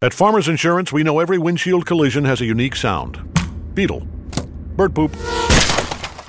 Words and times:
At 0.00 0.14
Farmers 0.14 0.46
Insurance, 0.46 0.92
we 0.92 1.02
know 1.02 1.18
every 1.18 1.38
windshield 1.38 1.84
collision 1.84 2.24
has 2.24 2.40
a 2.40 2.44
unique 2.44 2.76
sound. 2.76 3.18
Beetle. 3.74 4.06
Bird 4.76 4.94
poop. 4.94 5.10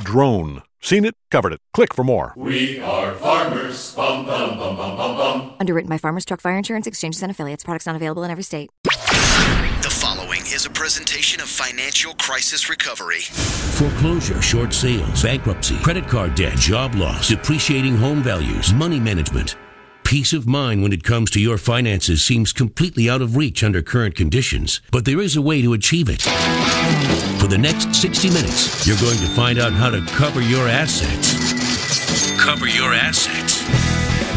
Drone. 0.02 0.64
Seen 0.82 1.06
it, 1.06 1.14
covered 1.30 1.54
it. 1.54 1.60
Click 1.72 1.94
for 1.94 2.04
more. 2.04 2.34
We 2.36 2.80
are 2.80 3.14
farmers. 3.14 3.94
Bum, 3.94 4.26
bum, 4.26 4.58
bum, 4.58 4.76
bum, 4.76 4.98
bum, 4.98 5.18
bum. 5.18 5.54
Underwritten 5.60 5.88
by 5.88 6.00
Farmers 6.00 6.26
Truck 6.26 6.42
Fire 6.42 6.58
Insurance 6.58 6.88
Exchanges 6.88 7.22
and 7.22 7.30
Affiliates. 7.30 7.64
Products 7.64 7.86
not 7.86 7.96
available 7.96 8.24
in 8.24 8.32
every 8.32 8.44
state. 8.44 8.72
The 8.86 9.96
following 10.02 10.42
is 10.42 10.66
a 10.66 10.72
presentation 10.72 11.40
of 11.40 11.48
Financial 11.48 12.16
Crisis 12.16 12.72
Recovery. 12.72 13.22
Foreclosure, 13.22 14.42
short 14.42 14.74
sales, 14.74 15.22
bankruptcy, 15.22 15.78
credit 15.84 16.08
card 16.08 16.34
debt, 16.34 16.58
job 16.58 16.96
loss, 16.96 17.28
depreciating 17.30 17.98
home 17.98 18.24
values, 18.24 18.74
money 18.74 19.00
management. 19.00 19.58
Peace 20.10 20.34
of 20.34 20.48
mind 20.48 20.82
when 20.82 20.92
it 20.92 21.04
comes 21.04 21.30
to 21.30 21.40
your 21.40 21.60
finances 21.60 22.24
seems 22.24 22.52
completely 22.52 23.08
out 23.08 23.22
of 23.22 23.36
reach 23.36 23.64
under 23.64 23.84
current 23.84 24.16
conditions, 24.16 24.82
but 24.90 25.06
there 25.06 25.22
is 25.22 25.36
a 25.36 25.42
way 25.42 25.62
to 25.62 25.74
achieve 25.74 26.10
it. 26.10 26.24
For 27.40 27.46
the 27.46 27.60
next 27.60 27.94
60 27.94 28.30
minutes, 28.30 28.88
you're 28.88 28.98
going 28.98 29.20
to 29.20 29.28
find 29.28 29.60
out 29.60 29.72
how 29.72 29.92
to 29.92 30.04
cover 30.08 30.42
your 30.42 30.68
assets. 30.68 31.36
Cover 32.42 32.68
your 32.68 32.92
assets. 32.92 33.62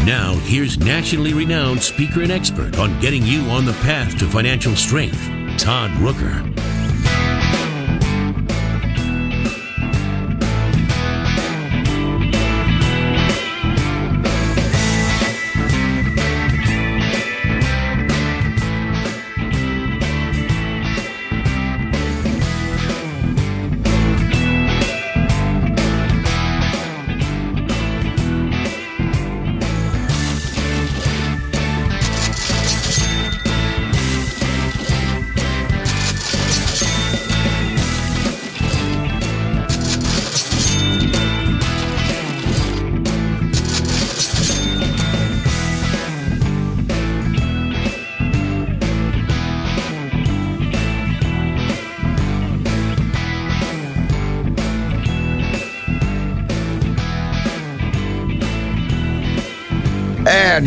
Now, 0.05 0.35
here's 0.43 0.77
nationally 0.77 1.33
renowned 1.33 1.81
speaker 1.81 2.21
and 2.21 2.31
expert 2.31 2.77
on 2.77 2.99
getting 2.99 3.23
you 3.23 3.41
on 3.45 3.65
the 3.65 3.73
path 3.81 4.15
to 4.19 4.27
financial 4.27 4.75
strength, 4.75 5.27
Todd 5.57 5.89
Rooker. 5.93 6.72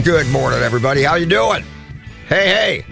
Good 0.07 0.29
morning, 0.29 0.61
everybody. 0.61 1.03
How 1.03 1.17
you 1.17 1.27
doing? 1.27 1.65
Hey, 2.29 2.47
hey. 2.47 2.87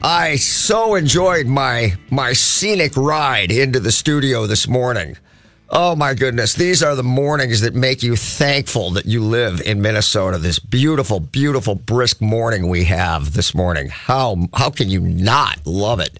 I 0.00 0.36
so 0.36 0.94
enjoyed 0.94 1.46
my 1.46 1.96
my 2.08 2.32
scenic 2.32 2.96
ride 2.96 3.52
into 3.52 3.78
the 3.78 3.92
studio 3.92 4.46
this 4.46 4.66
morning. 4.66 5.18
Oh 5.68 5.94
my 5.94 6.14
goodness, 6.14 6.54
these 6.54 6.82
are 6.82 6.96
the 6.96 7.02
mornings 7.02 7.60
that 7.60 7.74
make 7.74 8.02
you 8.02 8.16
thankful 8.16 8.92
that 8.92 9.04
you 9.04 9.22
live 9.22 9.60
in 9.66 9.82
Minnesota. 9.82 10.38
This 10.38 10.58
beautiful, 10.58 11.20
beautiful 11.20 11.74
brisk 11.74 12.22
morning 12.22 12.68
we 12.70 12.84
have 12.84 13.34
this 13.34 13.54
morning. 13.54 13.90
How 13.90 14.48
how 14.54 14.70
can 14.70 14.88
you 14.88 15.00
not 15.00 15.58
love 15.66 16.00
it? 16.00 16.18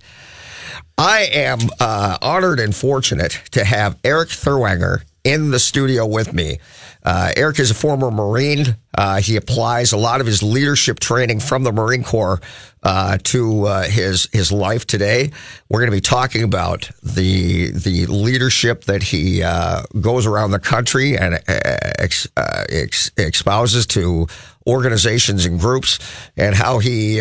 I 0.98 1.30
am 1.32 1.60
uh, 1.80 2.18
honored 2.20 2.60
and 2.60 2.76
fortunate 2.76 3.40
to 3.52 3.64
have 3.64 3.98
Erik 4.04 4.28
Therwanger 4.28 5.02
in 5.24 5.50
the 5.50 5.58
studio 5.58 6.04
with 6.04 6.34
me. 6.34 6.58
Uh, 7.04 7.32
Erik 7.36 7.58
is 7.58 7.70
a 7.70 7.74
former 7.74 8.10
Marine. 8.10 8.76
Uh, 8.96 9.20
he 9.20 9.36
applies 9.36 9.92
a 9.92 9.96
lot 9.96 10.20
of 10.20 10.26
his 10.26 10.42
leadership 10.42 11.00
training 11.00 11.40
from 11.40 11.62
the 11.62 11.72
Marine 11.72 12.02
Corps 12.02 12.40
uh, 12.82 13.18
to 13.24 13.64
uh, 13.66 13.82
his 13.82 14.28
his 14.32 14.50
life 14.50 14.86
today. 14.86 15.30
We're 15.68 15.80
going 15.80 15.90
to 15.90 15.96
be 15.96 16.00
talking 16.00 16.42
about 16.42 16.90
the 17.02 17.70
the 17.72 18.06
leadership 18.06 18.84
that 18.84 19.02
he 19.02 19.42
uh, 19.42 19.82
goes 20.00 20.26
around 20.26 20.52
the 20.52 20.58
country 20.58 21.18
and 21.18 21.34
uh, 21.34 21.40
ex, 21.48 22.28
ex, 22.36 23.10
espouses 23.18 23.86
to 23.88 24.26
organizations 24.66 25.46
and 25.46 25.58
groups, 25.60 25.98
and 26.36 26.54
how 26.54 26.78
he 26.78 27.20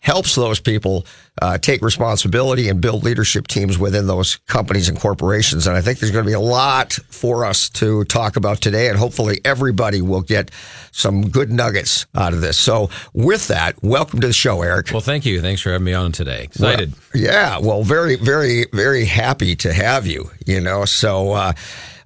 helps 0.00 0.34
those 0.34 0.60
people 0.60 1.06
uh, 1.40 1.58
take 1.58 1.82
responsibility 1.82 2.68
and 2.68 2.80
build 2.80 3.04
leadership 3.04 3.46
teams 3.46 3.78
within 3.78 4.06
those 4.06 4.36
companies 4.46 4.88
and 4.88 4.98
corporations. 4.98 5.66
And 5.66 5.76
I 5.76 5.80
think 5.80 5.98
there's 5.98 6.10
going 6.10 6.24
to 6.24 6.28
be 6.28 6.34
a 6.34 6.40
lot 6.40 6.94
for 7.08 7.44
us 7.44 7.68
to 7.70 8.04
talk 8.04 8.36
about 8.36 8.60
today, 8.60 8.88
and 8.88 8.98
hopefully 8.98 9.40
everybody 9.44 10.02
will 10.02 10.22
get 10.22 10.50
some 10.90 11.28
good 11.28 11.50
nuggets 11.50 12.06
out 12.14 12.32
of 12.32 12.40
this. 12.40 12.58
So, 12.58 12.90
with 13.12 13.48
that, 13.48 13.82
welcome 13.82 14.20
to 14.20 14.26
the 14.26 14.32
show, 14.32 14.62
Erik. 14.62 14.90
Well, 14.90 15.00
thank 15.00 15.24
you. 15.24 15.40
Thanks 15.40 15.60
for 15.60 15.70
having 15.70 15.84
me 15.84 15.94
on 15.94 16.12
today. 16.12 16.44
Excited. 16.44 16.94
Well, 17.14 17.22
yeah. 17.22 17.58
Well, 17.58 17.82
very, 17.82 18.16
very, 18.16 18.66
very 18.72 19.04
happy 19.04 19.54
to 19.56 19.72
have 19.72 20.06
you. 20.06 20.30
You 20.46 20.60
know, 20.60 20.84
so. 20.84 21.32
Uh, 21.32 21.52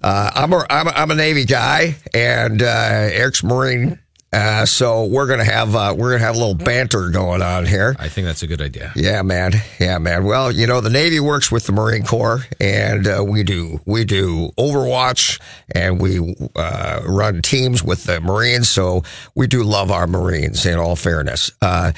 uh, 0.03 0.31
I'm 0.35 0.53
a, 0.53 0.67
I'm 0.69 0.87
a, 0.87 0.91
I'm 0.91 1.11
a 1.11 1.15
Navy 1.15 1.47
guy, 1.47 1.97
and 2.13 2.63
uh, 2.63 2.67
Erik's 2.67 3.43
Marine 3.43 3.99
uh, 4.35 4.67
so 4.67 5.05
we're 5.05 5.29
gonna 5.29 5.45
have 5.45 5.77
uh, 5.77 5.95
we're 5.97 6.11
gonna 6.13 6.25
have 6.25 6.35
a 6.35 6.39
little 6.39 6.55
banter 6.55 7.09
going 7.11 7.41
on 7.41 7.65
here. 7.65 7.95
I 7.99 8.09
think 8.09 8.27
that's 8.27 8.43
a 8.43 8.47
good 8.49 8.61
idea. 8.61 8.93
Yeah, 8.97 9.23
man. 9.23 9.53
Yeah, 9.79 9.99
man. 9.99 10.25
Well, 10.25 10.51
you 10.51 10.67
know, 10.67 10.81
the 10.81 10.91
Navy 10.91 11.21
works 11.21 11.53
with 11.53 11.67
the 11.67 11.73
Marine 11.73 12.05
Corps, 12.05 12.41
and 12.61 13.07
uh, 13.07 13.25
we 13.27 13.45
do 13.45 13.81
we 13.87 14.05
do 14.05 14.51
Overwatch, 14.59 15.41
and 15.73 16.01
we 16.01 16.35
uh, 16.57 17.01
run 17.07 17.43
teams 17.43 17.85
with 17.85 18.05
the 18.05 18.21
Marines. 18.21 18.69
So 18.69 19.05
we 19.37 19.47
do 19.47 19.63
love 19.63 19.91
our 19.93 20.07
Marines. 20.07 20.67
In 20.67 20.79
all 20.79 20.97
fairness, 20.97 21.53
uh, 21.63 21.93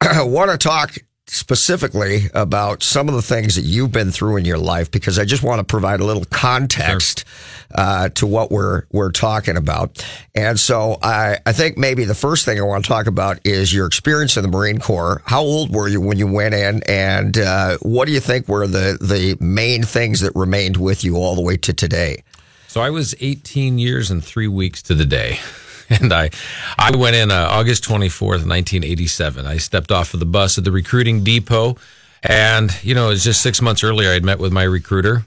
I 0.00 0.22
want 0.22 0.50
to 0.50 0.58
talk 0.58 0.96
specifically 1.30 2.26
about 2.34 2.82
some 2.82 3.08
of 3.08 3.14
the 3.14 3.22
things 3.22 3.56
that 3.56 3.62
you've 3.62 3.92
been 3.92 4.10
through 4.10 4.36
in 4.36 4.44
your 4.44 4.58
life 4.58 4.90
because 4.90 5.18
I 5.18 5.24
just 5.24 5.42
want 5.42 5.60
to 5.60 5.64
provide 5.64 6.00
a 6.00 6.04
little 6.04 6.24
context 6.30 7.24
sure. 7.26 7.74
uh, 7.74 8.08
to 8.10 8.26
what 8.26 8.50
we're 8.50 8.84
we're 8.92 9.12
talking 9.12 9.56
about. 9.56 10.04
And 10.34 10.58
so 10.58 10.98
I, 11.02 11.38
I 11.44 11.52
think 11.52 11.76
maybe 11.76 12.04
the 12.04 12.14
first 12.14 12.44
thing 12.44 12.58
I 12.58 12.62
want 12.62 12.84
to 12.84 12.88
talk 12.88 13.06
about 13.06 13.46
is 13.46 13.72
your 13.72 13.86
experience 13.86 14.36
in 14.36 14.42
the 14.42 14.48
Marine 14.48 14.78
Corps. 14.78 15.22
How 15.24 15.40
old 15.40 15.74
were 15.74 15.88
you 15.88 16.00
when 16.00 16.18
you 16.18 16.26
went 16.26 16.54
in, 16.54 16.82
and 16.84 17.36
uh, 17.36 17.78
what 17.82 18.06
do 18.06 18.12
you 18.12 18.20
think 18.20 18.48
were 18.48 18.66
the 18.66 18.98
the 19.00 19.36
main 19.44 19.82
things 19.82 20.20
that 20.20 20.32
remained 20.34 20.76
with 20.76 21.04
you 21.04 21.16
all 21.16 21.34
the 21.34 21.42
way 21.42 21.56
to 21.58 21.72
today? 21.72 22.24
So 22.68 22.82
I 22.82 22.90
was 22.90 23.14
18 23.20 23.78
years 23.78 24.10
and 24.10 24.22
three 24.22 24.48
weeks 24.48 24.82
to 24.82 24.94
the 24.94 25.06
day. 25.06 25.40
and 26.00 26.12
I, 26.12 26.30
I 26.78 26.94
went 26.96 27.16
in 27.16 27.30
uh, 27.30 27.48
August 27.50 27.84
24th, 27.84 28.46
1987. 28.46 29.46
I 29.46 29.56
stepped 29.56 29.90
off 29.90 30.14
of 30.14 30.20
the 30.20 30.26
bus 30.26 30.58
at 30.58 30.64
the 30.64 30.72
recruiting 30.72 31.24
depot, 31.24 31.76
and 32.22 32.76
you 32.82 32.94
know, 32.94 33.06
it 33.06 33.10
was 33.10 33.24
just 33.24 33.42
six 33.42 33.62
months 33.62 33.82
earlier. 33.82 34.10
I'd 34.10 34.24
met 34.24 34.38
with 34.38 34.52
my 34.52 34.64
recruiter, 34.64 35.24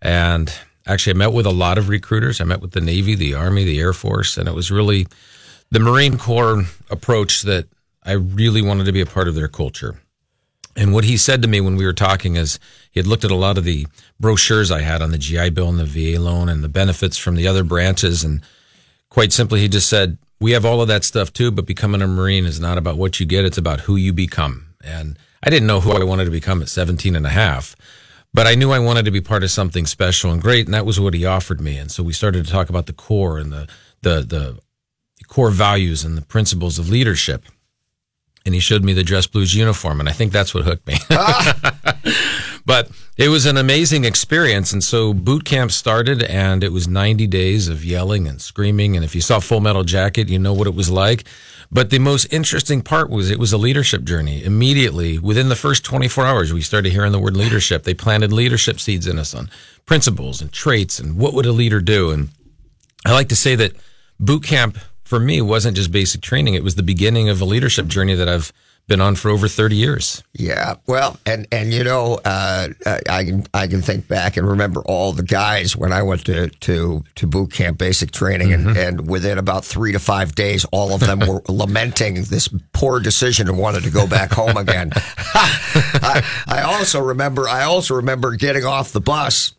and 0.00 0.52
actually, 0.86 1.14
I 1.14 1.18
met 1.18 1.32
with 1.32 1.46
a 1.46 1.50
lot 1.50 1.78
of 1.78 1.88
recruiters. 1.88 2.40
I 2.40 2.44
met 2.44 2.60
with 2.60 2.72
the 2.72 2.80
Navy, 2.80 3.14
the 3.14 3.34
Army, 3.34 3.64
the 3.64 3.80
Air 3.80 3.92
Force, 3.92 4.36
and 4.36 4.48
it 4.48 4.54
was 4.54 4.70
really 4.70 5.06
the 5.70 5.80
Marine 5.80 6.18
Corps 6.18 6.64
approach 6.90 7.42
that 7.42 7.66
I 8.04 8.12
really 8.12 8.62
wanted 8.62 8.84
to 8.84 8.92
be 8.92 9.00
a 9.00 9.06
part 9.06 9.28
of 9.28 9.34
their 9.34 9.48
culture. 9.48 10.00
And 10.76 10.92
what 10.92 11.04
he 11.04 11.16
said 11.16 11.40
to 11.42 11.48
me 11.48 11.60
when 11.60 11.76
we 11.76 11.84
were 11.84 11.92
talking 11.92 12.36
is 12.36 12.58
he 12.90 12.98
had 12.98 13.06
looked 13.06 13.24
at 13.24 13.30
a 13.30 13.36
lot 13.36 13.58
of 13.58 13.64
the 13.64 13.86
brochures 14.18 14.70
I 14.70 14.80
had 14.80 15.02
on 15.02 15.12
the 15.12 15.18
GI 15.18 15.50
Bill 15.50 15.68
and 15.68 15.78
the 15.78 15.84
VA 15.84 16.20
loan 16.20 16.48
and 16.48 16.64
the 16.64 16.68
benefits 16.68 17.16
from 17.16 17.36
the 17.36 17.46
other 17.46 17.62
branches 17.62 18.24
and 18.24 18.42
quite 19.14 19.32
simply, 19.32 19.60
he 19.60 19.68
just 19.68 19.88
said, 19.88 20.18
we 20.40 20.50
have 20.50 20.64
all 20.64 20.82
of 20.82 20.88
that 20.88 21.04
stuff 21.04 21.32
too, 21.32 21.52
but 21.52 21.66
becoming 21.66 22.02
a 22.02 22.06
Marine 22.08 22.46
is 22.46 22.58
not 22.58 22.78
about 22.78 22.98
what 22.98 23.20
you 23.20 23.26
get. 23.26 23.44
It's 23.44 23.56
about 23.56 23.82
who 23.82 23.94
you 23.94 24.12
become. 24.12 24.74
And 24.82 25.16
I 25.40 25.50
didn't 25.50 25.68
know 25.68 25.78
who 25.78 25.92
I 25.92 26.02
wanted 26.02 26.24
to 26.24 26.32
become 26.32 26.60
at 26.60 26.68
17 26.68 27.14
and 27.14 27.24
a 27.24 27.30
half, 27.30 27.76
but 28.34 28.48
I 28.48 28.56
knew 28.56 28.72
I 28.72 28.80
wanted 28.80 29.04
to 29.04 29.12
be 29.12 29.20
part 29.20 29.44
of 29.44 29.52
something 29.52 29.86
special 29.86 30.32
and 30.32 30.42
great. 30.42 30.66
And 30.66 30.74
that 30.74 30.84
was 30.84 30.98
what 30.98 31.14
he 31.14 31.24
offered 31.24 31.60
me. 31.60 31.78
And 31.78 31.92
so 31.92 32.02
we 32.02 32.12
started 32.12 32.44
to 32.44 32.50
talk 32.50 32.68
about 32.68 32.86
the 32.86 32.92
core 32.92 33.38
and 33.38 33.52
the, 33.52 33.68
the, 34.02 34.20
the 34.22 34.58
core 35.28 35.50
values 35.52 36.04
and 36.04 36.18
the 36.18 36.22
principles 36.22 36.80
of 36.80 36.90
leadership. 36.90 37.44
And 38.44 38.52
he 38.52 38.60
showed 38.60 38.82
me 38.82 38.94
the 38.94 39.04
dress 39.04 39.28
blues 39.28 39.54
uniform. 39.54 40.00
And 40.00 40.08
I 40.08 40.12
think 40.12 40.32
that's 40.32 40.52
what 40.52 40.64
hooked 40.64 40.88
me. 40.88 40.96
but 42.66 42.90
it 43.16 43.28
was 43.28 43.46
an 43.46 43.56
amazing 43.56 44.04
experience. 44.04 44.72
And 44.72 44.82
so 44.82 45.14
boot 45.14 45.44
camp 45.44 45.70
started, 45.70 46.22
and 46.24 46.64
it 46.64 46.72
was 46.72 46.88
90 46.88 47.26
days 47.28 47.68
of 47.68 47.84
yelling 47.84 48.26
and 48.26 48.40
screaming. 48.40 48.96
And 48.96 49.04
if 49.04 49.14
you 49.14 49.20
saw 49.20 49.38
Full 49.38 49.60
Metal 49.60 49.84
Jacket, 49.84 50.28
you 50.28 50.38
know 50.38 50.52
what 50.52 50.66
it 50.66 50.74
was 50.74 50.90
like. 50.90 51.24
But 51.70 51.90
the 51.90 51.98
most 51.98 52.32
interesting 52.32 52.82
part 52.82 53.10
was 53.10 53.30
it 53.30 53.38
was 53.38 53.52
a 53.52 53.58
leadership 53.58 54.04
journey. 54.04 54.44
Immediately, 54.44 55.18
within 55.18 55.48
the 55.48 55.56
first 55.56 55.84
24 55.84 56.26
hours, 56.26 56.52
we 56.52 56.60
started 56.60 56.92
hearing 56.92 57.12
the 57.12 57.18
word 57.18 57.36
leadership. 57.36 57.84
They 57.84 57.94
planted 57.94 58.32
leadership 58.32 58.80
seeds 58.80 59.06
in 59.06 59.18
us 59.18 59.34
on 59.34 59.50
principles 59.86 60.40
and 60.40 60.52
traits 60.52 60.98
and 60.98 61.16
what 61.16 61.34
would 61.34 61.46
a 61.46 61.52
leader 61.52 61.80
do. 61.80 62.10
And 62.10 62.30
I 63.04 63.12
like 63.12 63.28
to 63.28 63.36
say 63.36 63.54
that 63.56 63.76
boot 64.18 64.44
camp 64.44 64.78
for 65.04 65.20
me 65.20 65.40
wasn't 65.40 65.76
just 65.76 65.92
basic 65.92 66.20
training. 66.20 66.54
It 66.54 66.64
was 66.64 66.74
the 66.74 66.82
beginning 66.82 67.28
of 67.28 67.40
a 67.40 67.44
leadership 67.44 67.86
journey 67.86 68.14
that 68.14 68.28
I've 68.28 68.52
been 68.86 69.00
on 69.00 69.14
for 69.14 69.30
over 69.30 69.48
30 69.48 69.76
years. 69.76 70.22
Yeah, 70.32 70.74
well, 70.86 71.18
and 71.24 71.46
and 71.50 71.72
you 71.72 71.84
know, 71.84 72.20
uh, 72.24 72.68
I 73.08 73.24
can 73.24 73.46
I 73.54 73.66
can 73.66 73.82
think 73.82 74.08
back 74.08 74.36
and 74.36 74.46
remember 74.46 74.82
all 74.82 75.12
the 75.12 75.22
guys 75.22 75.76
when 75.76 75.92
I 75.92 76.02
went 76.02 76.26
to 76.26 76.48
to, 76.48 77.04
to 77.14 77.26
boot 77.26 77.52
camp, 77.52 77.78
basic 77.78 78.10
training, 78.10 78.52
and, 78.52 78.76
and 78.76 79.08
within 79.08 79.38
about 79.38 79.64
three 79.64 79.92
to 79.92 79.98
five 79.98 80.34
days, 80.34 80.64
all 80.66 80.94
of 80.94 81.00
them 81.00 81.20
were 81.20 81.42
lamenting 81.48 82.14
this 82.24 82.48
poor 82.72 83.00
decision 83.00 83.48
and 83.48 83.58
wanted 83.58 83.84
to 83.84 83.90
go 83.90 84.06
back 84.06 84.32
home 84.32 84.56
again. 84.56 84.90
I, 84.96 86.24
I 86.46 86.62
also 86.62 87.00
remember 87.00 87.48
I 87.48 87.64
also 87.64 87.94
remember 87.94 88.36
getting 88.36 88.64
off 88.64 88.92
the 88.92 89.00
bus 89.00 89.54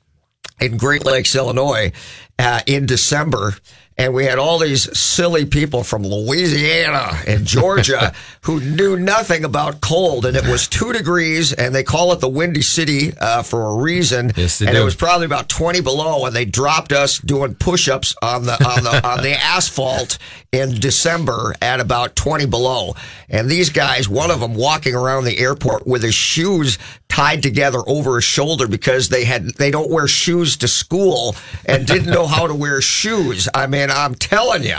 in 0.60 0.78
Great 0.78 1.06
Lakes, 1.06 1.36
Illinois, 1.36 1.92
uh, 2.40 2.62
in 2.66 2.86
December. 2.86 3.54
And 3.98 4.14
we 4.14 4.26
had 4.26 4.38
all 4.38 4.60
these 4.60 4.98
silly 4.98 5.46
people 5.46 5.84
from 5.84 6.04
Louisiana 6.04 7.18
and 7.26 7.46
Georgia 7.46 8.14
who 8.42 8.60
knew 8.60 8.98
nothing 8.98 9.46
about 9.46 9.80
cold. 9.80 10.26
And 10.26 10.36
it 10.36 10.46
was 10.46 10.68
two 10.68 10.92
degrees, 10.92 11.54
and 11.54 11.74
they 11.74 11.84
call 11.84 12.12
it 12.12 12.20
the 12.20 12.28
Windy 12.28 12.62
City 12.62 13.14
uh, 13.18 13.42
for 13.42 13.68
a 13.68 13.76
reason. 13.76 14.34
Yes, 14.36 14.60
they 14.60 14.66
and 14.68 14.76
do. 14.76 14.82
it 14.82 14.86
was 14.86 14.96
probably 14.96 15.26
about 15.26 15.48
20 15.48 15.80
below, 15.80 16.26
and 16.26 16.36
they 16.36 16.44
dropped 16.44 16.92
us 16.92 17.20
doing 17.20 17.56
push 17.56 17.88
ups 17.88 18.14
on 18.22 18.46
the, 18.46 18.54
on, 18.68 18.84
the, 18.84 19.08
on 19.08 19.24
the 19.24 19.32
asphalt 19.32 20.18
in 20.52 20.78
December 20.80 21.56
at 21.62 21.80
about 21.80 22.16
20 22.18 22.48
below. 22.48 22.96
And 23.30 23.50
these 23.50 23.70
guys, 23.70 24.10
one 24.10 24.30
of 24.30 24.42
them 24.42 24.56
walking 24.56 24.94
around 24.94 25.24
the 25.24 25.38
airport 25.38 25.88
with 25.88 26.04
his 26.04 26.16
shoes 26.16 26.78
tied 27.16 27.42
together 27.42 27.80
over 27.88 28.16
his 28.16 28.26
shoulder 28.26 28.68
because 28.68 29.08
they 29.08 29.24
had 29.24 29.46
they 29.56 29.72
don't 29.72 29.90
wear 29.90 30.06
shoes 30.08 30.58
to 30.58 30.68
school 30.68 31.34
and 31.66 31.88
didn't 31.88 32.12
know 32.12 32.28
how 32.28 32.46
to 32.46 32.54
wear 32.54 32.82
shoes. 32.82 33.48
I 33.54 33.68
mean, 33.68 33.85
I'm 33.92 34.16
telling 34.16 34.64
you. 34.64 34.78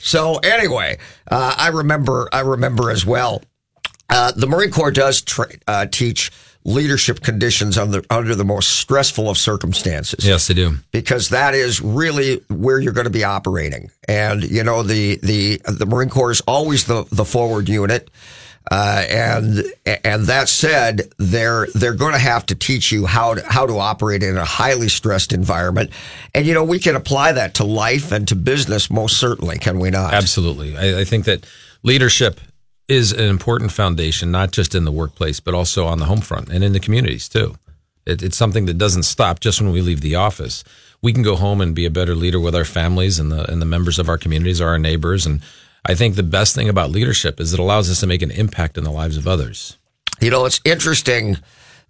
So 0.00 0.36
anyway, 0.38 0.98
uh, 1.30 1.54
I 1.56 1.68
remember 1.68 2.28
I 2.32 2.40
remember 2.40 2.90
as 2.90 3.06
well. 3.06 3.42
Uh, 4.10 4.32
the 4.32 4.46
Marine 4.46 4.70
Corps 4.70 4.90
does 4.90 5.22
tra- 5.22 5.46
uh, 5.66 5.86
teach 5.86 6.30
leadership 6.64 7.20
conditions 7.22 7.76
under 7.78 8.02
under 8.10 8.34
the 8.34 8.44
most 8.44 8.68
stressful 8.78 9.28
of 9.28 9.36
circumstances 9.36 10.24
Yes, 10.24 10.46
they 10.46 10.54
do. 10.54 10.76
because 10.92 11.30
that 11.30 11.54
is 11.54 11.80
really 11.80 12.36
where 12.48 12.78
you're 12.78 12.92
going 12.92 13.06
to 13.06 13.10
be 13.10 13.24
operating. 13.24 13.90
And 14.08 14.42
you 14.44 14.62
know 14.62 14.82
the 14.82 15.16
the 15.22 15.60
the 15.64 15.86
Marine 15.86 16.08
Corps 16.08 16.30
is 16.30 16.40
always 16.42 16.84
the 16.84 17.04
the 17.10 17.24
forward 17.24 17.68
unit. 17.68 18.10
Uh, 18.70 19.04
and 19.08 19.64
and 20.04 20.26
that 20.26 20.48
said, 20.48 21.10
they're 21.18 21.66
they're 21.74 21.94
going 21.94 22.12
to 22.12 22.18
have 22.18 22.46
to 22.46 22.54
teach 22.54 22.92
you 22.92 23.06
how 23.06 23.34
to 23.34 23.42
how 23.44 23.66
to 23.66 23.78
operate 23.78 24.22
in 24.22 24.36
a 24.36 24.44
highly 24.44 24.88
stressed 24.88 25.32
environment, 25.32 25.90
and 26.34 26.46
you 26.46 26.54
know 26.54 26.62
we 26.62 26.78
can 26.78 26.94
apply 26.94 27.32
that 27.32 27.54
to 27.54 27.64
life 27.64 28.12
and 28.12 28.28
to 28.28 28.36
business 28.36 28.90
most 28.90 29.18
certainly, 29.18 29.58
can 29.58 29.80
we 29.80 29.90
not? 29.90 30.14
Absolutely. 30.14 30.76
I, 30.76 31.00
I 31.00 31.04
think 31.04 31.24
that 31.24 31.44
leadership 31.82 32.40
is 32.88 33.12
an 33.12 33.28
important 33.28 33.72
foundation, 33.72 34.30
not 34.30 34.52
just 34.52 34.74
in 34.74 34.84
the 34.84 34.92
workplace, 34.92 35.40
but 35.40 35.54
also 35.54 35.86
on 35.86 35.98
the 35.98 36.04
home 36.04 36.20
front 36.20 36.48
and 36.48 36.62
in 36.62 36.72
the 36.72 36.80
communities 36.80 37.28
too. 37.28 37.56
It, 38.06 38.22
it's 38.22 38.36
something 38.36 38.66
that 38.66 38.78
doesn't 38.78 39.04
stop 39.04 39.40
just 39.40 39.60
when 39.60 39.72
we 39.72 39.80
leave 39.80 40.00
the 40.00 40.16
office. 40.16 40.64
We 41.00 41.12
can 41.12 41.22
go 41.22 41.36
home 41.36 41.60
and 41.60 41.74
be 41.74 41.84
a 41.84 41.90
better 41.90 42.14
leader 42.14 42.38
with 42.38 42.54
our 42.54 42.64
families 42.64 43.18
and 43.18 43.32
the 43.32 43.50
and 43.50 43.60
the 43.60 43.66
members 43.66 43.98
of 43.98 44.08
our 44.08 44.18
communities 44.18 44.60
or 44.60 44.68
our 44.68 44.78
neighbors. 44.78 45.26
And 45.26 45.40
I 45.84 45.94
think 45.94 46.14
the 46.14 46.22
best 46.22 46.54
thing 46.54 46.68
about 46.68 46.90
leadership 46.90 47.40
is 47.40 47.52
it 47.52 47.60
allows 47.60 47.90
us 47.90 48.00
to 48.00 48.06
make 48.06 48.22
an 48.22 48.30
impact 48.30 48.78
in 48.78 48.84
the 48.84 48.90
lives 48.90 49.16
of 49.16 49.26
others. 49.26 49.78
You 50.20 50.30
know, 50.30 50.44
it's 50.44 50.60
interesting 50.64 51.38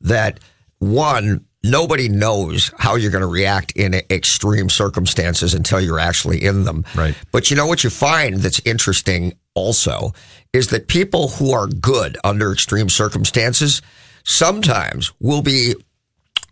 that 0.01 0.41
one, 0.79 1.45
nobody 1.63 2.09
knows 2.09 2.73
how 2.79 2.97
you're 2.97 3.11
going 3.11 3.23
to 3.23 3.29
react 3.29 3.73
in 3.73 3.95
extreme 4.11 4.69
circumstances 4.69 5.55
until 5.55 5.81
you're 5.81 6.01
actually 6.01 6.43
in 6.43 6.65
them. 6.65 6.85
Right. 6.95 7.15
But 7.31 7.51
you 7.51 7.57
know 7.57 7.67
what 7.67 7.85
you 7.85 7.91
find 7.91 8.37
that's 8.37 8.61
interesting 8.65 9.35
also 9.55 10.13
is 10.53 10.69
that 10.69 10.89
people 10.89 11.29
who 11.29 11.53
are 11.53 11.67
good 11.67 12.17
under 12.25 12.53
extreme 12.53 12.89
circumstances 12.89 13.83
sometimes 14.25 15.13
will 15.21 15.43
be 15.43 15.75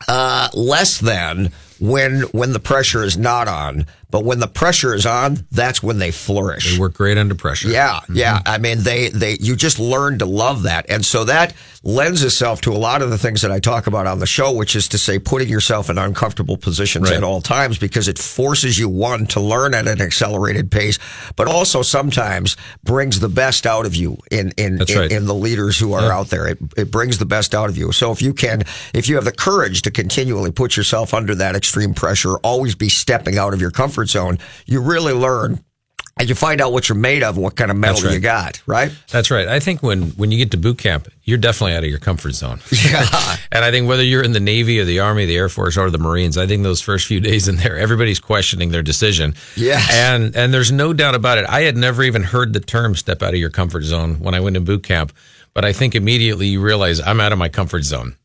uh, 0.09 0.49
less 0.55 0.99
than 0.99 1.53
when 1.79 2.23
when 2.33 2.53
the 2.53 2.61
pressure 2.61 3.03
is 3.03 3.17
not 3.17 3.49
on. 3.49 3.87
But 4.11 4.25
when 4.25 4.41
the 4.41 4.49
pressure 4.49 4.95
is 4.95 5.07
on, 5.07 5.47
that's 5.51 5.83
when 5.83 5.99
they 5.99 6.11
flourish. 6.11 6.75
They 6.75 6.81
work 6.81 6.95
great 6.95 7.19
under 7.19 7.35
pressure. 7.35 7.69
Yeah, 7.69 8.01
mm-hmm. 8.01 8.15
yeah. 8.15 8.41
I 8.47 8.59
mean, 8.59 8.83
they 8.83 9.09
they 9.09 9.37
you 9.41 9.57
just 9.57 9.79
learn 9.79 10.19
to 10.19 10.27
love 10.27 10.65
that, 10.65 10.87
and 10.89 11.05
so 11.05 11.25
that 11.25 11.55
lends 11.83 12.23
itself 12.23 12.61
to 12.61 12.73
a 12.73 12.77
lot 12.77 13.01
of 13.01 13.09
the 13.11 13.17
things 13.17 13.41
that 13.41 13.51
I 13.51 13.59
talk 13.59 13.87
about 13.87 14.07
on 14.07 14.19
the 14.19 14.27
show, 14.27 14.53
which 14.53 14.77
is 14.77 14.89
to 14.89 14.99
say 14.99 15.19
putting 15.19 15.49
yourself 15.49 15.89
in 15.89 15.97
uncomfortable 15.97 16.59
positions 16.59 17.09
Right. 17.09 17.17
at 17.17 17.25
all 17.25 17.41
times 17.41 17.79
because 17.79 18.07
it 18.07 18.19
forces 18.19 18.79
you 18.79 18.89
one 18.89 19.27
to 19.29 19.41
learn 19.41 19.73
at 19.73 19.89
an 19.89 20.03
accelerated 20.03 20.71
pace, 20.71 20.99
but 21.37 21.49
also 21.49 21.81
sometimes 21.83 22.57
brings 22.85 23.21
the 23.21 23.29
best 23.29 23.67
out 23.67 23.87
of 23.87 23.97
you 23.97 24.19
in 24.31 24.53
in 24.57 24.81
in, 24.83 24.99
right. 24.99 25.13
in 25.13 25.27
the 25.27 25.35
leaders 25.35 25.79
who 25.79 25.95
are 25.95 26.13
out 26.13 26.29
there. 26.29 26.47
It 26.49 26.59
it 26.77 26.91
brings 26.91 27.19
the 27.19 27.27
best 27.27 27.55
out 27.55 27.71
of 27.71 27.77
you. 27.79 27.93
So 27.93 28.13
if 28.13 28.21
you 28.21 28.35
can, 28.35 28.63
if 28.93 29.09
you 29.09 29.15
have 29.15 29.25
the 29.25 29.33
courage 29.33 29.83
to 29.83 29.91
continually 29.91 30.51
put 30.51 30.77
yourself 30.77 31.15
under 31.15 31.35
that 31.37 31.57
extreme 31.57 31.95
pressure, 31.95 32.35
always 32.39 32.75
be 32.75 32.89
stepping 32.89 33.39
out 33.39 33.55
of 33.55 33.61
your 33.61 33.71
comfort 33.71 34.00
zone, 34.09 34.39
you 34.67 34.81
really 34.81 35.13
learn. 35.13 35.63
And 36.19 36.29
you 36.29 36.35
find 36.35 36.61
out 36.61 36.71
what 36.71 36.87
you're 36.87 36.99
made 36.99 37.23
of 37.23 37.39
what 37.39 37.57
kind 37.57 37.71
of 37.71 37.79
metal 37.79 38.03
right. 38.03 38.13
you 38.13 38.21
got, 38.21 38.61
right? 38.67 38.93
That's 39.11 39.31
right. 39.31 39.49
I 39.49 39.59
think 39.59 39.83
when 39.83 40.11
when 40.11 40.31
you 40.31 40.37
get 40.37 40.51
to 40.51 40.59
boot 40.59 40.77
camp, 40.77 41.09
you're 41.25 41.39
definitely 41.39 41.75
out 41.75 41.83
of 41.83 41.89
your 41.89 41.99
comfort 41.99 42.33
zone. 42.33 42.61
Yeah. 42.85 43.07
and 43.53 43.65
I 43.65 43.71
think 43.71 43.89
whether 43.89 44.03
you're 44.03 44.23
in 44.23 44.33
the 44.33 44.41
Navy 44.41 44.79
or 44.81 44.85
the 44.85 45.01
Army, 45.01 45.25
the 45.25 45.37
Air 45.37 45.49
Force, 45.49 45.79
or 45.79 45.89
the 45.89 45.99
Marines, 45.99 46.37
I 46.37 46.47
think 46.47 46.63
those 46.63 46.83
first 46.83 47.07
few 47.07 47.21
days 47.31 47.49
in 47.49 47.57
there, 47.57 47.79
everybody's 47.79 48.21
questioning 48.21 48.71
their 48.71 48.83
decision. 48.83 49.35
Yes. 49.57 49.89
And 49.91 50.37
and 50.37 50.53
there's 50.53 50.71
no 50.71 50.93
doubt 50.93 51.15
about 51.15 51.39
it. 51.39 51.47
I 51.49 51.63
had 51.63 51.79
never 51.79 52.03
even 52.03 52.23
heard 52.23 52.53
the 52.53 52.61
term 52.61 52.95
"step 52.97 53.23
out 53.23 53.33
of 53.33 53.41
your 53.41 53.49
comfort 53.49 53.85
zone" 53.85 54.17
when 54.17 54.35
I 54.35 54.41
went 54.41 54.59
in 54.59 54.65
boot 54.65 54.83
camp, 54.83 55.15
but 55.55 55.65
I 55.65 55.73
think 55.73 55.95
immediately 55.95 56.49
you 56.49 56.61
realize 56.61 57.01
I'm 57.01 57.21
out 57.21 57.33
of 57.33 57.39
my 57.39 57.49
comfort 57.49 57.85
zone. 57.85 58.17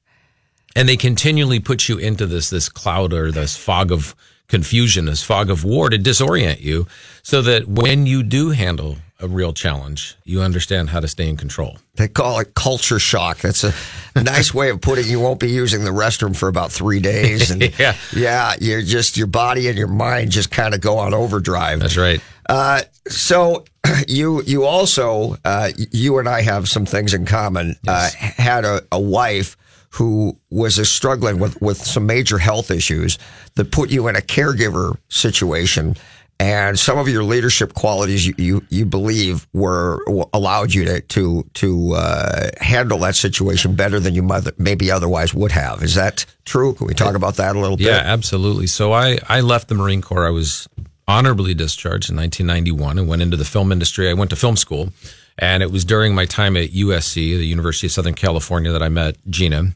And 0.75 0.89
they 0.89 0.97
continually 0.97 1.61
put 1.61 1.87
you 1.87 1.97
into 1.97 2.25
this 2.25 2.49
this 2.49 2.67
cloud 2.67 3.13
or 3.13 3.31
this 3.31 3.55
fog 3.55 3.93
of 3.93 4.15
confusion, 4.47 5.05
this 5.05 5.23
fog 5.23 5.49
of 5.49 5.63
war 5.63 5.89
to 5.89 5.97
disorient 5.97 6.61
you, 6.61 6.87
so 7.23 7.41
that 7.41 7.67
when 7.67 8.05
you 8.05 8.23
do 8.23 8.51
handle 8.51 8.97
a 9.21 9.27
real 9.29 9.53
challenge, 9.53 10.15
you 10.25 10.41
understand 10.41 10.89
how 10.89 10.99
to 10.99 11.07
stay 11.07 11.29
in 11.29 11.37
control. 11.37 11.77
They 11.95 12.09
call 12.09 12.39
it 12.39 12.53
culture 12.53 12.99
shock. 12.99 13.37
That's 13.39 13.63
a 13.63 13.73
nice 14.21 14.53
way 14.53 14.69
of 14.69 14.81
putting. 14.81 15.05
You 15.07 15.21
won't 15.21 15.39
be 15.39 15.49
using 15.49 15.85
the 15.85 15.91
restroom 15.91 16.35
for 16.35 16.49
about 16.49 16.71
three 16.71 16.99
days, 16.99 17.49
and 17.51 17.61
Yeah. 17.79 17.95
yeah, 18.13 18.55
you're 18.59 18.81
just 18.81 19.15
your 19.15 19.27
body 19.27 19.69
and 19.69 19.77
your 19.77 19.87
mind 19.87 20.31
just 20.31 20.51
kind 20.51 20.73
of 20.73 20.81
go 20.81 20.97
on 20.97 21.13
overdrive. 21.13 21.79
That's 21.79 21.95
right. 21.97 22.19
Uh, 22.47 22.81
so 23.07 23.63
you 24.07 24.41
you 24.43 24.65
also 24.65 25.37
uh, 25.45 25.71
you 25.91 26.19
and 26.19 26.27
I 26.27 26.41
have 26.41 26.67
some 26.67 26.85
things 26.85 27.13
in 27.13 27.25
common. 27.25 27.77
Uh, 27.87 28.09
had 28.19 28.65
a, 28.65 28.83
a 28.91 28.99
wife 28.99 29.55
who 29.95 30.37
was 30.49 30.89
struggling 30.89 31.39
with 31.39 31.59
with 31.61 31.77
some 31.77 32.05
major 32.05 32.37
health 32.37 32.69
issues 32.69 33.17
that 33.55 33.71
put 33.71 33.89
you 33.89 34.07
in 34.07 34.15
a 34.15 34.21
caregiver 34.21 34.97
situation. 35.09 35.95
And 36.37 36.77
some 36.77 36.97
of 36.97 37.07
your 37.07 37.23
leadership 37.23 37.73
qualities 37.75 38.27
you, 38.27 38.33
you, 38.37 38.65
you 38.69 38.85
believe 38.85 39.47
were 39.53 40.03
allowed 40.33 40.73
you 40.73 40.83
to 40.83 40.99
to 40.99 41.43
to 41.53 41.93
uh, 41.93 42.49
handle 42.59 42.99
that 42.99 43.15
situation 43.15 43.75
better 43.75 44.01
than 44.01 44.13
you 44.13 44.21
might, 44.21 44.43
maybe 44.59 44.91
otherwise 44.91 45.33
would 45.33 45.53
have. 45.53 45.81
Is 45.81 45.95
that 45.95 46.25
true? 46.43 46.73
Can 46.73 46.87
we 46.87 46.93
talk 46.93 47.15
about 47.15 47.37
that 47.37 47.55
a 47.55 47.59
little 47.59 47.77
bit? 47.77 47.87
Yeah, 47.87 48.01
absolutely. 48.03 48.67
So 48.67 48.91
I, 48.91 49.17
I 49.29 49.39
left 49.39 49.69
the 49.69 49.75
Marine 49.75 50.01
Corps. 50.01 50.27
I 50.27 50.31
was 50.31 50.67
honorably 51.07 51.53
discharged 51.53 52.09
in 52.09 52.17
1991 52.17 52.99
and 52.99 53.07
went 53.07 53.21
into 53.21 53.37
the 53.37 53.45
film 53.45 53.71
industry. 53.71 54.09
I 54.09 54.13
went 54.13 54.29
to 54.31 54.35
film 54.35 54.57
school, 54.57 54.89
and 55.37 55.61
it 55.63 55.71
was 55.71 55.83
during 55.85 56.15
my 56.15 56.25
time 56.25 56.55
at 56.57 56.69
USC, 56.71 57.15
the 57.37 57.45
University 57.45 57.87
of 57.87 57.91
Southern 57.91 58.13
California, 58.13 58.71
that 58.71 58.81
I 58.83 58.89
met 58.89 59.17
Gina. 59.29 59.73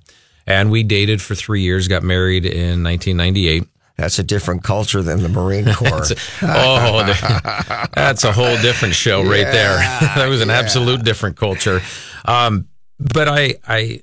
And 0.48 0.72
we 0.72 0.84
dated 0.84 1.22
for 1.22 1.36
three 1.36 1.62
years, 1.62 1.88
got 1.88 2.02
married 2.04 2.46
in 2.46 2.84
1998. 2.84 3.64
That's 3.98 4.18
a 4.18 4.24
different 4.24 4.64
culture 4.64 5.02
than 5.02 5.22
the 5.22 5.30
Marine 5.30 5.66
Corps. 5.74 6.12
Oh, 6.42 7.04
the- 7.06 7.90
that's 7.96 8.24
a 8.24 8.32
whole 8.32 8.56
different 8.62 8.96
show 8.96 9.22
right 9.22 9.44
there. 9.52 9.78
that 10.16 10.28
was 10.30 10.42
an 10.42 10.50
absolute 10.50 11.04
different 11.04 11.36
culture. 11.36 11.82
Um, 12.26 12.68
but 13.00 13.28
I, 13.28 13.56
I 13.68 14.02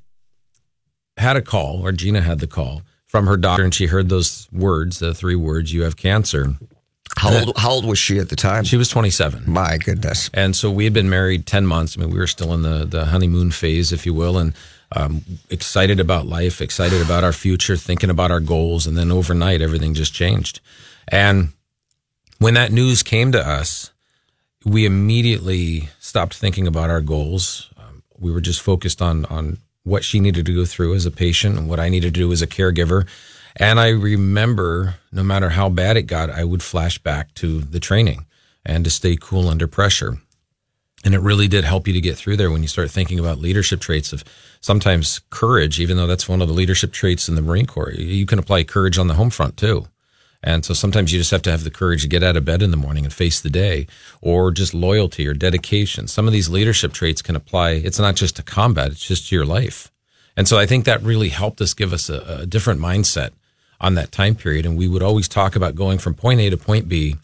had 1.16 1.36
a 1.36 1.42
call, 1.42 1.80
or 1.84 1.92
Gina 1.92 2.20
had 2.20 2.40
the 2.40 2.46
call 2.46 2.82
from 3.06 3.26
her 3.26 3.36
doctor, 3.38 3.64
and 3.64 3.75
she 3.75 3.86
heard 3.86 4.08
those 4.10 4.48
words, 4.52 4.98
the 4.98 5.14
three 5.14 5.36
words, 5.36 5.72
"You 5.72 5.82
have 5.84 5.96
cancer." 5.96 6.54
How 7.16 7.32
old, 7.38 7.56
how 7.56 7.70
old 7.70 7.84
was 7.84 7.98
she 7.98 8.18
at 8.18 8.28
the 8.28 8.36
time? 8.36 8.64
She 8.64 8.76
was 8.76 8.88
27. 8.88 9.44
My 9.46 9.78
goodness. 9.78 10.28
And 10.34 10.54
so 10.54 10.70
we 10.70 10.84
had 10.84 10.92
been 10.92 11.08
married 11.08 11.46
10 11.46 11.66
months. 11.66 11.96
I 11.96 12.00
mean, 12.00 12.10
we 12.10 12.18
were 12.18 12.26
still 12.26 12.52
in 12.52 12.62
the, 12.62 12.84
the 12.84 13.06
honeymoon 13.06 13.50
phase, 13.50 13.92
if 13.92 14.04
you 14.04 14.12
will, 14.12 14.38
and 14.38 14.54
um, 14.92 15.22
excited 15.48 15.98
about 15.98 16.26
life, 16.26 16.60
excited 16.60 17.00
about 17.00 17.25
our 17.25 17.32
future, 17.32 17.76
thinking 17.76 18.10
about 18.10 18.30
our 18.30 18.40
goals. 18.40 18.86
And 18.86 18.96
then 18.96 19.10
overnight, 19.10 19.62
everything 19.62 19.94
just 19.94 20.12
changed. 20.12 20.60
And 21.08 21.52
when 22.38 22.54
that 22.54 22.72
news 22.72 23.02
came 23.02 23.32
to 23.32 23.48
us, 23.48 23.90
we 24.64 24.84
immediately 24.84 25.88
stopped 26.00 26.34
thinking 26.34 26.66
about 26.66 26.90
our 26.90 27.00
goals. 27.00 27.70
Um, 27.78 28.02
we 28.18 28.32
were 28.32 28.40
just 28.40 28.60
focused 28.60 29.00
on, 29.00 29.25
on 29.26 29.58
what 29.84 30.04
she 30.04 30.18
needed 30.20 30.44
to 30.46 30.54
go 30.54 30.64
through 30.64 30.94
as 30.94 31.06
a 31.06 31.10
patient 31.10 31.56
and 31.56 31.68
what 31.68 31.78
I 31.80 31.88
needed 31.88 32.14
to 32.14 32.20
do 32.20 32.32
as 32.32 32.42
a 32.42 32.46
caregiver. 32.46 33.06
And 33.58 33.80
I 33.80 33.88
remember 33.88 34.96
no 35.10 35.22
matter 35.22 35.48
how 35.48 35.70
bad 35.70 35.96
it 35.96 36.02
got, 36.02 36.30
I 36.30 36.44
would 36.44 36.62
flash 36.62 36.98
back 36.98 37.32
to 37.34 37.60
the 37.60 37.80
training 37.80 38.26
and 38.64 38.84
to 38.84 38.90
stay 38.90 39.16
cool 39.18 39.48
under 39.48 39.66
pressure. 39.66 40.18
And 41.04 41.14
it 41.14 41.20
really 41.20 41.48
did 41.48 41.64
help 41.64 41.86
you 41.86 41.94
to 41.94 42.00
get 42.00 42.16
through 42.16 42.36
there 42.36 42.50
when 42.50 42.62
you 42.62 42.68
start 42.68 42.90
thinking 42.90 43.18
about 43.18 43.38
leadership 43.38 43.80
traits 43.80 44.12
of 44.12 44.25
sometimes 44.60 45.20
courage, 45.30 45.80
even 45.80 45.96
though 45.96 46.06
that's 46.06 46.28
one 46.28 46.42
of 46.42 46.48
the 46.48 46.54
leadership 46.54 46.92
traits 46.92 47.28
in 47.28 47.34
the 47.34 47.42
Marine 47.42 47.66
Corps. 47.66 47.92
You 47.92 48.26
can 48.26 48.38
apply 48.38 48.64
courage 48.64 48.98
on 48.98 49.06
the 49.06 49.14
home 49.14 49.30
front 49.30 49.56
too. 49.56 49.86
And 50.42 50.64
so 50.64 50.75
sometimes 50.75 51.12
you 51.12 51.18
just 51.18 51.30
have 51.30 51.42
to 51.42 51.50
have 51.50 51.64
the 51.64 51.70
courage 51.70 52.02
to 52.02 52.08
get 52.08 52.22
out 52.22 52.36
of 52.36 52.44
bed 52.44 52.60
in 52.60 52.70
the 52.70 52.76
morning 52.76 53.04
and 53.04 53.12
face 53.12 53.40
the 53.40 53.50
day, 53.50 53.86
or 54.20 54.50
just 54.50 54.75
loyalty 54.75 55.26
or 55.26 55.34
dedication. 55.34 56.08
Some 56.08 56.26
of 56.26 56.32
these 56.32 56.48
leadership 56.48 56.92
traits 56.92 57.22
can 57.22 57.36
apply. 57.36 57.70
It's 57.70 57.98
not 57.98 58.16
just 58.16 58.36
to 58.36 58.42
combat, 58.42 58.92
it's 58.92 59.06
just 59.06 59.28
to 59.28 59.34
your 59.34 59.46
life. 59.46 59.90
And 60.36 60.46
so 60.46 60.58
I 60.58 60.66
think 60.66 60.84
that 60.84 61.02
really 61.02 61.30
helped 61.30 61.60
us 61.60 61.72
give 61.72 61.92
us 61.92 62.10
a, 62.10 62.40
a 62.42 62.46
different 62.46 62.80
mindset 62.80 63.30
on 63.80 63.95
that 63.95 64.12
time 64.12 64.35
period. 64.35 64.66
And 64.66 64.76
we 64.76 64.88
would 64.88 65.02
always 65.02 65.28
talk 65.28 65.56
about 65.56 65.75
going 65.75 65.99
from 65.99 66.14
point 66.14 66.40
A 66.40 66.50
to 66.50 66.56
point 66.56 66.88
B, 66.88 67.16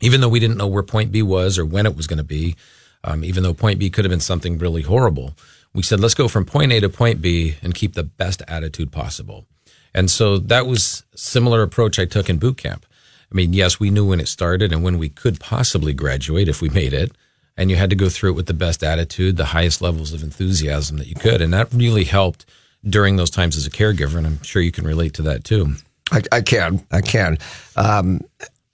even 0.00 0.20
though 0.20 0.28
we 0.28 0.40
didn't 0.40 0.56
know 0.56 0.66
where 0.66 0.82
point 0.82 1.12
B 1.12 1.22
was 1.22 1.58
or 1.58 1.64
when 1.64 1.86
it 1.86 1.96
was 1.96 2.06
going 2.06 2.18
to 2.18 2.24
be, 2.24 2.56
um, 3.04 3.24
even 3.24 3.42
though 3.42 3.54
point 3.54 3.78
B 3.78 3.90
could 3.90 4.04
have 4.04 4.10
been 4.10 4.20
something 4.20 4.58
really 4.58 4.82
horrible. 4.82 5.34
We 5.74 5.82
said, 5.82 6.00
let's 6.00 6.14
go 6.14 6.28
from 6.28 6.44
point 6.44 6.72
A 6.72 6.80
to 6.80 6.88
point 6.88 7.20
B 7.20 7.56
and 7.62 7.74
keep 7.74 7.94
the 7.94 8.04
best 8.04 8.42
attitude 8.48 8.90
possible. 8.90 9.46
And 9.94 10.10
so 10.10 10.38
that 10.38 10.66
was 10.66 11.04
similar 11.14 11.62
approach 11.62 11.98
I 11.98 12.04
took 12.04 12.28
in 12.28 12.38
boot 12.38 12.58
camp. 12.58 12.86
I 13.30 13.34
mean, 13.34 13.52
yes, 13.52 13.78
we 13.78 13.90
knew 13.90 14.06
when 14.06 14.20
it 14.20 14.28
started 14.28 14.72
and 14.72 14.82
when 14.82 14.98
we 14.98 15.08
could 15.08 15.38
possibly 15.40 15.92
graduate 15.92 16.48
if 16.48 16.62
we 16.62 16.68
made 16.70 16.92
it. 16.92 17.12
And 17.56 17.70
you 17.70 17.76
had 17.76 17.90
to 17.90 17.96
go 17.96 18.08
through 18.08 18.30
it 18.30 18.36
with 18.36 18.46
the 18.46 18.54
best 18.54 18.84
attitude, 18.84 19.36
the 19.36 19.46
highest 19.46 19.82
levels 19.82 20.12
of 20.12 20.22
enthusiasm 20.22 20.98
that 20.98 21.08
you 21.08 21.16
could. 21.16 21.40
And 21.40 21.52
that 21.52 21.72
really 21.72 22.04
helped 22.04 22.46
during 22.84 23.16
those 23.16 23.30
times 23.30 23.56
as 23.56 23.66
a 23.66 23.70
caregiver. 23.70 24.16
And 24.16 24.26
I'm 24.26 24.42
sure 24.42 24.62
you 24.62 24.72
can 24.72 24.86
relate 24.86 25.14
to 25.14 25.22
that 25.22 25.44
too. 25.44 25.74
I, 26.10 26.22
I 26.32 26.40
can. 26.40 26.84
I 26.90 27.00
can. 27.00 27.38
Um, 27.76 28.20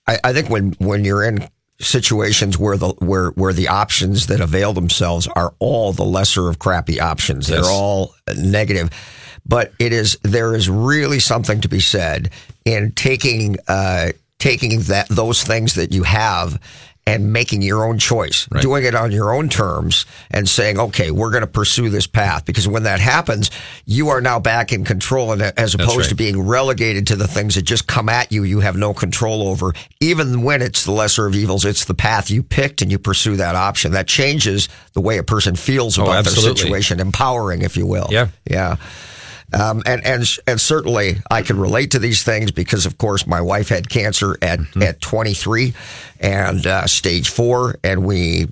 I, 0.07 0.19
I 0.23 0.33
think 0.33 0.51
when, 0.51 0.73
when 0.79 1.05
you're 1.05 1.25
in 1.25 1.49
situations 1.81 2.59
where 2.59 2.77
the 2.77 2.89
where 3.01 3.31
where 3.31 3.53
the 3.53 3.69
options 3.69 4.29
that 4.29 4.41
avail 4.41 4.73
themselves 4.73 5.27
are 5.29 5.55
all 5.59 5.93
the 5.93 6.05
lesser 6.05 6.49
of 6.49 6.59
crappy 6.59 7.01
options. 7.01 7.49
Yes. 7.49 7.61
They're 7.61 7.71
all 7.71 8.15
negative. 8.37 8.91
But 9.47 9.73
it 9.79 9.93
is 9.93 10.17
there 10.23 10.55
is 10.55 10.71
really 10.71 11.21
something 11.21 11.61
to 11.63 11.69
be 11.69 11.81
said 11.81 12.31
in 12.65 12.93
taking 12.93 13.57
uh, 13.69 14.13
taking 14.39 14.81
that 14.83 15.09
those 15.09 15.43
things 15.43 15.75
that 15.75 15.93
you 15.93 16.05
have 16.05 16.61
and 17.07 17.33
making 17.35 17.61
your 17.61 17.85
own 17.85 17.99
choice, 17.99 18.49
Right. 18.51 18.63
doing 18.63 18.85
it 18.85 18.95
on 18.95 19.13
your 19.13 19.35
own 19.35 19.51
terms 19.51 20.07
and 20.31 20.49
saying, 20.49 20.79
okay, 20.79 21.11
we're 21.11 21.31
going 21.31 21.43
to 21.43 21.47
pursue 21.47 21.91
this 21.91 22.07
path. 22.07 22.47
Because 22.47 22.67
when 22.67 22.85
that 22.85 22.99
happens, 22.99 23.51
you 23.85 24.09
are 24.09 24.23
now 24.23 24.41
back 24.41 24.73
in 24.73 24.85
control 24.87 25.31
and 25.33 25.43
as 25.43 25.75
opposed 25.75 25.99
right. 25.99 26.09
to 26.09 26.15
being 26.15 26.41
relegated 26.41 27.07
to 27.09 27.17
the 27.17 27.29
things 27.29 27.57
that 27.57 27.63
just 27.63 27.87
come 27.87 28.09
at 28.09 28.33
you, 28.33 28.43
you 28.45 28.61
have 28.61 28.77
no 28.77 28.95
control 28.95 29.47
over. 29.49 29.75
Even 30.01 30.43
when 30.43 30.63
it's 30.63 30.85
the 30.85 30.93
lesser 30.93 31.27
of 31.27 31.35
evils, 31.35 31.67
it's 31.67 31.85
the 31.85 31.95
path 31.95 32.31
you 32.31 32.43
picked 32.43 32.81
and 32.81 32.91
you 32.91 32.99
pursue 32.99 33.37
that 33.37 33.55
option. 33.55 33.93
That 33.93 34.07
changes 34.07 34.71
the 34.95 35.03
way 35.03 35.19
a 35.19 35.23
person 35.23 35.57
feels 35.57 35.99
Oh, 35.99 36.05
about 36.05 36.25
their 36.25 36.33
situation, 36.35 37.01
empowering, 37.01 37.61
if 37.63 37.77
you 37.77 37.85
will. 37.87 38.09
Yeah. 38.11 38.29
Yeah. 38.51 38.77
Um, 39.53 39.83
and, 39.87 40.05
and, 40.05 40.25
and 40.47 40.61
certainly 40.61 41.17
I 41.31 41.43
can 41.43 41.59
relate 41.59 41.93
to 41.93 41.99
these 41.99 42.23
things 42.23 42.51
because, 42.51 42.87
of 42.87 42.99
course, 42.99 43.27
my 43.27 43.41
wife 43.41 43.69
had 43.69 43.89
cancer 43.89 44.37
at, 44.43 44.59
Mm-hmm. 44.59 44.83
at 44.83 45.01
23 45.01 45.75
and 46.21 46.67
uh, 46.67 46.87
stage 46.87 47.29
four, 47.29 47.77
and 47.85 48.05
we 48.05 48.49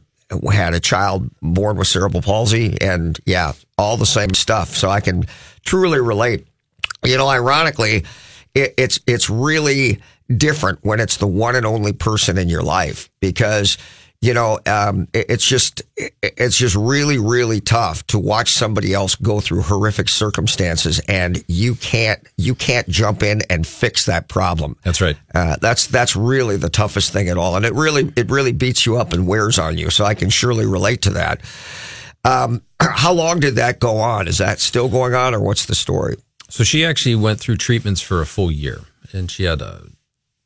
had 0.53 0.75
a 0.75 0.81
child 0.81 1.31
born 1.41 1.77
with 1.77 1.89
cerebral 1.89 2.23
palsy, 2.23 2.77
and 2.81 3.19
yeah, 3.27 3.53
all 3.79 3.97
the 3.97 4.07
same 4.07 4.35
stuff. 4.35 4.77
So 4.77 4.89
I 4.89 5.01
can 5.01 5.25
truly 5.65 6.01
relate. 6.01 6.47
You 7.05 7.17
know, 7.17 7.29
ironically, 7.29 8.05
it, 8.55 8.75
it's 8.77 9.01
it's 9.07 9.29
really 9.31 10.01
different 10.35 10.79
when 10.83 11.01
it's 11.01 11.17
the 11.17 11.27
one 11.27 11.57
and 11.57 11.67
only 11.67 11.93
person 11.93 12.39
in 12.39 12.49
your 12.49 12.63
life 12.63 13.11
because 13.21 13.77
you 14.23 14.33
know 14.33 14.59
um, 14.67 15.07
it- 15.13 15.27
it's 15.29 15.45
just 15.45 15.83
it- 15.99 16.15
it's 16.23 16.57
just 16.57 16.75
really 16.75 17.19
really 17.19 17.61
tough 17.61 18.07
to 18.07 18.19
watch 18.19 18.53
somebody 18.53 18.95
else 18.95 19.15
go 19.17 19.41
through 19.41 19.61
horrific 19.63 20.09
circumstances 20.09 20.99
and 21.09 21.45
you 21.49 21.75
can't 21.75 22.21
you 22.39 22.55
can't 22.55 22.89
jump 22.89 23.23
in 23.23 23.43
and 23.51 23.67
fix 23.67 24.07
that 24.07 24.29
problem. 24.29 24.77
That's 24.85 25.01
right. 25.03 25.17
Uh, 25.35 25.57
that's 25.61 25.87
that's 25.89 26.17
really 26.17 26.57
the 26.57 26.71
toughest 26.71 27.13
thing 27.13 27.29
at 27.29 27.37
all, 27.37 27.57
and 27.57 27.67
it 27.67 27.75
really 27.75 28.11
it 28.17 28.31
really 28.31 28.53
beats 28.53 28.87
you 28.87 28.97
up 28.97 29.13
and 29.13 29.27
wears 29.27 29.59
on 29.59 29.77
you. 29.77 29.91
So 29.91 30.05
I 30.07 30.15
can 30.15 30.31
surely 30.31 30.65
relate 30.65 31.03
to 31.03 31.11
that. 31.11 31.41
Um, 32.25 32.63
how 32.81 33.13
long 33.13 33.41
did 33.41 33.57
that 33.57 33.81
go 33.81 33.99
on? 33.99 34.29
Is 34.29 34.39
that 34.39 34.61
still 34.61 34.89
going 34.89 35.15
on, 35.15 35.35
or 35.35 35.41
what's 35.41 35.67
the 35.67 35.75
story? 35.75 36.17
So 36.49 36.65
she 36.65 36.85
actually 36.85 37.15
went 37.17 37.41
through 37.41 37.57
treatments 37.57 38.01
for 38.03 38.21
a 38.21 38.27
full 38.27 38.51
year 38.53 38.81
and 39.15 39.31
she 39.31 39.45
had 39.45 39.63
a, 39.63 39.87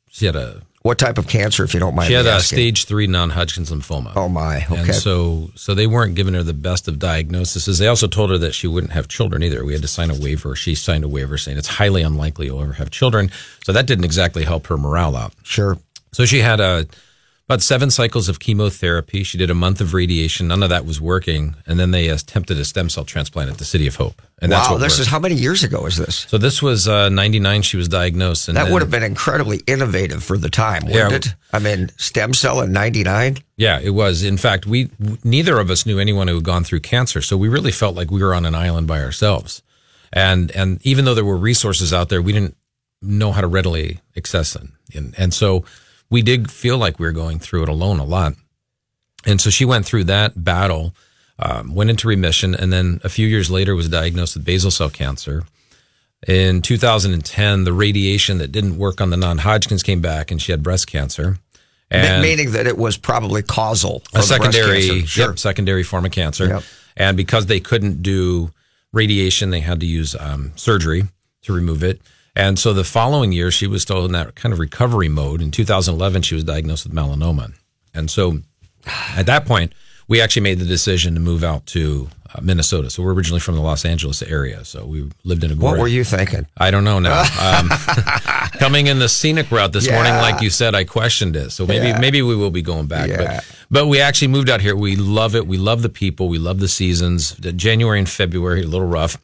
she 0.09 0.25
had 0.27 0.37
a, 0.37 0.63
What 0.87 0.99
type 0.99 1.19
of 1.19 1.27
cancer, 1.27 1.65
if 1.65 1.75
you 1.75 1.81
don't 1.81 1.97
mind? 1.97 2.07
she 2.07 2.15
had 2.15 2.27
a 2.27 2.31
asking? 2.31 2.57
stage 2.57 2.85
three 2.85 3.09
non-Hodgkin's 3.09 3.73
lymphoma. 3.73 4.13
Oh 4.15 4.29
my. 4.29 4.65
Okay. 4.65 4.77
And 4.77 4.95
so, 4.95 5.51
so 5.57 5.75
they 5.75 5.89
weren't 5.89 6.15
giving 6.15 6.35
her 6.35 6.45
the 6.45 6.55
best 6.55 6.87
of 6.87 7.01
diagnoses. 7.01 7.79
They 7.79 7.89
also 7.89 8.07
told 8.07 8.31
her 8.31 8.39
that 8.39 8.55
she 8.55 8.69
wouldn't 8.69 8.93
have 8.93 9.09
children 9.09 9.43
either. 9.43 9.65
We 9.65 9.73
had 9.73 9.83
to 9.83 9.89
sign 9.89 10.11
a 10.11 10.15
waiver. 10.15 10.55
She 10.55 10.77
signed 10.77 11.03
a 11.03 11.09
waiver 11.09 11.39
saying 11.39 11.59
it's 11.59 11.67
highly 11.67 12.03
unlikely 12.03 12.47
you'll 12.47 12.63
ever 12.63 12.75
have 12.75 12.91
children. 12.91 13.33
So 13.65 13.73
that 13.73 13.87
didn't 13.87 14.05
exactly 14.05 14.45
help 14.45 14.69
her 14.69 14.77
morale 14.77 15.17
out. 15.17 15.33
sure. 15.43 15.77
So 16.13 16.25
she 16.25 16.39
had 16.39 16.61
uh 16.61 16.85
about 17.49 17.63
seven 17.63 17.91
cycles 17.93 18.29
of 18.29 18.41
chemotherapy. 18.41 19.23
She 19.23 19.39
did 19.39 19.51
a 19.51 19.55
month 19.55 19.81
of 19.81 19.95
radiation. 19.95 20.49
None 20.49 20.65
of 20.65 20.71
that 20.71 20.85
was 20.85 21.01
working. 21.01 21.55
And 21.65 21.79
then 21.79 21.93
they 21.93 22.09
attempted 22.09 22.59
a 22.59 22.65
stem 22.65 22.91
cell 22.91 23.05
transplant 23.05 23.51
at 23.51 23.59
the 23.59 23.65
City 23.65 23.87
of 23.87 23.95
Hope. 23.95 24.21
And 24.43 24.51
that's 24.51 24.67
wow. 24.69 24.75
what 24.75 24.81
This 24.81 24.95
worked. 24.95 25.01
is 25.03 25.07
how 25.07 25.21
many 25.21 25.37
years 25.37 25.63
ago 25.63 25.87
is 25.87 25.97
this? 25.97 26.27
so 26.29 26.39
this 26.39 26.61
was 26.61 26.89
uh, 26.89 27.09
99. 27.09 27.63
She 27.63 27.77
was 27.77 27.87
diagnosed. 27.89 28.49
And 28.49 28.57
That 28.57 28.65
then- 28.65 28.73
would 28.73 28.83
have 28.83 28.91
been 28.91 29.05
incredibly 29.05 29.59
innovative 29.69 30.25
for 30.25 30.37
the 30.37 30.51
time, 30.51 30.87
wouldn't 30.87 31.11
Yeah. 31.13 31.17
it? 31.17 31.35
I 31.53 31.61
mean, 31.61 31.89
stem 31.97 32.35
cell 32.35 32.61
in 32.61 32.73
'99. 32.73 33.39
Yeah, 33.57 33.79
it 33.81 33.91
was. 33.91 34.25
In 34.25 34.37
fact, 34.37 34.67
we 34.67 34.91
neither 35.23 35.59
of 35.61 35.71
us 35.71 35.87
knew 35.87 35.99
anyone 36.01 36.27
who 36.29 36.35
had 36.35 36.45
gone 36.45 36.65
through 36.65 36.81
cancer, 36.81 37.23
so 37.23 37.37
we 37.37 37.49
really 37.49 37.73
felt 37.73 37.95
like 37.95 38.11
we 38.11 38.21
were 38.23 38.35
on 38.35 38.45
an 38.45 38.55
island 38.57 38.89
by 38.89 39.01
ourselves. 39.03 39.63
And 40.13 40.51
and 40.51 40.85
even 40.85 41.05
though 41.05 41.15
there 41.15 41.25
were 41.25 41.37
resources 41.39 41.93
out 41.93 42.09
there, 42.09 42.21
we 42.21 42.33
didn't 42.33 42.57
know 43.01 43.31
how 43.33 43.41
to 43.41 43.47
readily 43.47 44.01
access 44.17 44.53
them. 44.53 44.77
And 44.95 45.15
and 45.17 45.33
so 45.33 45.65
we 46.11 46.23
did 46.23 46.51
feel 46.51 46.79
like 46.79 46.99
we 46.99 47.07
were 47.07 47.13
going 47.13 47.39
through 47.39 47.65
it 47.65 47.69
alone 47.69 47.99
a 47.99 48.05
lot. 48.05 48.35
And 49.25 49.41
so 49.41 49.51
she 49.51 49.65
went 49.65 49.87
through 49.87 50.05
that 50.05 50.45
battle, 50.45 50.95
um, 51.39 51.75
went 51.75 51.91
into 51.91 52.09
remission, 52.09 52.55
and 52.55 52.73
then 52.73 53.01
a 53.03 53.09
few 53.09 53.27
years 53.27 53.51
later 53.51 53.75
was 53.75 53.89
diagnosed 53.89 54.37
with 54.37 54.45
basal 54.45 54.71
cell 54.71 54.91
cancer. 54.91 55.45
In 56.27 56.63
2010, 56.63 57.65
the 57.65 57.73
radiation 57.73 58.39
that 58.39 58.53
didn't 58.53 58.79
work 58.79 59.01
on 59.01 59.11
the 59.11 59.17
non-Hodgkin's 59.17 59.83
came 59.83 60.01
back, 60.01 60.31
and 60.31 60.41
she 60.41 60.53
had 60.53 60.63
breast 60.63 60.87
cancer. 60.87 61.39
Ma- 61.93 62.21
meaning 62.21 62.53
that 62.53 62.67
it 62.67 62.77
was 62.77 62.97
probably 62.97 63.43
causal. 63.43 64.03
a 64.15 64.23
secondary. 64.23 65.05
Sure. 65.05 65.29
yep, 65.29 65.39
secondary 65.39 65.83
form 65.83 66.05
of 66.05 66.11
cancer. 66.11 66.47
Yep. 66.47 66.63
And 66.97 67.17
because 67.17 67.47
they 67.47 67.61
couldn't 67.61 68.03
do 68.03 68.51
radiation, 68.93 69.51
they 69.51 69.61
had 69.61 69.81
to 69.81 69.87
use 69.87 70.17
um, 70.19 70.53
surgery 70.57 71.05
to 71.43 71.53
remove 71.53 71.85
it. 71.85 72.01
And 72.37 72.59
so 72.59 72.73
the 72.75 72.85
following 72.85 73.33
year, 73.33 73.51
she 73.51 73.67
was 73.67 73.83
still 73.83 74.05
in 74.05 74.13
that 74.13 74.35
kind 74.35 74.53
of 74.53 74.59
recovery 74.59 75.09
mode. 75.09 75.41
In 75.41 75.51
2011, 75.51 76.23
she 76.23 76.35
was 76.35 76.45
diagnosed 76.45 76.85
with 76.87 76.95
melanoma. 76.95 77.55
And 77.95 78.11
so 78.11 78.41
at 79.17 79.25
that 79.27 79.47
point, 79.47 79.73
we 80.07 80.21
actually 80.21 80.43
made 80.43 80.59
the 80.59 80.67
decision 80.67 81.15
to 81.15 81.21
move 81.21 81.43
out 81.43 81.65
to 81.67 82.09
uh, 82.35 82.41
Minnesota. 82.43 82.91
So 82.91 83.03
we're 83.03 83.15
originally 83.15 83.41
from 83.41 83.55
the 83.55 83.63
Los 83.63 83.85
Angeles 83.87 84.23
area. 84.23 84.65
So 84.67 84.85
we 84.85 85.11
lived 85.25 85.45
in 85.45 85.51
a. 85.51 85.55
What 85.57 85.79
were 85.79 85.89
you 85.89 86.05
thinking? 86.05 86.47
I 86.59 86.71
don't 86.71 86.85
know 86.85 86.99
now. 86.99 87.25
Um, 87.47 87.69
coming 88.59 88.87
in 88.89 88.99
the 88.99 89.09
scenic 89.09 89.51
route 89.51 89.73
this 89.73 89.91
morning, 89.91 90.13
like 90.15 90.41
you 90.43 90.51
said, 90.51 90.75
I 90.75 90.85
questioned 90.85 91.37
it. 91.37 91.51
So 91.51 91.67
maybe 91.67 91.89
Yeah. 91.89 91.99
maybe 92.01 92.23
we 92.23 92.35
will 92.37 92.51
be 92.51 92.63
going 92.63 92.87
back. 92.87 93.09
Yeah. 93.09 93.17
But 93.41 93.45
but 93.71 93.87
we 93.87 94.01
actually 94.01 94.29
moved 94.29 94.49
out 94.51 94.61
here. 94.61 94.77
We 94.77 94.97
love 94.97 95.35
it. 95.35 95.47
We 95.47 95.57
love 95.59 95.83
the 95.83 95.89
people. 95.89 96.29
We 96.29 96.39
love 96.39 96.61
the 96.61 96.69
seasons. 96.69 97.33
January 97.37 97.99
and 97.99 98.09
February 98.09 98.63
a 98.63 98.67
little 98.67 98.87
rough, 98.87 99.17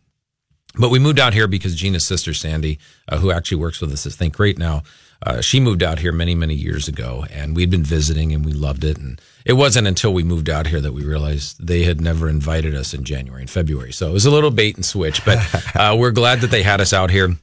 but 0.74 0.90
we 0.90 0.98
moved 0.98 1.20
out 1.20 1.34
here 1.34 1.46
because 1.46 1.74
Gina's 1.74 2.04
sister 2.04 2.32
Sandy, 2.32 2.78
uh, 3.08 3.18
who 3.18 3.30
actually 3.30 3.58
works 3.58 3.80
with 3.80 3.92
us 3.92 4.06
at 4.06 4.12
Think 4.12 4.36
Great 4.36 4.58
now, 4.58 4.82
uh, 5.24 5.40
she 5.40 5.60
moved 5.60 5.82
out 5.82 6.00
here 6.00 6.12
many 6.12 6.34
many 6.34 6.54
years 6.54 6.88
ago, 6.88 7.24
and 7.30 7.54
we'd 7.54 7.70
been 7.70 7.84
visiting 7.84 8.32
and 8.32 8.44
we 8.44 8.52
loved 8.52 8.84
it. 8.84 8.98
And 8.98 9.20
it 9.44 9.52
wasn't 9.52 9.86
until 9.86 10.12
we 10.12 10.24
moved 10.24 10.50
out 10.50 10.66
here 10.66 10.80
that 10.80 10.92
we 10.92 11.04
realized 11.04 11.64
they 11.64 11.84
had 11.84 12.00
never 12.00 12.28
invited 12.28 12.74
us 12.74 12.92
in 12.92 13.04
January 13.04 13.42
and 13.42 13.50
February. 13.50 13.92
So 13.92 14.08
it 14.08 14.12
was 14.12 14.26
a 14.26 14.30
little 14.30 14.50
bait 14.50 14.76
and 14.76 14.84
switch, 14.84 15.24
but 15.24 15.38
uh, 15.76 15.96
we're 15.96 16.10
glad 16.10 16.40
that 16.40 16.50
they 16.50 16.62
had 16.62 16.80
us 16.80 16.92
out 16.92 17.10
here. 17.10 17.36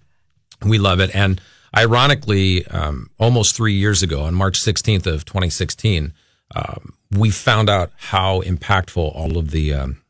We 0.66 0.78
love 0.78 1.00
it. 1.00 1.16
And 1.16 1.40
ironically, 1.76 2.66
um, 2.68 3.10
almost 3.18 3.56
three 3.56 3.74
years 3.74 4.04
ago, 4.04 4.24
on 4.24 4.34
March 4.34 4.60
16th 4.60 5.08
of 5.08 5.24
2016, 5.24 6.14
um, 6.56 6.94
we 7.12 7.30
found 7.30 7.70
out 7.70 7.92
how 7.96 8.42
impactful 8.42 9.16
all 9.16 9.38
of 9.38 9.52
the 9.52 9.74
um, 9.74 10.02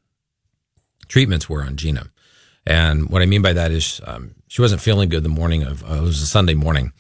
treatments 1.07 1.47
were 1.47 1.61
on 1.61 1.75
Gina. 1.75 2.09
And 2.65 3.09
what 3.09 3.21
I 3.21 3.25
mean 3.25 3.41
by 3.41 3.53
that 3.53 3.71
is 3.71 4.01
um, 4.05 4.35
she 4.47 4.61
wasn't 4.61 4.81
feeling 4.81 5.09
good 5.09 5.23
the 5.23 5.29
morning 5.29 5.63
of, 5.63 5.83
uh, 5.83 5.95
it 5.95 6.01
was 6.01 6.21
a 6.21 6.27
Sunday 6.27 6.53
morning. 6.53 6.91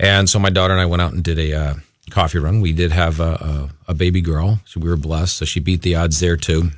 And 0.00 0.28
so 0.28 0.38
my 0.38 0.50
daughter 0.50 0.72
and 0.72 0.80
I 0.80 0.86
went 0.86 1.02
out 1.02 1.12
and 1.12 1.22
did 1.22 1.38
a 1.38 1.52
uh, 1.52 1.74
coffee 2.10 2.38
run. 2.38 2.60
We 2.60 2.72
did 2.72 2.92
have 2.92 3.20
a, 3.20 3.70
a, 3.86 3.90
a 3.92 3.94
baby 3.94 4.20
girl. 4.20 4.60
So 4.64 4.80
we 4.80 4.88
were 4.88 4.96
blessed. 4.96 5.36
So 5.36 5.44
she 5.44 5.60
beat 5.60 5.82
the 5.82 5.96
odds 5.96 6.20
there 6.20 6.36
too. 6.36 6.70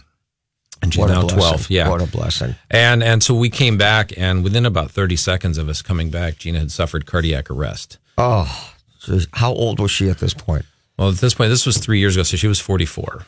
And 0.83 0.93
she's 0.93 1.07
now 1.07 1.23
blessing. 1.23 1.39
12. 1.39 1.71
Yeah. 1.71 1.89
What 1.89 2.03
a 2.03 2.07
blessing. 2.07 2.57
And 2.71 3.03
and 3.03 3.23
so 3.23 3.35
we 3.35 3.49
came 3.49 3.79
back, 3.79 4.13
and 4.19 4.45
within 4.45 4.67
about 4.67 4.91
thirty 4.91 5.17
seconds 5.17 5.57
of 5.57 5.71
us 5.71 5.81
coming 5.81 6.11
back, 6.11 6.37
Gina 6.37 6.59
had 6.59 6.71
suffered 6.71 7.07
cardiac 7.07 7.51
arrest. 7.51 7.97
Oh, 8.19 8.75
how 9.33 9.53
old 9.53 9.81
was 9.81 9.91
she 9.91 10.11
at 10.11 10.19
this 10.19 10.35
point? 10.35 10.67
Well, 10.99 11.09
at 11.09 11.17
this 11.17 11.33
point, 11.33 11.49
this 11.49 11.65
was 11.65 11.79
three 11.79 12.01
years 12.01 12.17
ago, 12.17 12.23
so 12.23 12.37
she 12.37 12.49
was 12.49 12.61
forty 12.61 12.85
four. 12.85 13.25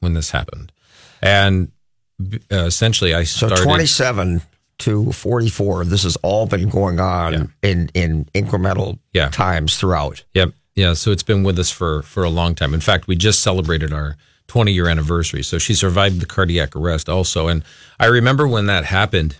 when 0.00 0.14
this 0.14 0.30
happened, 0.30 0.72
and 1.20 1.70
uh, 2.20 2.64
essentially 2.64 3.14
I 3.14 3.24
So 3.24 3.48
27 3.48 4.42
to 4.78 5.12
44. 5.12 5.84
This 5.84 6.02
has 6.02 6.16
all 6.16 6.46
been 6.46 6.68
going 6.68 7.00
on 7.00 7.32
Yeah. 7.32 7.70
in 7.70 7.90
in 7.94 8.24
incremental 8.34 8.98
Yeah. 9.12 9.28
times 9.30 9.76
throughout. 9.76 10.24
Yep. 10.34 10.52
Yeah. 10.74 10.94
So 10.94 11.10
it's 11.10 11.22
been 11.22 11.42
with 11.44 11.58
us 11.58 11.70
for 11.70 12.02
for 12.02 12.24
a 12.24 12.30
long 12.30 12.54
time. 12.54 12.74
In 12.74 12.80
fact, 12.80 13.06
we 13.06 13.16
just 13.16 13.40
celebrated 13.40 13.92
our 13.92 14.16
20 14.48 14.72
year 14.72 14.88
anniversary. 14.88 15.42
So 15.42 15.58
she 15.58 15.74
survived 15.74 16.20
the 16.20 16.26
cardiac 16.26 16.76
arrest 16.76 17.08
also. 17.08 17.48
And 17.48 17.64
I 17.98 18.06
remember 18.06 18.46
when 18.46 18.66
that 18.66 18.84
happened, 18.84 19.36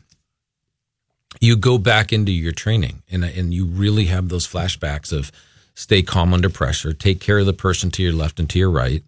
you 1.40 1.56
go 1.56 1.78
back 1.78 2.12
into 2.12 2.33
your 2.33 2.52
training 2.52 3.02
and 3.11 3.25
and 3.25 3.52
you 3.52 3.66
really 3.66 4.06
have 4.06 4.28
those 4.28 4.47
flashbacks 4.47 5.12
of 5.12 5.30
stay 5.75 6.02
calm 6.02 6.33
under 6.33 6.49
pressure, 6.49 6.92
take 6.95 7.21
care 7.21 7.38
of 7.38 7.47
the 7.47 7.52
person 7.52 7.90
to 7.90 8.02
your 8.02 8.12
left 8.14 8.40
and 8.40 8.49
to 8.50 8.59
your 8.59 8.71
right. 8.71 9.02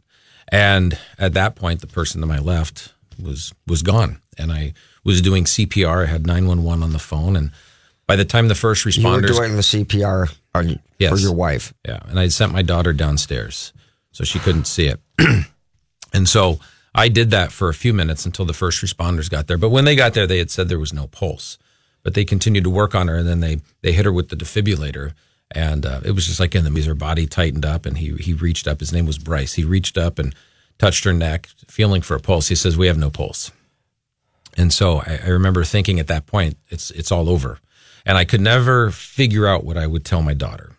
And 0.50 0.98
at 1.18 1.32
that 1.34 1.56
point, 1.56 1.80
the 1.80 1.86
person 1.86 2.20
to 2.20 2.26
my 2.26 2.38
left 2.38 2.92
was 3.22 3.52
was 3.66 3.82
gone, 3.82 4.20
and 4.36 4.52
I 4.52 4.74
was 5.04 5.20
doing 5.20 5.44
CPR. 5.44 6.04
I 6.04 6.06
had 6.06 6.26
911 6.26 6.82
on 6.82 6.92
the 6.92 6.98
phone, 6.98 7.36
and 7.36 7.50
by 8.06 8.16
the 8.16 8.24
time 8.24 8.48
the 8.48 8.54
first 8.54 8.84
You 8.84 9.06
were 9.08 9.20
doing 9.20 9.56
the 9.56 9.62
CPR 9.62 10.32
on, 10.54 10.80
for 10.98 11.16
your 11.16 11.34
wife. 11.34 11.74
yeah, 11.86 12.00
and 12.08 12.18
I 12.18 12.28
sent 12.28 12.52
my 12.52 12.62
daughter 12.62 12.92
downstairs, 12.92 13.72
so 14.12 14.24
she 14.24 14.38
couldn't 14.38 14.66
see 14.66 14.86
it. 14.86 15.00
and 16.12 16.28
so 16.28 16.60
I 16.94 17.08
did 17.08 17.30
that 17.30 17.52
for 17.52 17.68
a 17.68 17.74
few 17.74 17.92
minutes 17.92 18.26
until 18.26 18.44
the 18.44 18.52
first 18.52 18.82
responders 18.82 19.30
got 19.30 19.46
there. 19.46 19.58
But 19.58 19.70
when 19.70 19.84
they 19.84 19.96
got 19.96 20.14
there, 20.14 20.26
they 20.26 20.38
had 20.38 20.50
said 20.50 20.68
there 20.68 20.78
was 20.78 20.92
no 20.92 21.06
pulse. 21.06 21.58
But 22.02 22.14
they 22.14 22.24
continued 22.24 22.64
to 22.64 22.70
work 22.70 22.94
on 22.94 23.08
her, 23.08 23.16
and 23.16 23.28
then 23.28 23.40
they 23.40 23.60
they 23.82 23.92
hit 23.92 24.04
her 24.04 24.12
with 24.12 24.28
the 24.28 24.36
defibrillator, 24.36 25.12
and 25.50 25.84
uh, 25.84 26.00
it 26.04 26.12
was 26.12 26.26
just 26.26 26.40
like 26.40 26.54
in 26.54 26.64
the 26.64 26.82
her 26.82 26.94
body 26.94 27.26
tightened 27.26 27.64
up, 27.64 27.84
and 27.86 27.98
he 27.98 28.14
he 28.14 28.32
reached 28.32 28.66
up. 28.66 28.80
His 28.80 28.92
name 28.92 29.04
was 29.04 29.18
Bryce. 29.18 29.54
He 29.54 29.64
reached 29.64 29.98
up 29.98 30.18
and 30.18 30.34
touched 30.78 31.04
her 31.04 31.12
neck, 31.12 31.48
feeling 31.66 32.02
for 32.02 32.16
a 32.16 32.20
pulse. 32.20 32.48
He 32.48 32.54
says, 32.54 32.76
"We 32.76 32.86
have 32.86 32.98
no 32.98 33.10
pulse." 33.10 33.50
And 34.56 34.72
so 34.72 34.98
I, 34.98 35.20
I 35.24 35.28
remember 35.28 35.64
thinking 35.64 36.00
at 36.00 36.08
that 36.08 36.26
point, 36.26 36.56
it's 36.68 36.90
it's 36.92 37.12
all 37.12 37.28
over, 37.28 37.58
and 38.04 38.18
I 38.18 38.24
could 38.24 38.40
never 38.40 38.90
figure 38.90 39.46
out 39.46 39.64
what 39.64 39.76
I 39.76 39.86
would 39.86 40.04
tell 40.04 40.22
my 40.22 40.34
daughter. 40.34 40.72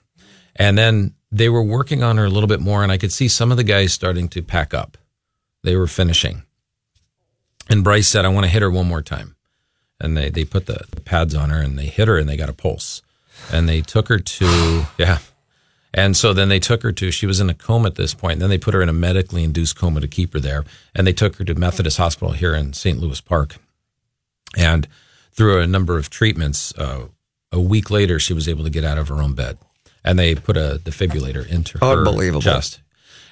And 0.56 0.78
then 0.78 1.14
they 1.32 1.50
were 1.50 1.64
working 1.64 2.04
on 2.04 2.18
her 2.18 2.26
a 2.26 2.30
little 2.30 2.48
bit 2.48 2.60
more, 2.60 2.84
and 2.84 2.92
I 2.92 2.98
could 2.98 3.14
see 3.14 3.28
some 3.28 3.52
of 3.52 3.58
the 3.58 3.64
guys 3.64 3.94
starting 3.94 4.28
to 4.30 4.42
pack 4.42 4.74
up. 4.74 4.98
They 5.64 5.76
were 5.76 5.88
finishing. 5.88 6.44
And 7.70 7.84
Bryce 7.84 8.08
said, 8.08 8.26
I 8.26 8.30
want 8.30 8.46
to 8.46 8.52
hit 8.52 8.62
her 8.62 8.72
one 8.72 8.88
more 8.88 9.02
time. 9.02 9.36
And 10.02 10.18
they, 10.18 10.30
they 10.30 10.44
put 10.44 10.66
the, 10.66 10.86
the 10.92 11.02
pads 11.02 11.36
on 11.36 11.50
her 11.50 11.62
and 11.62 11.78
they 11.78 11.86
hit 11.86 12.08
her 12.08 12.18
and 12.18 12.28
they 12.28 12.38
got 12.38 12.50
a 12.50 12.54
pulse. 12.54 13.02
And 13.52 13.70
they 13.70 13.82
took 13.82 14.08
her 14.08 14.18
to, 14.18 14.86
yeah. 14.98 15.20
And 15.94 16.16
so 16.16 16.34
then 16.34 16.50
they 16.50 16.60
took 16.60 16.84
her 16.84 16.92
to, 16.92 17.12
she 17.12 17.26
was 17.26 17.40
in 17.40 17.50
a 17.50 17.54
coma 17.54 17.88
at 17.88 17.96
this 17.96 18.14
point. 18.14 18.34
And 18.34 18.42
then 18.44 18.50
they 18.50 18.58
put 18.58 18.74
her 18.74 18.82
in 18.82 18.90
a 18.90 18.94
medically 18.94 19.44
induced 19.44 19.76
coma 19.76 20.02
to 20.02 20.08
keep 20.08 20.34
her 20.34 20.40
there. 20.40 20.64
And 20.94 21.08
they 21.08 21.14
took 21.14 21.38
her 21.38 21.44
to 21.46 21.56
Methodist 21.56 21.98
Hospital 21.98 22.34
here 22.34 22.54
in 22.54 22.74
St. 22.74 23.00
Louis 23.00 23.20
Park. 23.22 23.56
And 24.58 24.88
through 25.32 25.60
a 25.62 25.68
number 25.68 25.98
of 25.98 26.10
treatments, 26.10 26.74
uh, 26.78 27.08
a 27.52 27.60
week 27.60 27.90
later, 27.90 28.20
she 28.20 28.34
was 28.34 28.48
able 28.48 28.64
to 28.64 28.70
get 28.70 28.84
out 28.84 28.98
of 28.98 29.08
her 29.08 29.22
own 29.22 29.34
bed. 29.34 29.58
And 30.04 30.18
they 30.18 30.36
put 30.36 30.58
a 30.58 30.80
defibrillator 30.84 31.48
into 31.48 31.80
her 31.80 31.98
Unbelievable. 31.98 32.42
chest. 32.42 32.82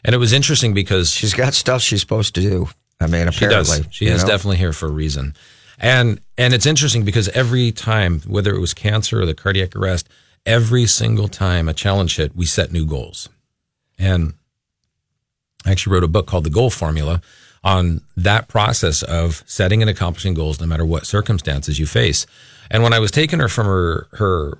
And 0.03 0.15
it 0.15 0.17
was 0.17 0.33
interesting 0.33 0.73
because 0.73 1.11
She's 1.11 1.33
got 1.33 1.53
stuff 1.53 1.81
she's 1.81 2.01
supposed 2.01 2.33
to 2.35 2.41
do. 2.41 2.69
I 2.99 3.05
mean, 3.07 3.27
apparently. 3.27 3.77
she 3.77 3.81
does. 3.83 3.87
She 3.91 4.05
is 4.07 4.23
know? 4.23 4.29
definitely 4.29 4.57
here 4.57 4.73
for 4.73 4.87
a 4.87 4.91
reason. 4.91 5.35
And 5.79 6.19
and 6.37 6.53
it's 6.53 6.65
interesting 6.65 7.05
because 7.05 7.29
every 7.29 7.71
time, 7.71 8.21
whether 8.21 8.53
it 8.55 8.59
was 8.59 8.73
cancer 8.73 9.21
or 9.21 9.25
the 9.25 9.35
cardiac 9.35 9.75
arrest, 9.75 10.09
every 10.47 10.87
single 10.87 11.27
time 11.27 11.67
a 11.67 11.73
challenge 11.73 12.15
hit, 12.15 12.35
we 12.35 12.45
set 12.45 12.71
new 12.71 12.85
goals. 12.85 13.29
And 13.99 14.33
I 15.65 15.71
actually 15.71 15.93
wrote 15.93 16.03
a 16.03 16.07
book 16.07 16.25
called 16.25 16.45
The 16.45 16.49
Goal 16.49 16.69
Formula 16.69 17.21
on 17.63 18.01
that 18.15 18.47
process 18.47 19.03
of 19.03 19.43
setting 19.45 19.81
and 19.81 19.89
accomplishing 19.89 20.33
goals 20.33 20.59
no 20.59 20.65
matter 20.65 20.85
what 20.85 21.05
circumstances 21.05 21.77
you 21.77 21.85
face. 21.85 22.25
And 22.71 22.81
when 22.81 22.93
I 22.93 22.99
was 22.99 23.11
taking 23.11 23.39
her 23.39 23.49
from 23.49 23.65
her 23.65 24.07
her 24.13 24.59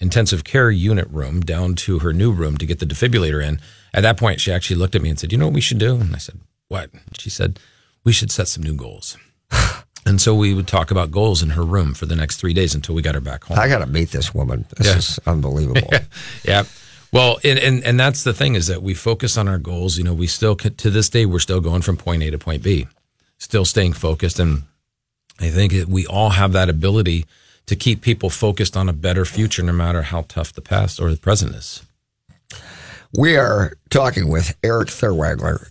intensive 0.00 0.44
care 0.44 0.70
unit 0.70 1.06
room 1.10 1.40
down 1.40 1.74
to 1.74 1.98
her 1.98 2.12
new 2.12 2.32
room 2.32 2.56
to 2.56 2.64
get 2.64 2.78
the 2.78 2.86
defibrillator 2.86 3.44
in, 3.44 3.60
at 3.92 4.02
that 4.02 4.16
point 4.16 4.40
she 4.40 4.50
actually 4.50 4.76
looked 4.76 4.94
at 4.94 5.02
me 5.02 5.10
and 5.10 5.18
said, 5.18 5.32
"You 5.32 5.38
know 5.38 5.46
what 5.46 5.54
we 5.54 5.60
should 5.60 5.78
do?" 5.78 5.96
And 5.96 6.14
I 6.14 6.18
said, 6.18 6.40
"What?" 6.68 6.90
She 7.18 7.28
said, 7.28 7.60
"We 8.04 8.12
should 8.12 8.30
set 8.30 8.48
some 8.48 8.62
new 8.62 8.74
goals." 8.74 9.18
And 10.06 10.20
so 10.20 10.34
we 10.34 10.54
would 10.54 10.66
talk 10.66 10.90
about 10.90 11.10
goals 11.10 11.42
in 11.42 11.50
her 11.50 11.64
room 11.64 11.92
for 11.94 12.06
the 12.06 12.16
next 12.16 12.36
three 12.38 12.54
days 12.54 12.74
until 12.74 12.94
we 12.94 13.02
got 13.02 13.14
her 13.14 13.20
back 13.20 13.44
home. 13.44 13.58
I 13.58 13.68
got 13.68 13.78
to 13.80 13.86
meet 13.86 14.10
this 14.10 14.34
woman. 14.34 14.64
This 14.76 14.86
Yeah. 14.86 14.96
is 14.96 15.20
unbelievable. 15.26 15.90
yeah. 16.44 16.64
Well, 17.12 17.38
and, 17.44 17.58
and 17.58 17.84
and 17.84 17.98
that's 17.98 18.22
the 18.22 18.32
thing 18.32 18.54
is 18.54 18.68
that 18.68 18.82
we 18.82 18.94
focus 18.94 19.36
on 19.36 19.48
our 19.48 19.58
goals. 19.58 19.98
You 19.98 20.04
know, 20.04 20.14
we 20.14 20.26
still 20.28 20.54
to 20.56 20.90
this 20.90 21.08
day 21.08 21.26
we're 21.26 21.40
still 21.40 21.60
going 21.60 21.82
from 21.82 21.96
point 21.96 22.22
A 22.22 22.30
to 22.30 22.38
point 22.38 22.62
B, 22.62 22.86
still 23.38 23.64
staying 23.64 23.94
focused. 23.94 24.38
And 24.38 24.62
I 25.40 25.48
think 25.50 25.72
that 25.72 25.88
we 25.88 26.06
all 26.06 26.30
have 26.30 26.52
that 26.52 26.68
ability 26.70 27.26
to 27.66 27.76
keep 27.76 28.00
people 28.00 28.30
focused 28.30 28.76
on 28.76 28.88
a 28.88 28.92
better 28.92 29.24
future, 29.24 29.62
no 29.62 29.72
matter 29.72 30.02
how 30.02 30.24
tough 30.28 30.52
the 30.52 30.60
past 30.62 31.00
or 31.00 31.10
the 31.10 31.16
present 31.16 31.54
is. 31.54 31.82
We 33.12 33.36
are 33.36 33.72
talking 33.90 34.28
with 34.28 34.56
Erik 34.62 34.88
Therwanger. 34.88 35.66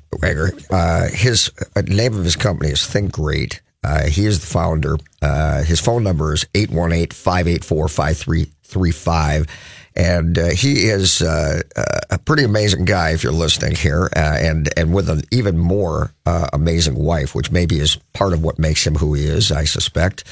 Uh, 0.70 1.08
his 1.16 1.52
uh, 1.76 1.82
name 1.88 2.18
of 2.18 2.26
his 2.26 2.36
company 2.36 2.70
is 2.72 2.86
Think 2.86 3.14
Great. 3.14 3.62
Uh, 3.84 4.08
he 4.08 4.26
is 4.26 4.40
the 4.40 4.48
founder. 4.48 4.98
Uh, 5.22 5.64
his 5.64 5.80
phone 5.80 6.04
number 6.04 6.34
is 6.34 6.44
818-584-5335. 6.54 9.48
And 9.96 10.38
uh, 10.38 10.50
he 10.50 10.88
is 10.88 11.22
uh, 11.22 11.62
uh, 11.76 12.00
a 12.10 12.18
pretty 12.20 12.44
amazing 12.44 12.86
guy 12.86 13.12
if 13.12 13.24
you're 13.24 13.34
listening 13.34 13.76
here, 13.76 14.10
uh, 14.16 14.38
and 14.40 14.70
and 14.78 14.94
with 14.94 15.10
an 15.10 15.24
even 15.32 15.58
more 15.58 16.14
amazing 16.54 16.96
wife, 16.96 17.36
which 17.36 17.52
maybe 17.52 17.80
is 17.80 17.98
part 18.14 18.32
of 18.34 18.42
what 18.42 18.58
makes 18.60 18.88
him 18.88 18.96
who 18.96 19.14
he 19.16 19.26
is, 19.26 19.52
I 19.52 19.66
suspect. 19.66 20.24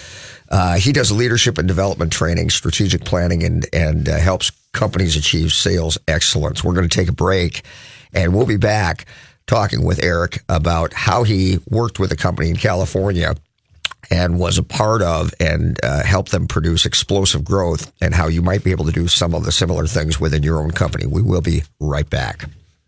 He 0.77 0.93
does 0.93 1.11
leadership 1.11 1.57
and 1.57 1.67
development 1.67 2.13
training, 2.13 2.51
strategic 2.51 3.03
planning, 3.03 3.43
and 3.43 3.65
and 3.73 4.07
helps 4.07 4.51
companies 4.73 5.17
achieve 5.17 5.51
sales 5.51 5.97
excellence. 6.07 6.63
We're 6.63 6.75
going 6.75 6.87
to 6.87 6.95
take 6.95 7.09
a 7.09 7.13
break, 7.13 7.65
and 8.13 8.33
we'll 8.33 8.45
be 8.45 8.57
back 8.57 9.05
talking 9.47 9.83
with 9.83 10.03
Erik 10.03 10.39
about 10.49 10.93
how 10.93 11.23
he 11.23 11.59
worked 11.69 11.99
with 11.99 12.11
a 12.11 12.17
company 12.17 12.49
in 12.49 12.55
California 12.55 13.33
and 14.09 14.39
was 14.39 14.57
a 14.57 14.63
part 14.63 15.01
of 15.01 15.33
and 15.39 15.79
uh, 15.83 16.03
helped 16.03 16.31
them 16.31 16.47
produce 16.47 16.85
explosive 16.85 17.43
growth, 17.43 17.91
and 17.99 18.13
how 18.13 18.27
you 18.27 18.41
might 18.41 18.63
be 18.63 18.71
able 18.71 18.85
to 18.85 18.91
do 18.91 19.07
some 19.07 19.33
of 19.33 19.43
the 19.43 19.51
similar 19.51 19.85
things 19.85 20.19
within 20.19 20.43
your 20.43 20.59
own 20.59 20.71
company. 20.71 21.05
We 21.05 21.21
will 21.21 21.41
be 21.41 21.63
right 21.79 22.09
back. 22.09 22.45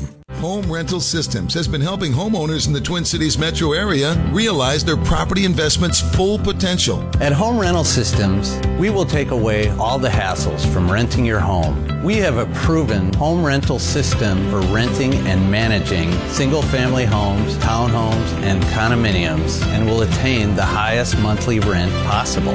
com. 0.00 0.19
Home 0.40 0.72
Rental 0.72 1.00
Systems 1.00 1.52
has 1.52 1.68
been 1.68 1.82
helping 1.82 2.12
homeowners 2.12 2.66
in 2.66 2.72
the 2.72 2.80
Twin 2.80 3.04
Cities 3.04 3.36
metro 3.36 3.72
area 3.72 4.14
realize 4.32 4.82
their 4.82 4.96
property 4.96 5.44
investment's 5.44 6.00
full 6.00 6.38
potential. 6.38 7.06
At 7.20 7.34
Home 7.34 7.58
Rental 7.58 7.84
Systems, 7.84 8.58
we 8.78 8.88
will 8.88 9.04
take 9.04 9.32
away 9.32 9.68
all 9.72 9.98
the 9.98 10.08
hassles 10.08 10.64
from 10.72 10.90
renting 10.90 11.26
your 11.26 11.40
home. 11.40 12.02
We 12.02 12.16
have 12.16 12.38
a 12.38 12.46
proven 12.54 13.12
home 13.12 13.44
rental 13.44 13.78
system 13.78 14.48
for 14.48 14.60
renting 14.72 15.12
and 15.26 15.50
managing 15.50 16.10
single 16.28 16.62
family 16.62 17.04
homes, 17.04 17.58
townhomes, 17.58 18.32
and 18.42 18.62
condominiums 18.64 19.62
and 19.66 19.84
will 19.84 20.00
attain 20.00 20.54
the 20.54 20.64
highest 20.64 21.18
monthly 21.18 21.60
rent 21.60 21.92
possible. 22.06 22.54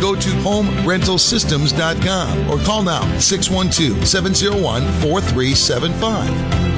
Go 0.00 0.16
to 0.16 0.30
homerentalsystems.com 0.42 2.50
or 2.50 2.58
call 2.64 2.82
now 2.82 3.02
612 3.18 4.08
701 4.08 4.82
4375. 5.00 6.70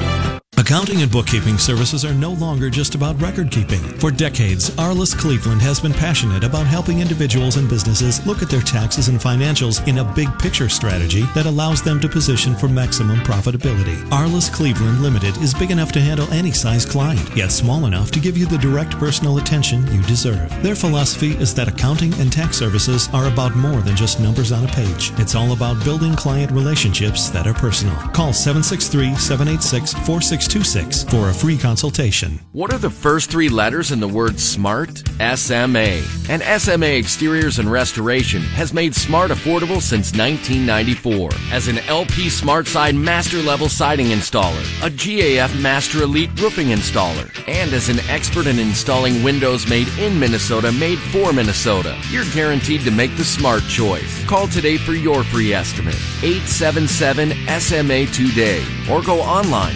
Accounting 0.63 1.01
and 1.01 1.11
bookkeeping 1.11 1.57
services 1.57 2.05
are 2.05 2.13
no 2.13 2.31
longer 2.31 2.69
just 2.69 2.95
about 2.95 3.21
record 3.21 3.51
keeping. 3.51 3.81
For 3.99 4.11
decades, 4.11 4.69
Arliss 4.77 5.13
Cleveland 5.13 5.61
has 5.61 5.81
been 5.81 5.91
passionate 5.91 6.45
about 6.45 6.65
helping 6.65 7.01
individuals 7.01 7.57
and 7.57 7.67
businesses 7.67 8.25
look 8.25 8.41
at 8.41 8.49
their 8.49 8.61
taxes 8.61 9.09
and 9.09 9.19
financials 9.19 9.85
in 9.89 9.97
a 9.97 10.13
big 10.13 10.29
picture 10.39 10.69
strategy 10.69 11.23
that 11.35 11.47
allows 11.47 11.83
them 11.83 11.99
to 11.99 12.07
position 12.07 12.55
for 12.55 12.69
maximum 12.69 13.17
profitability. 13.19 13.97
Arliss 14.09 14.49
Cleveland 14.53 15.01
Limited 15.01 15.35
is 15.39 15.53
big 15.53 15.69
enough 15.69 15.91
to 15.91 15.99
handle 15.99 16.31
any 16.31 16.53
size 16.53 16.85
client, 16.85 17.29
yet 17.35 17.51
small 17.51 17.85
enough 17.85 18.09
to 18.11 18.21
give 18.21 18.37
you 18.37 18.45
the 18.45 18.57
direct 18.57 18.91
personal 18.91 19.39
attention 19.39 19.85
you 19.91 20.01
deserve. 20.03 20.49
Their 20.63 20.75
philosophy 20.75 21.31
is 21.31 21.53
that 21.55 21.67
accounting 21.67 22.13
and 22.21 22.31
tax 22.31 22.55
services 22.55 23.09
are 23.11 23.27
about 23.27 23.53
more 23.53 23.81
than 23.81 23.97
just 23.97 24.21
numbers 24.21 24.53
on 24.53 24.63
a 24.63 24.69
page. 24.69 25.11
It's 25.17 25.35
all 25.35 25.51
about 25.51 25.83
building 25.83 26.15
client 26.15 26.53
relationships 26.53 27.29
that 27.31 27.47
are 27.47 27.53
personal. 27.53 27.97
Call 28.13 28.31
763 28.31 29.15
786 29.15 29.91
4622 29.91 30.52
2626 30.53 31.03
for 31.09 31.29
a 31.29 31.33
free 31.33 31.57
consultation. 31.57 32.39
What 32.51 32.71
are 32.71 32.77
the 32.77 32.89
first 32.89 33.31
three 33.31 33.49
letters 33.49 33.91
in 33.91 33.99
the 33.99 34.07
word 34.07 34.39
smart? 34.39 35.01
SMA. 35.35 36.03
And 36.29 36.61
SMA 36.61 36.85
Exteriors 36.85 37.57
and 37.57 37.71
Restoration 37.71 38.41
has 38.41 38.71
made 38.71 38.93
smart 38.93 39.31
affordable 39.31 39.81
since 39.81 40.15
1994. 40.15 41.31
As 41.51 41.67
an 41.67 41.79
LP 41.87 42.29
Smart 42.29 42.67
Side 42.67 42.93
Master 42.93 43.37
Level 43.37 43.67
Siding 43.67 44.07
Installer, 44.07 44.61
a 44.85 44.91
GAF 44.91 45.59
Master 45.59 46.03
Elite 46.03 46.29
Roofing 46.39 46.67
Installer, 46.67 47.31
and 47.47 47.73
as 47.73 47.89
an 47.89 47.99
expert 48.01 48.45
in 48.45 48.59
installing 48.59 49.23
windows 49.23 49.67
made 49.67 49.87
in 49.97 50.19
Minnesota, 50.19 50.71
made 50.71 50.99
for 50.99 51.33
Minnesota, 51.33 51.97
you're 52.11 52.29
guaranteed 52.31 52.81
to 52.81 52.91
make 52.91 53.15
the 53.17 53.25
smart 53.25 53.63
choice. 53.67 54.23
Call 54.25 54.47
today 54.47 54.77
for 54.77 54.93
your 54.93 55.23
free 55.23 55.51
estimate. 55.53 55.97
877 56.21 57.31
SMA 57.59 58.05
today 58.07 58.63
or 58.91 59.01
go 59.01 59.19
online 59.19 59.75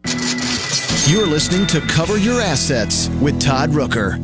You're 1.07 1.27
listening 1.27 1.67
to 1.67 1.81
Cover 1.81 2.17
Your 2.17 2.41
Assets 2.41 3.09
with 3.21 3.41
Todd 3.41 3.71
Rooker. 3.71 4.21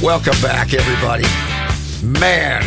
Welcome 0.00 0.40
back, 0.40 0.72
everybody. 0.72 1.24
Man, 2.02 2.62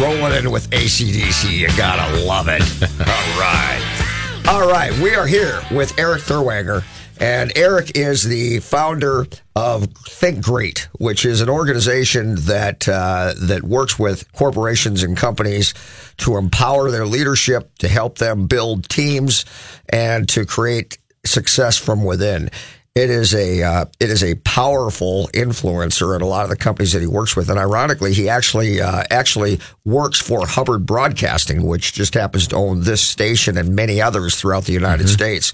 rolling 0.00 0.32
in 0.32 0.50
with 0.50 0.68
ACDC. 0.70 1.56
You 1.56 1.68
gotta 1.76 2.24
love 2.24 2.48
it. 2.48 2.62
All 3.00 3.40
right. 3.40 4.44
All 4.48 4.68
right. 4.68 4.92
We 5.00 5.14
are 5.14 5.26
here 5.26 5.60
with 5.70 5.98
Erik 5.98 6.22
Therwanger. 6.22 6.84
And 7.18 7.56
Erik 7.56 7.96
is 7.96 8.22
the 8.22 8.60
founder 8.60 9.26
of 9.54 9.84
Think 10.06 10.44
Great, 10.44 10.88
which 10.98 11.24
is 11.24 11.40
an 11.40 11.48
organization 11.48 12.34
that 12.40 12.86
uh, 12.86 13.32
that 13.40 13.62
works 13.62 13.98
with 13.98 14.30
corporations 14.34 15.02
and 15.02 15.16
companies 15.16 15.72
to 16.18 16.36
empower 16.36 16.90
their 16.90 17.06
leadership, 17.06 17.70
to 17.78 17.88
help 17.88 18.18
them 18.18 18.46
build 18.46 18.88
teams, 18.90 19.46
and 19.88 20.28
to 20.28 20.44
create 20.44 20.98
success 21.24 21.78
from 21.78 22.04
within. 22.04 22.50
It 22.96 23.10
is 23.10 23.34
a 23.34 23.62
uh, 23.62 23.84
it 24.00 24.08
is 24.08 24.24
a 24.24 24.36
powerful 24.36 25.28
influencer 25.34 26.16
in 26.16 26.22
a 26.22 26.26
lot 26.26 26.44
of 26.44 26.48
the 26.48 26.56
companies 26.56 26.94
that 26.94 27.02
he 27.02 27.06
works 27.06 27.36
with, 27.36 27.50
and 27.50 27.58
ironically, 27.58 28.14
he 28.14 28.30
actually 28.30 28.80
uh, 28.80 29.04
actually 29.10 29.60
works 29.84 30.18
for 30.18 30.46
Hubbard 30.46 30.86
Broadcasting, 30.86 31.66
which 31.66 31.92
just 31.92 32.14
happens 32.14 32.48
to 32.48 32.56
own 32.56 32.80
this 32.80 33.02
station 33.02 33.58
and 33.58 33.76
many 33.76 34.00
others 34.00 34.36
throughout 34.36 34.64
the 34.64 34.72
United 34.72 35.10
States. 35.10 35.52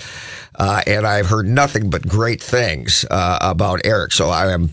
Uh, 0.55 0.83
and 0.87 1.05
I've 1.05 1.27
heard 1.27 1.49
nothing 1.49 1.91
but 1.91 2.07
great 2.07 2.41
things 2.41 3.05
uh, 3.11 3.39
about 3.41 3.81
Erik, 3.85 4.13
so 4.13 4.31
I 4.31 4.53
am 4.53 4.71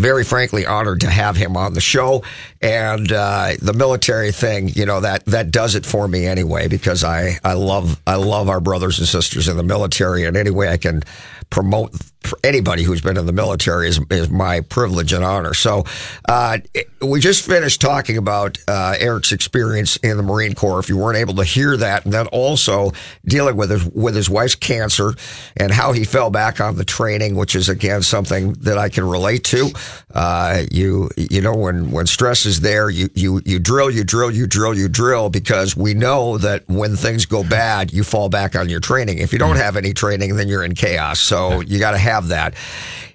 very 0.00 0.24
frankly 0.24 0.66
honored 0.66 1.00
to 1.02 1.10
have 1.10 1.36
him 1.36 1.56
on 1.56 1.74
the 1.74 1.80
show. 1.80 2.22
And 2.60 3.12
uh, 3.12 3.52
the 3.60 3.72
military 3.72 4.32
thing, 4.32 4.70
you 4.70 4.86
know, 4.86 5.00
that 5.00 5.24
that 5.26 5.50
does 5.50 5.74
it 5.74 5.86
for 5.86 6.08
me 6.08 6.26
anyway, 6.26 6.68
because 6.68 7.04
I 7.04 7.38
I 7.44 7.52
love 7.52 8.00
I 8.06 8.16
love 8.16 8.48
our 8.48 8.60
brothers 8.60 8.98
and 8.98 9.06
sisters 9.06 9.48
in 9.48 9.56
the 9.56 9.62
military, 9.62 10.24
and 10.24 10.36
any 10.36 10.50
way 10.50 10.68
I 10.68 10.76
can 10.76 11.02
promote 11.50 11.92
for 12.30 12.38
anybody 12.44 12.82
who's 12.82 13.00
been 13.00 13.16
in 13.16 13.26
the 13.26 13.32
military 13.32 13.88
is, 13.88 14.00
is 14.10 14.30
my 14.30 14.60
privilege 14.60 15.12
and 15.12 15.24
honor. 15.24 15.54
So, 15.54 15.84
uh, 16.28 16.58
we 17.02 17.18
just 17.20 17.46
finished 17.46 17.80
talking 17.80 18.18
about 18.18 18.58
uh, 18.68 18.94
Erik's 18.98 19.32
experience 19.32 19.96
in 19.98 20.16
the 20.16 20.22
Marine 20.22 20.54
Corps. 20.54 20.78
If 20.80 20.88
you 20.88 20.96
weren't 20.96 21.16
able 21.16 21.34
to 21.34 21.44
hear 21.44 21.76
that, 21.76 22.04
and 22.04 22.12
then 22.12 22.26
also 22.28 22.92
dealing 23.24 23.56
with 23.56 23.70
his 23.70 23.84
with 23.86 24.14
his 24.14 24.28
wife's 24.28 24.54
cancer 24.54 25.14
and 25.56 25.72
how 25.72 25.92
he 25.92 26.04
fell 26.04 26.30
back 26.30 26.60
on 26.60 26.76
the 26.76 26.84
training, 26.84 27.36
which 27.36 27.54
is 27.54 27.68
again 27.68 28.02
something 28.02 28.52
that 28.54 28.78
I 28.78 28.88
can 28.88 29.04
relate 29.04 29.44
to. 29.44 29.70
Uh, 30.12 30.64
you 30.70 31.08
you 31.16 31.40
know 31.40 31.54
when 31.54 31.90
when 31.90 32.06
stress 32.06 32.44
is 32.44 32.60
there, 32.60 32.90
you 32.90 33.08
you 33.14 33.40
you 33.44 33.58
drill, 33.58 33.90
you 33.90 34.04
drill, 34.04 34.30
you 34.30 34.46
drill, 34.46 34.76
you 34.76 34.88
drill 34.88 35.30
because 35.30 35.74
we 35.76 35.94
know 35.94 36.36
that 36.38 36.68
when 36.68 36.96
things 36.96 37.24
go 37.24 37.42
bad, 37.42 37.92
you 37.92 38.04
fall 38.04 38.28
back 38.28 38.54
on 38.54 38.68
your 38.68 38.80
training. 38.80 39.18
If 39.18 39.32
you 39.32 39.38
don't 39.38 39.56
have 39.56 39.76
any 39.76 39.94
training, 39.94 40.36
then 40.36 40.48
you're 40.48 40.64
in 40.64 40.74
chaos. 40.74 41.20
So 41.20 41.60
you 41.60 41.78
got 41.78 41.92
to 41.92 41.98
have 41.98 42.19
that. 42.28 42.54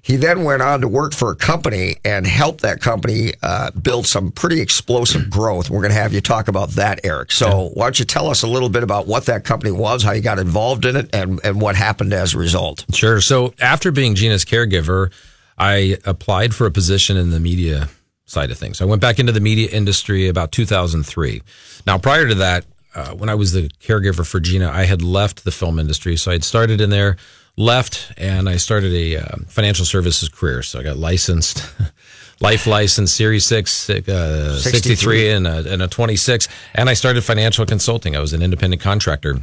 He 0.01 0.17
then 0.17 0.43
went 0.43 0.61
on 0.61 0.81
to 0.81 0.87
work 0.87 1.13
for 1.15 1.31
a 1.31 1.35
company 1.35 1.95
and 2.05 2.27
help 2.27 2.61
that 2.61 2.79
company 2.79 3.33
uh, 3.41 3.71
build 3.71 4.05
some 4.05 4.31
pretty 4.31 4.61
explosive 4.61 5.31
growth. 5.31 5.71
We're 5.71 5.81
going 5.81 5.93
to 5.93 5.99
have 5.99 6.13
you 6.13 6.21
talk 6.21 6.47
about 6.47 6.69
that, 6.71 7.03
Erik. 7.03 7.31
So 7.31 7.71
why 7.73 7.87
don't 7.87 7.97
you 7.97 8.05
tell 8.05 8.27
us 8.27 8.43
a 8.43 8.47
little 8.47 8.69
bit 8.69 8.83
about 8.83 9.07
what 9.07 9.25
that 9.25 9.45
company 9.45 9.71
was, 9.71 10.03
how 10.03 10.11
you 10.11 10.21
got 10.21 10.37
involved 10.37 10.85
in 10.85 10.95
it, 10.95 11.09
and, 11.11 11.39
and 11.43 11.59
what 11.59 11.75
happened 11.75 12.13
as 12.13 12.35
a 12.35 12.37
result? 12.37 12.85
Sure. 12.93 13.19
So 13.19 13.55
after 13.59 13.91
being 13.91 14.13
Gina's 14.13 14.45
caregiver, 14.45 15.11
I 15.57 15.97
applied 16.05 16.53
for 16.53 16.67
a 16.67 16.71
position 16.71 17.17
in 17.17 17.31
the 17.31 17.39
media 17.39 17.89
side 18.25 18.51
of 18.51 18.57
things. 18.57 18.81
I 18.81 18.85
went 18.85 19.01
back 19.01 19.19
into 19.19 19.31
the 19.31 19.39
media 19.39 19.69
industry 19.71 20.27
about 20.27 20.51
2003. 20.51 21.41
Now, 21.87 21.97
prior 21.97 22.27
to 22.27 22.35
that, 22.35 22.65
uh, 22.95 23.11
when 23.11 23.29
I 23.29 23.35
was 23.35 23.51
the 23.51 23.69
caregiver 23.81 24.25
for 24.25 24.39
Gina, 24.39 24.69
I 24.69 24.85
had 24.85 25.01
left 25.01 25.43
the 25.43 25.51
film 25.51 25.79
industry. 25.79 26.15
So 26.15 26.31
I'd 26.31 26.43
started 26.43 26.79
in 26.79 26.89
there, 26.89 27.17
left, 27.57 28.11
and 28.17 28.49
I 28.49 28.57
started 28.57 28.93
a 28.93 29.17
uh, 29.17 29.35
financial 29.47 29.85
services 29.85 30.29
career. 30.29 30.61
So 30.63 30.79
I 30.79 30.83
got 30.83 30.97
licensed, 30.97 31.63
life 32.39 32.67
license, 32.67 33.11
Series 33.11 33.45
6, 33.45 33.89
uh, 33.89 34.59
63, 34.59 35.29
and 35.31 35.47
a, 35.47 35.71
and 35.71 35.81
a 35.81 35.87
26. 35.87 36.47
And 36.73 36.89
I 36.89 36.93
started 36.93 37.23
financial 37.23 37.65
consulting. 37.65 38.15
I 38.15 38.19
was 38.19 38.33
an 38.33 38.41
independent 38.41 38.81
contractor. 38.81 39.37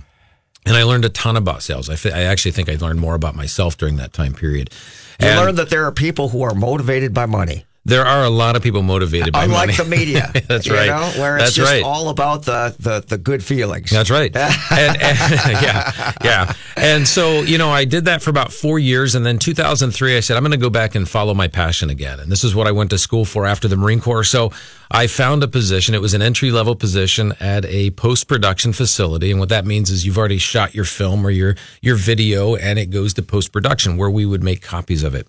And 0.64 0.76
I 0.76 0.84
learned 0.84 1.04
a 1.04 1.08
ton 1.08 1.36
about 1.36 1.62
sales. 1.64 1.90
I, 1.90 2.10
I 2.10 2.22
actually 2.22 2.52
think 2.52 2.68
I 2.68 2.76
learned 2.76 3.00
more 3.00 3.16
about 3.16 3.34
myself 3.34 3.76
during 3.76 3.96
that 3.96 4.12
time 4.12 4.32
period. 4.32 4.70
You 5.18 5.26
And 5.26 5.40
learn 5.40 5.54
that 5.56 5.70
there 5.70 5.84
are 5.86 5.92
people 5.92 6.28
who 6.28 6.42
are 6.42 6.54
motivated 6.54 7.12
by 7.12 7.26
money. 7.26 7.64
There 7.84 8.04
are 8.06 8.24
a 8.24 8.30
lot 8.30 8.54
of 8.54 8.62
people 8.62 8.82
motivated 8.82 9.32
by 9.32 9.44
Unlike 9.44 9.66
money. 9.66 9.76
the 9.76 9.84
media. 9.84 10.30
That's 10.48 10.66
you 10.66 10.74
right. 10.74 10.86
Know, 10.86 11.20
where 11.20 11.36
it's 11.36 11.44
That's 11.46 11.54
just 11.56 11.72
right. 11.72 11.82
all 11.82 12.10
about 12.10 12.44
the, 12.44 12.74
the, 12.78 13.00
the 13.00 13.18
good 13.18 13.42
feelings. 13.42 13.90
That's 13.90 14.08
right. 14.10 14.34
and, 14.36 15.02
and- 15.02 15.18
yeah, 15.62 16.12
yeah. 16.22 16.52
And 16.76 17.06
so, 17.08 17.42
you 17.42 17.58
know, 17.58 17.70
I 17.70 17.84
did 17.84 18.04
that 18.04 18.22
for 18.22 18.30
about 18.30 18.52
four 18.52 18.78
years. 18.78 19.14
And 19.16 19.26
then 19.26 19.38
2003, 19.38 20.16
I 20.16 20.20
said, 20.20 20.36
I'm 20.36 20.42
going 20.42 20.52
to 20.52 20.56
go 20.58 20.70
back 20.70 20.94
and 20.94 21.08
follow 21.08 21.34
my 21.34 21.48
passion 21.48 21.90
again. 21.90 22.20
And 22.20 22.30
this 22.30 22.44
is 22.44 22.54
what 22.54 22.66
I 22.68 22.72
went 22.72 22.90
to 22.90 22.98
school 22.98 23.24
for 23.24 23.46
after 23.46 23.66
the 23.66 23.76
Marine 23.76 24.00
Corps. 24.00 24.24
So 24.24 24.52
I 24.90 25.08
found 25.08 25.42
a 25.42 25.48
position. 25.48 25.94
It 25.94 26.00
was 26.00 26.14
an 26.14 26.22
entry 26.22 26.52
level 26.52 26.76
position 26.76 27.32
at 27.40 27.64
a 27.64 27.90
post 27.90 28.28
production 28.28 28.72
facility. 28.72 29.30
And 29.32 29.40
what 29.40 29.48
that 29.48 29.66
means 29.66 29.90
is 29.90 30.06
you've 30.06 30.18
already 30.18 30.38
shot 30.38 30.72
your 30.74 30.84
film 30.84 31.26
or 31.26 31.30
your, 31.30 31.56
your 31.80 31.96
video 31.96 32.54
and 32.54 32.78
it 32.78 32.90
goes 32.90 33.12
to 33.14 33.22
post 33.22 33.52
production 33.52 33.96
where 33.96 34.10
we 34.10 34.24
would 34.24 34.42
make 34.42 34.62
copies 34.62 35.02
of 35.02 35.14
it. 35.16 35.26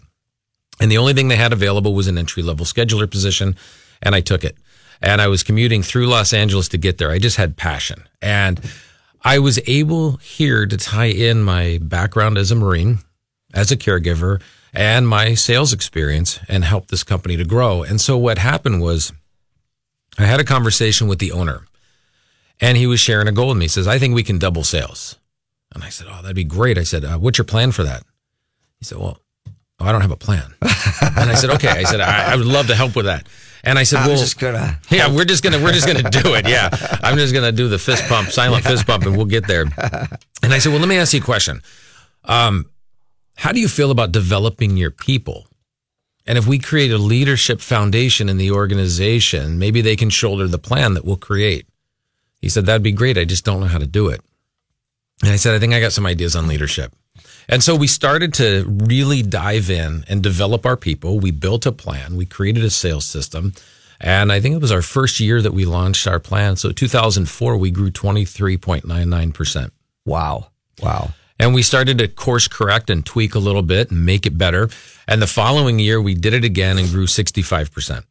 And 0.80 0.92
the 0.92 0.98
only 0.98 1.14
thing 1.14 1.28
they 1.28 1.36
had 1.36 1.54
available 1.54 1.94
was 1.94 2.08
an 2.08 2.18
entry 2.18 2.44
level 2.44 2.66
scheduler 2.66 3.10
position, 3.10 3.56
and 4.02 4.16
I 4.16 4.22
took 4.22 4.44
it. 4.44 4.58
And 5.02 5.22
I 5.22 5.28
was 5.28 5.44
commuting 5.44 5.84
through 5.84 6.08
Los 6.08 6.34
Angeles 6.34 6.70
to 6.70 6.78
get 6.78 6.98
there. 6.98 7.12
I 7.12 7.20
just 7.20 7.38
had 7.38 7.58
passion. 7.58 8.04
And 8.22 8.60
I 9.22 9.40
was 9.40 9.60
able 9.68 10.18
here 10.18 10.66
to 10.66 10.78
tie 10.78 11.06
in 11.06 11.44
my 11.44 11.80
background 11.82 12.38
as 12.38 12.52
a 12.52 12.56
Marine, 12.56 13.00
as 13.54 13.72
a 13.72 13.78
caregiver, 13.78 14.42
and 14.74 15.08
my 15.08 15.36
sales 15.36 15.72
experience 15.72 16.40
and 16.50 16.66
help 16.66 16.88
this 16.88 17.04
company 17.04 17.38
to 17.38 17.46
grow. 17.46 17.84
And 17.84 18.02
so 18.02 18.18
what 18.18 18.38
happened 18.38 18.82
was 18.82 19.14
I 20.18 20.24
had 20.24 20.40
a 20.40 20.46
conversation 20.46 21.08
with 21.08 21.20
the 21.20 21.32
owner, 21.32 21.66
and 22.60 22.78
he 22.78 22.88
was 22.88 23.00
sharing 23.00 23.28
a 23.28 23.32
goal 23.32 23.50
with 23.50 23.58
me. 23.58 23.66
He 23.66 23.70
says, 23.70 23.88
I 23.88 24.00
think 24.00 24.16
we 24.16 24.24
can 24.24 24.40
double 24.40 24.64
sales. 24.64 25.18
And 25.74 25.84
I 25.84 25.90
said, 25.90 26.08
Oh, 26.10 26.22
that'd 26.22 26.36
be 26.36 26.44
great. 26.44 26.78
I 26.78 26.84
said, 26.84 27.06
uh, 27.06 27.18
What's 27.18 27.38
your 27.38 27.46
plan 27.46 27.72
for 27.72 27.84
that? 27.84 28.04
He 28.80 28.86
said, 28.86 28.98
Well, 28.98 29.20
oh, 29.84 29.88
I 29.88 29.92
don't 29.92 30.02
have 30.02 30.12
a 30.12 30.16
plan. 30.18 30.54
and 30.62 31.30
I 31.30 31.36
said, 31.36 31.50
Okay. 31.52 31.68
I 31.70 31.84
said, 31.84 32.02
I, 32.02 32.34
I 32.34 32.36
would 32.36 32.46
love 32.46 32.68
to 32.68 32.76
help 32.76 32.96
with 32.96 33.06
that. 33.06 33.28
And 33.66 33.80
I 33.80 33.84
said, 33.84 34.00
I'm 34.00 34.08
Well, 34.10 34.18
just 34.18 34.40
gonna. 34.40 34.80
yeah, 34.90 35.14
we're 35.14 35.24
just 35.26 35.44
gonna 35.44 35.62
we're 35.62 35.72
just 35.72 35.88
gonna 35.88 36.10
do 36.10 36.34
it. 36.36 36.48
Yeah, 36.48 36.70
I'm 37.04 37.18
just 37.18 37.34
gonna 37.34 37.52
do 37.52 37.68
the 37.70 37.80
fist 37.80 38.04
pump, 38.10 38.30
silent 38.30 38.66
fist 38.66 38.86
pump, 38.86 39.06
and 39.06 39.16
we'll 39.16 39.26
get 39.26 39.48
there. 39.48 39.64
And 40.42 40.54
I 40.54 40.60
said, 40.60 40.72
well, 40.72 40.80
let 40.80 40.90
me 40.90 40.98
ask 40.98 41.14
you 41.14 41.22
a 41.22 41.24
question. 41.24 41.62
Um, 42.26 42.66
how 43.36 43.52
do 43.54 43.60
you 43.62 43.68
feel 43.70 43.90
about 43.92 44.12
developing 44.12 44.76
your 44.78 44.92
people? 44.92 45.48
And 46.26 46.38
if 46.38 46.46
we 46.48 46.60
create 46.60 46.92
a 46.92 46.98
leadership 46.98 47.60
foundation 47.62 48.30
in 48.30 48.38
the 48.38 48.52
organization, 48.52 49.60
maybe 49.60 49.82
they 49.82 49.96
can 49.96 50.10
shoulder 50.10 50.48
the 50.48 50.58
plan 50.60 50.94
that 50.94 51.04
we'll 51.06 51.18
create. 51.18 51.66
He 52.42 52.50
said, 52.50 52.66
that'd 52.66 52.84
be 52.84 52.92
great. 52.94 53.18
I 53.18 53.26
just 53.26 53.44
don't 53.46 53.60
know 53.62 53.68
how 53.68 53.78
to 53.78 53.88
do 53.88 54.08
it. 54.10 54.22
And 55.22 55.32
I 55.32 55.36
said, 55.38 55.54
I 55.56 55.60
think 55.60 55.74
I 55.74 55.80
got 55.80 55.92
some 55.94 56.06
ideas 56.06 56.36
on 56.36 56.48
leadership. 56.48 56.94
And 57.48 57.64
so 57.64 57.76
we 57.76 57.88
started 57.88 58.34
to 58.36 58.66
really 58.68 59.22
dive 59.22 59.70
in 59.70 60.06
and 60.08 60.24
develop 60.24 60.66
our 60.66 60.78
people. 60.78 61.20
We 61.20 61.32
built 61.32 61.66
a 61.66 61.72
plan. 61.72 62.16
We 62.16 62.26
created 62.26 62.64
a 62.64 62.70
sales 62.70 63.06
system. 63.06 63.54
And 64.00 64.32
I 64.32 64.40
think 64.40 64.56
it 64.56 64.62
was 64.62 64.72
our 64.72 64.82
first 64.82 65.20
year 65.20 65.42
that 65.42 65.54
we 65.54 65.66
launched 65.66 66.08
our 66.08 66.20
plan. 66.20 66.56
So 66.56 66.72
2004, 66.72 67.58
we 67.58 67.72
grew 67.72 67.90
23.99%. 67.92 69.72
Wow. 70.06 70.48
Wow. 70.82 71.12
And 71.40 71.54
we 71.54 71.62
started 71.62 71.98
to 71.98 72.08
course 72.08 72.48
correct 72.48 72.90
and 72.90 73.06
tweak 73.06 73.36
a 73.36 73.40
little 73.40 73.62
bit 73.62 73.92
and 73.92 74.06
make 74.06 74.26
it 74.26 74.38
better. 74.38 74.70
And 75.08 75.22
the 75.22 75.28
following 75.28 75.80
year, 75.80 76.02
we 76.02 76.14
did 76.14 76.34
it 76.34 76.44
again 76.44 76.78
and 76.78 76.90
grew 76.90 77.06
65%. 77.06 78.04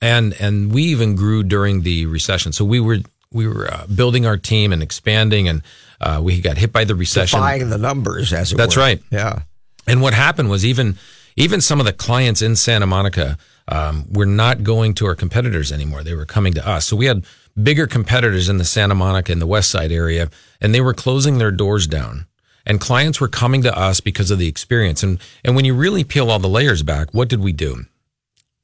And, 0.00 0.34
and 0.40 0.72
we 0.72 0.84
even 0.84 1.14
grew 1.14 1.42
during 1.42 1.82
the 1.82 2.06
recession. 2.06 2.52
So 2.52 2.64
we 2.64 2.80
were, 2.80 2.98
we 3.32 3.46
were 3.46 3.72
uh, 3.72 3.86
building 3.86 4.26
our 4.26 4.36
team 4.36 4.72
and 4.72 4.82
expanding 4.82 5.48
and 5.48 5.62
uh, 6.00 6.20
we 6.22 6.40
got 6.40 6.56
hit 6.58 6.72
by 6.72 6.84
the 6.84 6.94
recession. 6.94 7.38
Defying 7.38 7.70
the 7.70 7.78
numbers, 7.78 8.32
as 8.32 8.52
it 8.52 8.56
That's 8.56 8.76
were. 8.76 8.82
right. 8.82 9.02
Yeah. 9.10 9.42
And 9.86 10.00
what 10.00 10.14
happened 10.14 10.50
was 10.50 10.64
even 10.64 10.96
even 11.36 11.60
some 11.60 11.80
of 11.80 11.86
the 11.86 11.92
clients 11.92 12.42
in 12.42 12.56
Santa 12.56 12.86
Monica 12.86 13.36
um, 13.68 14.06
were 14.10 14.26
not 14.26 14.62
going 14.62 14.94
to 14.94 15.06
our 15.06 15.14
competitors 15.14 15.72
anymore. 15.72 16.02
They 16.02 16.14
were 16.14 16.26
coming 16.26 16.52
to 16.54 16.66
us. 16.66 16.86
So 16.86 16.96
we 16.96 17.06
had 17.06 17.24
bigger 17.60 17.86
competitors 17.86 18.48
in 18.48 18.58
the 18.58 18.64
Santa 18.64 18.94
Monica 18.94 19.32
and 19.32 19.40
the 19.40 19.46
West 19.46 19.70
Side 19.70 19.92
area, 19.92 20.30
and 20.60 20.74
they 20.74 20.80
were 20.80 20.94
closing 20.94 21.38
their 21.38 21.50
doors 21.50 21.86
down. 21.86 22.26
And 22.66 22.80
clients 22.80 23.20
were 23.20 23.28
coming 23.28 23.62
to 23.62 23.78
us 23.78 24.00
because 24.00 24.30
of 24.30 24.38
the 24.38 24.48
experience. 24.48 25.02
And 25.02 25.20
and 25.44 25.54
when 25.54 25.64
you 25.64 25.74
really 25.74 26.04
peel 26.04 26.30
all 26.30 26.38
the 26.38 26.48
layers 26.48 26.82
back, 26.82 27.12
what 27.12 27.28
did 27.28 27.40
we 27.40 27.52
do? 27.52 27.84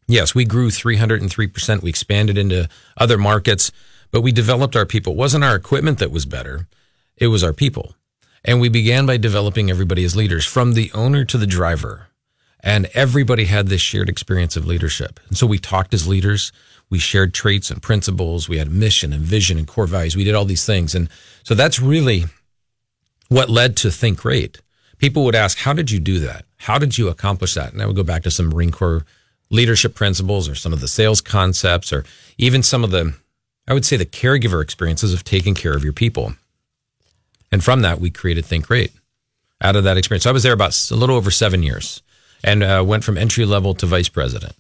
Yes, 0.07 0.35
we 0.35 0.45
grew 0.45 0.71
303%. 0.71 1.83
We 1.83 1.91
expanded 1.91 2.37
into 2.37 2.69
other 2.97 3.17
markets, 3.17 3.71
but 4.11 4.23
we 4.23 4.33
developed 4.33 4.75
our 4.75 4.87
people. 4.87 5.13
It 5.13 5.19
wasn't 5.19 5.45
our 5.45 5.55
equipment 5.55 5.99
that 5.99 6.11
was 6.11 6.27
better. 6.27 6.67
It 7.21 7.29
was 7.29 7.45
our 7.45 7.53
people. 7.53 7.95
And 8.45 8.61
we 8.61 8.71
began 8.71 9.05
by 9.05 9.19
developing 9.19 9.71
everybody 9.71 10.03
as 10.05 10.17
leaders 10.17 10.47
from 10.47 10.73
the 10.73 10.91
owner 10.95 11.25
to 11.27 11.37
the 11.37 11.47
driver. 11.47 12.09
And 12.61 12.87
everybody 12.95 13.45
had 13.45 13.69
this 13.69 13.83
shared 13.83 14.09
experience 14.09 14.57
of 14.57 14.67
leadership. 14.67 15.21
And 15.29 15.37
so 15.37 15.47
we 15.47 15.59
talked 15.59 15.93
as 15.93 16.09
leaders. 16.09 16.51
We 16.89 16.99
shared 16.99 17.35
traits 17.35 17.71
and 17.71 17.83
principles. 17.83 18.49
We 18.49 18.59
had 18.59 18.71
mission 18.71 19.13
and 19.13 19.23
vision 19.23 19.59
and 19.59 19.67
core 19.67 19.87
values. 19.87 20.17
We 20.17 20.25
did 20.25 20.35
all 20.35 20.47
these 20.47 20.65
things. 20.65 20.95
And 20.95 21.09
so 21.43 21.55
that's 21.55 21.79
really 21.79 22.25
what 23.29 23.51
led 23.51 23.77
to 23.79 23.91
Think 23.91 24.19
Great. 24.19 24.61
People 24.99 25.25
would 25.25 25.35
ask, 25.35 25.59
How 25.59 25.73
did 25.73 25.91
you 25.91 26.01
do 26.01 26.19
that? 26.21 26.45
How 26.57 26.79
did 26.79 26.99
you 26.99 27.09
accomplish 27.09 27.55
that? 27.55 27.73
And 27.73 27.81
I 27.81 27.87
would 27.87 27.97
go 27.97 28.03
back 28.03 28.23
to 28.25 28.31
some 28.31 28.49
Marine 28.49 28.73
Corps 28.73 29.05
leadership 29.51 29.95
principles 29.95 30.49
or 30.49 30.55
some 30.55 30.73
of 30.73 30.81
the 30.81 30.89
sales 30.89 31.21
concepts 31.21 31.93
or 31.93 32.05
even 32.39 32.63
some 32.63 32.85
of 32.85 32.91
the, 32.91 33.15
I 33.67 33.75
would 33.75 33.85
say, 33.85 33.97
the 33.97 34.07
caregiver 34.07 34.63
experiences 34.63 35.13
of 35.13 35.25
taking 35.25 35.55
care 35.55 35.75
of 35.75 35.85
your 35.85 35.93
people. 35.93 36.35
And 37.53 37.63
from 37.65 37.83
that, 37.83 38.01
we 38.01 38.11
created 38.11 38.45
Think 38.45 38.67
Great 38.67 38.93
out 39.61 39.77
of 39.77 39.85
that 39.85 39.97
experience. 39.97 40.25
So 40.25 40.31
I 40.31 40.33
was 40.33 40.43
there 40.43 40.53
about 40.53 40.77
a 40.91 40.95
little 40.95 41.17
over 41.17 41.31
seven 41.31 41.63
years 41.63 42.03
and 42.43 42.63
uh, 42.63 42.83
went 42.87 43.05
from 43.05 43.19
entry 43.19 43.45
level 43.45 43.75
to 43.75 43.87
vice 43.87 44.09
president. 44.09 44.55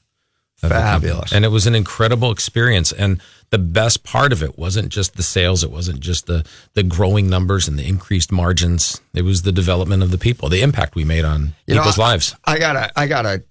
of 0.62 0.68
the 0.68 0.74
company. 0.74 1.09
Fabulous. 1.09 1.33
And 1.33 1.44
it 1.44 1.48
was 1.48 1.66
an 1.66 1.74
incredible 1.74 2.31
experience. 2.31 2.92
And 2.92 3.22
the 3.50 3.59
best 3.59 4.05
part 4.05 4.33
of 4.33 4.42
it 4.42 4.59
wasn't 4.59 4.90
just 4.90 5.16
the 5.16 5.22
sales. 5.22 5.64
It 5.64 5.70
wasn't 5.70 6.00
just 6.00 6.26
the, 6.26 6.44
the 6.74 6.83
growing 6.83 7.31
numbers 7.31 7.66
and 7.66 7.79
the 7.79 7.87
increased 7.88 8.31
margins. 8.31 9.00
It 9.14 9.22
was 9.22 9.42
the 9.42 9.53
development 9.53 10.03
of 10.03 10.11
the 10.11 10.18
people, 10.18 10.48
the 10.48 10.61
impact 10.62 10.94
we 10.94 11.05
made 11.05 11.24
on 11.24 11.55
You 11.66 11.76
know, 11.76 11.81
people's 11.81 11.98
I- 11.98 12.03
lives. 12.11 12.35
I 12.44 12.59
gotta, 12.59 12.92
I 12.98 13.07
gotta 13.07 13.42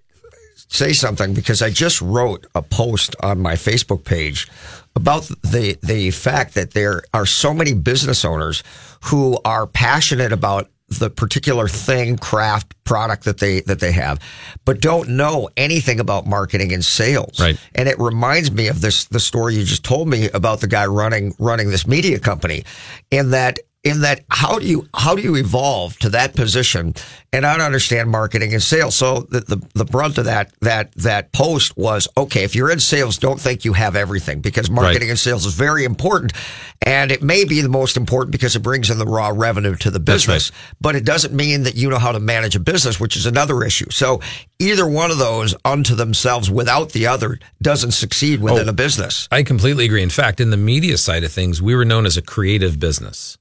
say 0.71 0.93
something 0.93 1.33
because 1.33 1.63
I 1.63 1.71
just 1.71 1.99
wrote 1.99 2.45
a 2.53 2.61
post 2.61 3.15
on 3.23 3.39
my 3.39 3.53
Facebook 3.53 4.05
page 4.05 4.47
about 4.95 5.23
the 5.41 5.77
the 5.81 6.11
fact 6.11 6.55
that 6.55 6.71
there 6.71 7.03
are 7.13 7.25
so 7.25 7.53
many 7.53 7.73
business 7.73 8.25
owners 8.25 8.63
who 9.05 9.37
are 9.45 9.67
passionate 9.67 10.31
about 10.33 10.69
the 10.89 11.09
particular 11.09 11.67
thing, 11.67 12.17
craft, 12.17 12.73
product 12.83 13.25
that 13.25 13.37
they 13.37 13.61
that 13.61 13.79
they 13.79 13.91
have, 13.91 14.19
but 14.65 14.81
don't 14.81 15.09
know 15.09 15.49
anything 15.55 15.99
about 15.99 16.25
marketing 16.25 16.73
and 16.73 16.83
sales. 16.83 17.39
Right. 17.39 17.59
And 17.75 17.87
it 17.87 17.99
reminds 17.99 18.51
me 18.51 18.67
of 18.67 18.81
this 18.81 19.05
the 19.05 19.19
story 19.19 19.55
you 19.55 19.63
just 19.63 19.83
told 19.83 20.07
me 20.07 20.29
about 20.31 20.61
the 20.61 20.67
guy 20.67 20.87
running 20.87 21.35
running 21.39 21.69
this 21.69 21.85
media 21.85 22.19
company, 22.19 22.63
in 23.11 23.31
that 23.31 23.59
in 23.85 24.01
that 24.01 24.25
how 24.29 24.59
do 24.59 24.65
you 24.67 24.87
how 24.93 25.15
do 25.15 25.21
you 25.21 25.35
evolve 25.37 25.97
to 25.99 26.09
that 26.09 26.35
position 26.35 26.93
and 27.31 27.45
I 27.45 27.55
don't 27.55 27.65
understand 27.65 28.09
marketing 28.09 28.53
and 28.53 28.61
sales? 28.61 28.95
So 28.95 29.21
the, 29.29 29.39
the 29.39 29.65
the 29.73 29.85
brunt 29.85 30.17
of 30.17 30.25
that 30.25 30.51
that 30.61 30.91
that 30.95 31.31
post 31.31 31.77
was 31.77 32.07
okay. 32.17 32.43
If 32.43 32.55
you're 32.55 32.71
in 32.71 32.79
sales, 32.81 33.17
don't 33.17 33.39
think 33.39 33.63
you 33.63 33.71
have 33.73 33.95
everything 33.95 34.41
because 34.41 34.69
marketing 34.69 35.03
Right. 35.03 35.09
and 35.11 35.19
sales 35.19 35.45
is 35.45 35.53
very 35.53 35.85
important, 35.85 36.33
and 36.81 37.09
it 37.09 37.23
may 37.23 37.45
be 37.45 37.61
the 37.61 37.69
most 37.69 37.95
important 37.95 38.31
because 38.33 38.55
it 38.57 38.59
brings 38.59 38.89
in 38.89 38.97
the 38.99 39.05
raw 39.05 39.31
revenue 39.33 39.75
to 39.77 39.89
the 39.89 39.99
That's 39.99 40.27
right. 40.27 40.35
business. 40.35 40.51
But 40.81 40.97
it 40.97 41.05
doesn't 41.05 41.33
mean 41.33 41.63
that 41.63 41.75
you 41.75 41.89
know 41.89 41.99
how 41.99 42.11
to 42.11 42.19
manage 42.19 42.57
a 42.57 42.59
business, 42.59 42.99
which 42.99 43.15
is 43.15 43.25
another 43.25 43.63
issue. 43.63 43.89
So 43.91 44.19
either 44.59 44.85
one 44.87 45.09
of 45.09 45.19
those 45.19 45.55
unto 45.63 45.95
themselves 45.95 46.51
without 46.51 46.91
the 46.91 47.07
other 47.07 47.39
doesn't 47.61 47.91
succeed 47.91 48.41
within 48.41 48.67
Oh. 48.67 48.71
a 48.71 48.73
business. 48.73 49.27
I 49.31 49.43
completely 49.43 49.85
agree. 49.85 50.03
In 50.03 50.09
fact, 50.09 50.41
in 50.41 50.49
the 50.49 50.57
media 50.57 50.97
side 50.97 51.23
of 51.23 51.31
things, 51.31 51.61
we 51.61 51.75
were 51.75 51.85
known 51.85 52.05
as 52.05 52.17
a 52.17 52.21
creative 52.21 52.77
business. 52.77 53.37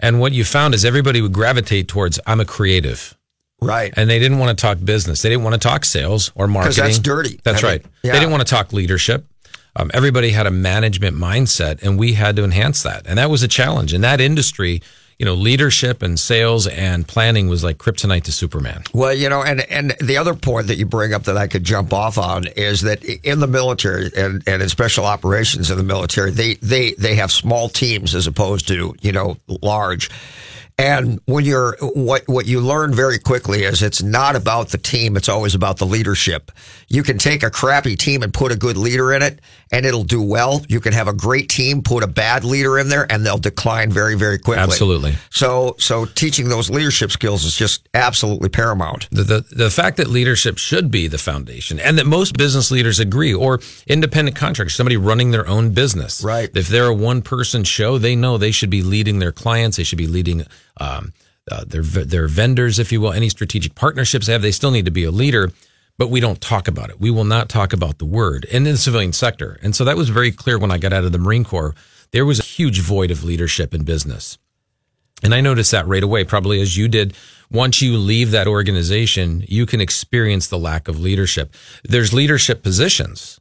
And 0.00 0.20
what 0.20 0.32
you 0.32 0.44
found 0.44 0.74
is 0.74 0.84
everybody 0.84 1.20
would 1.20 1.32
gravitate 1.32 1.88
towards, 1.88 2.20
I'm 2.26 2.40
a 2.40 2.44
creative. 2.44 3.16
Right. 3.60 3.92
And 3.96 4.10
they 4.10 4.18
didn't 4.18 4.38
want 4.38 4.56
to 4.56 4.60
talk 4.60 4.78
business. 4.84 5.22
They 5.22 5.30
didn't 5.30 5.44
want 5.44 5.54
to 5.54 5.60
talk 5.60 5.84
sales 5.84 6.30
or 6.34 6.46
marketing. 6.46 6.84
that's 6.84 6.98
dirty. 6.98 7.40
That's 7.42 7.64
I 7.64 7.66
mean, 7.66 7.72
right. 7.72 7.86
yeah. 8.02 8.12
They 8.12 8.18
didn't 8.18 8.32
want 8.32 8.46
to 8.46 8.50
talk 8.50 8.72
leadership. 8.72 9.26
Um, 9.76 9.90
everybody 9.92 10.30
had 10.30 10.46
a 10.46 10.50
management 10.50 11.16
mindset, 11.16 11.82
and 11.82 11.98
we 11.98 12.14
had 12.14 12.36
to 12.36 12.44
enhance 12.44 12.82
that. 12.82 13.06
And 13.06 13.18
that 13.18 13.28
was 13.28 13.42
a 13.42 13.48
challenge. 13.48 13.92
In 13.92 14.00
that 14.02 14.22
industry, 14.22 14.82
you 15.18 15.24
know, 15.24 15.34
leadership 15.34 16.02
and 16.02 16.18
sales 16.20 16.66
and 16.66 17.08
planning 17.08 17.48
was 17.48 17.64
like 17.64 17.78
kryptonite 17.78 18.24
to 18.24 18.32
Superman. 18.32 18.82
Well, 18.92 19.14
you 19.14 19.28
know, 19.28 19.42
and 19.42 19.62
and 19.70 19.92
the 20.00 20.18
other 20.18 20.34
point 20.34 20.66
that 20.66 20.76
you 20.76 20.84
bring 20.84 21.14
up 21.14 21.24
that 21.24 21.36
I 21.36 21.46
could 21.46 21.64
jump 21.64 21.92
off 21.92 22.18
on 22.18 22.46
is 22.48 22.82
that 22.82 23.02
in 23.02 23.40
the 23.40 23.46
military 23.46 24.10
and, 24.16 24.42
and 24.46 24.62
in 24.62 24.68
special 24.68 25.06
operations 25.06 25.70
in 25.70 25.78
the 25.78 25.84
military, 25.84 26.30
they 26.30 26.54
they 26.56 26.92
they 26.92 27.14
have 27.14 27.32
small 27.32 27.68
teams 27.68 28.14
as 28.14 28.26
opposed 28.26 28.68
to 28.68 28.94
you 29.00 29.12
know 29.12 29.36
large. 29.62 30.10
And 30.78 31.20
when 31.24 31.46
you're 31.46 31.78
what 31.80 32.24
what 32.26 32.44
you 32.44 32.60
learn 32.60 32.92
very 32.92 33.18
quickly 33.18 33.62
is 33.62 33.82
it's 33.82 34.02
not 34.02 34.36
about 34.36 34.68
the 34.68 34.78
team, 34.78 35.16
it's 35.16 35.28
always 35.28 35.54
about 35.54 35.78
the 35.78 35.86
leadership. 35.86 36.52
You 36.88 37.02
can 37.02 37.16
take 37.16 37.42
a 37.42 37.50
crappy 37.50 37.96
team 37.96 38.22
and 38.22 38.32
put 38.32 38.52
a 38.52 38.56
good 38.56 38.76
leader 38.76 39.14
in 39.14 39.22
it 39.22 39.40
and 39.72 39.86
it'll 39.86 40.04
do 40.04 40.20
well. 40.20 40.62
You 40.68 40.80
can 40.80 40.92
have 40.92 41.08
a 41.08 41.14
great 41.14 41.48
team, 41.48 41.82
put 41.82 42.02
a 42.02 42.06
bad 42.06 42.44
leader 42.44 42.78
in 42.78 42.90
there 42.90 43.10
and 43.10 43.24
they'll 43.24 43.38
decline 43.38 43.90
very 43.90 44.16
very 44.16 44.38
quickly. 44.38 44.62
Absolutely. 44.62 45.14
So 45.30 45.76
so 45.78 46.04
teaching 46.04 46.50
those 46.50 46.68
leadership 46.68 47.10
skills 47.10 47.46
is 47.46 47.56
just 47.56 47.88
absolutely 47.94 48.50
paramount. 48.50 49.08
The, 49.10 49.22
the 49.22 49.44
the 49.50 49.70
fact 49.70 49.96
that 49.96 50.08
leadership 50.08 50.58
should 50.58 50.90
be 50.90 51.06
the 51.06 51.16
foundation, 51.16 51.80
and 51.80 51.96
that 51.96 52.06
most 52.06 52.36
business 52.36 52.70
leaders 52.70 53.00
agree, 53.00 53.32
or 53.32 53.60
independent 53.86 54.36
contractors, 54.36 54.74
somebody 54.74 54.98
running 54.98 55.30
their 55.30 55.48
own 55.48 55.70
business, 55.70 56.22
right? 56.22 56.50
If 56.54 56.68
they're 56.68 56.88
a 56.88 56.94
one 56.94 57.22
person 57.22 57.64
show, 57.64 57.96
they 57.96 58.14
know 58.14 58.36
they 58.36 58.50
should 58.50 58.70
be 58.70 58.82
leading 58.82 59.20
their 59.20 59.32
clients. 59.32 59.78
They 59.78 59.84
should 59.84 59.96
be 59.96 60.06
leading 60.06 60.44
um, 60.78 61.12
uh, 61.50 61.64
their 61.64 61.82
their 61.82 62.28
vendors, 62.28 62.78
if 62.78 62.92
you 62.92 63.00
will, 63.00 63.12
any 63.12 63.28
strategic 63.28 63.74
partnerships 63.74 64.26
they 64.26 64.32
have. 64.32 64.42
They 64.42 64.52
still 64.52 64.70
need 64.70 64.84
to 64.86 64.90
be 64.90 65.04
a 65.04 65.10
leader, 65.10 65.52
but 65.98 66.10
we 66.10 66.20
don't 66.20 66.40
talk 66.40 66.68
about 66.68 66.90
it. 66.90 67.00
We 67.00 67.10
will 67.10 67.24
not 67.24 67.48
talk 67.48 67.72
about 67.72 67.98
the 67.98 68.04
word 68.04 68.44
in 68.46 68.64
the 68.64 68.76
civilian 68.76 69.12
sector, 69.12 69.58
and 69.62 69.74
so 69.74 69.84
that 69.84 69.96
was 69.96 70.08
very 70.08 70.32
clear 70.32 70.58
when 70.58 70.70
I 70.70 70.78
got 70.78 70.92
out 70.92 71.04
of 71.04 71.12
the 71.12 71.18
Marine 71.18 71.44
Corps. 71.44 71.74
There 72.12 72.26
was 72.26 72.38
a 72.38 72.44
huge 72.44 72.80
void 72.80 73.10
of 73.10 73.24
leadership 73.24 73.74
in 73.74 73.84
business. 73.84 74.38
And 75.22 75.34
I 75.34 75.40
noticed 75.40 75.70
that 75.70 75.86
right 75.86 76.02
away, 76.02 76.24
probably 76.24 76.60
as 76.60 76.76
you 76.76 76.88
did. 76.88 77.14
Once 77.50 77.80
you 77.80 77.96
leave 77.96 78.32
that 78.32 78.46
organization, 78.46 79.44
you 79.48 79.64
can 79.64 79.80
experience 79.80 80.48
the 80.48 80.58
lack 80.58 80.88
of 80.88 81.00
leadership. 81.00 81.54
There's 81.84 82.12
leadership 82.12 82.62
positions, 82.62 83.40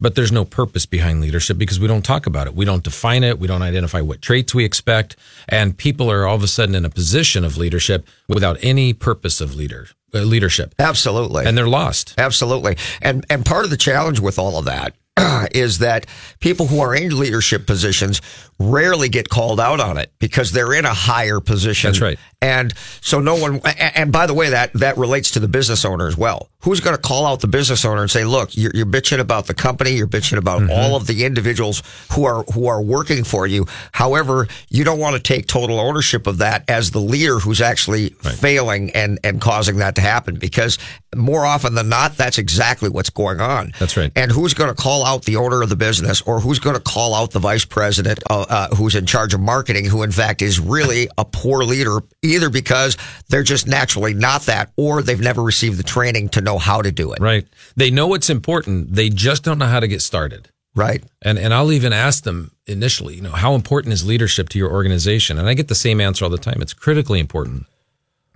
but 0.00 0.14
there's 0.14 0.32
no 0.32 0.44
purpose 0.44 0.86
behind 0.86 1.20
leadership 1.20 1.58
because 1.58 1.80
we 1.80 1.88
don't 1.88 2.04
talk 2.04 2.26
about 2.26 2.46
it. 2.46 2.54
We 2.54 2.64
don't 2.64 2.82
define 2.82 3.24
it. 3.24 3.38
We 3.38 3.48
don't 3.48 3.62
identify 3.62 4.00
what 4.00 4.22
traits 4.22 4.54
we 4.54 4.64
expect. 4.64 5.16
And 5.48 5.76
people 5.76 6.10
are 6.10 6.26
all 6.26 6.36
of 6.36 6.42
a 6.42 6.48
sudden 6.48 6.74
in 6.74 6.84
a 6.84 6.90
position 6.90 7.44
of 7.44 7.56
leadership 7.56 8.06
without 8.28 8.58
any 8.62 8.92
purpose 8.92 9.40
of 9.40 9.54
leader, 9.54 9.88
uh, 10.14 10.18
leadership. 10.20 10.74
Absolutely. 10.78 11.46
And 11.46 11.56
they're 11.56 11.68
lost. 11.68 12.14
Absolutely. 12.18 12.76
And 13.00 13.24
and 13.30 13.44
part 13.44 13.64
of 13.64 13.70
the 13.70 13.76
challenge 13.76 14.20
with 14.20 14.38
all 14.38 14.58
of 14.58 14.66
that 14.66 14.94
is 15.52 15.78
that 15.78 16.06
people 16.40 16.66
who 16.66 16.80
are 16.80 16.94
in 16.94 17.18
leadership 17.18 17.66
positions 17.66 18.20
rarely 18.58 19.08
get 19.08 19.28
called 19.28 19.60
out 19.60 19.80
on 19.80 19.98
it 19.98 20.12
because 20.18 20.52
they're 20.52 20.72
in 20.72 20.84
a 20.84 20.94
higher 20.94 21.40
position. 21.40 21.88
That's 21.90 22.00
right. 22.00 22.18
And 22.42 22.72
so 23.00 23.18
no 23.20 23.34
one, 23.36 23.60
and 23.78 24.12
by 24.12 24.26
the 24.26 24.34
way, 24.34 24.50
that, 24.50 24.72
that 24.74 24.96
relates 24.98 25.32
to 25.32 25.40
the 25.40 25.48
business 25.48 25.84
owner 25.84 26.06
as 26.06 26.16
well. 26.16 26.50
Who's 26.60 26.80
going 26.80 26.96
to 26.96 27.00
call 27.00 27.26
out 27.26 27.40
the 27.40 27.48
business 27.48 27.84
owner 27.84 28.02
and 28.02 28.10
say, 28.10 28.24
look, 28.24 28.56
you're, 28.56 28.72
you're 28.74 28.86
bitching 28.86 29.20
about 29.20 29.46
the 29.46 29.54
company. 29.54 29.92
You're 29.92 30.06
bitching 30.08 30.38
about 30.38 30.56
Mm-hmm. 30.56 30.70
all 30.70 30.96
of 30.96 31.06
the 31.06 31.24
individuals 31.24 31.82
who 32.12 32.24
are, 32.24 32.42
who 32.54 32.66
are 32.66 32.80
working 32.80 33.24
for 33.24 33.46
you. 33.46 33.66
However, 33.92 34.48
you 34.70 34.84
don't 34.84 34.98
want 34.98 35.16
to 35.16 35.22
take 35.22 35.46
total 35.46 35.78
ownership 35.78 36.26
of 36.26 36.38
that 36.38 36.64
as 36.68 36.92
the 36.92 37.00
leader 37.00 37.38
who's 37.38 37.60
actually 37.60 38.10
failing 38.10 38.90
and, 38.92 39.18
and 39.22 39.38
causing 39.40 39.76
that 39.78 39.96
to 39.96 40.00
happen 40.00 40.36
because 40.36 40.78
more 41.14 41.44
often 41.44 41.74
than 41.74 41.88
not, 41.90 42.16
that's 42.16 42.38
exactly 42.38 42.88
what's 42.88 43.10
going 43.10 43.40
on. 43.40 43.72
That's 43.78 43.96
right. 43.96 44.10
And 44.16 44.30
who's 44.32 44.54
going 44.54 44.74
to 44.74 44.80
call 44.80 45.04
out 45.04 45.24
the 45.24 45.36
owner 45.36 45.62
of 45.62 45.68
the 45.68 45.76
business 45.76 46.22
or 46.22 46.40
who's 46.40 46.58
going 46.58 46.76
to 46.76 46.82
call 46.82 47.14
out 47.14 47.32
the 47.32 47.38
vice 47.38 47.64
president 47.66 48.22
uh, 48.30 48.45
uh, 48.48 48.74
who's 48.74 48.94
in 48.94 49.06
charge 49.06 49.34
of 49.34 49.40
marketing, 49.40 49.84
who 49.84 50.02
in 50.02 50.12
fact 50.12 50.42
is 50.42 50.58
really 50.58 51.08
a 51.18 51.24
poor 51.24 51.64
leader, 51.64 52.00
either 52.22 52.50
because 52.50 52.96
they're 53.28 53.42
just 53.42 53.66
naturally 53.66 54.14
not 54.14 54.42
that 54.42 54.72
or 54.76 55.02
they've 55.02 55.20
never 55.20 55.42
received 55.42 55.78
the 55.78 55.82
training 55.82 56.28
to 56.30 56.40
know 56.40 56.58
how 56.58 56.82
to 56.82 56.92
do 56.92 57.12
it. 57.12 57.20
Right. 57.20 57.46
They 57.76 57.90
know 57.90 58.14
it's 58.14 58.30
important. 58.30 58.94
They 58.94 59.08
just 59.08 59.42
don't 59.44 59.58
know 59.58 59.66
how 59.66 59.80
to 59.80 59.88
get 59.88 60.02
started. 60.02 60.50
Right. 60.74 61.02
And 61.22 61.38
and 61.38 61.54
I'll 61.54 61.72
even 61.72 61.94
ask 61.94 62.24
them 62.24 62.52
initially, 62.66 63.14
you 63.14 63.22
know, 63.22 63.30
how 63.30 63.54
important 63.54 63.94
is 63.94 64.06
leadership 64.06 64.50
to 64.50 64.58
your 64.58 64.70
organization? 64.70 65.38
And 65.38 65.48
I 65.48 65.54
get 65.54 65.68
the 65.68 65.74
same 65.74 66.00
answer 66.00 66.24
all 66.24 66.30
the 66.30 66.36
time. 66.36 66.60
It's 66.60 66.74
critically 66.74 67.18
important. 67.18 67.66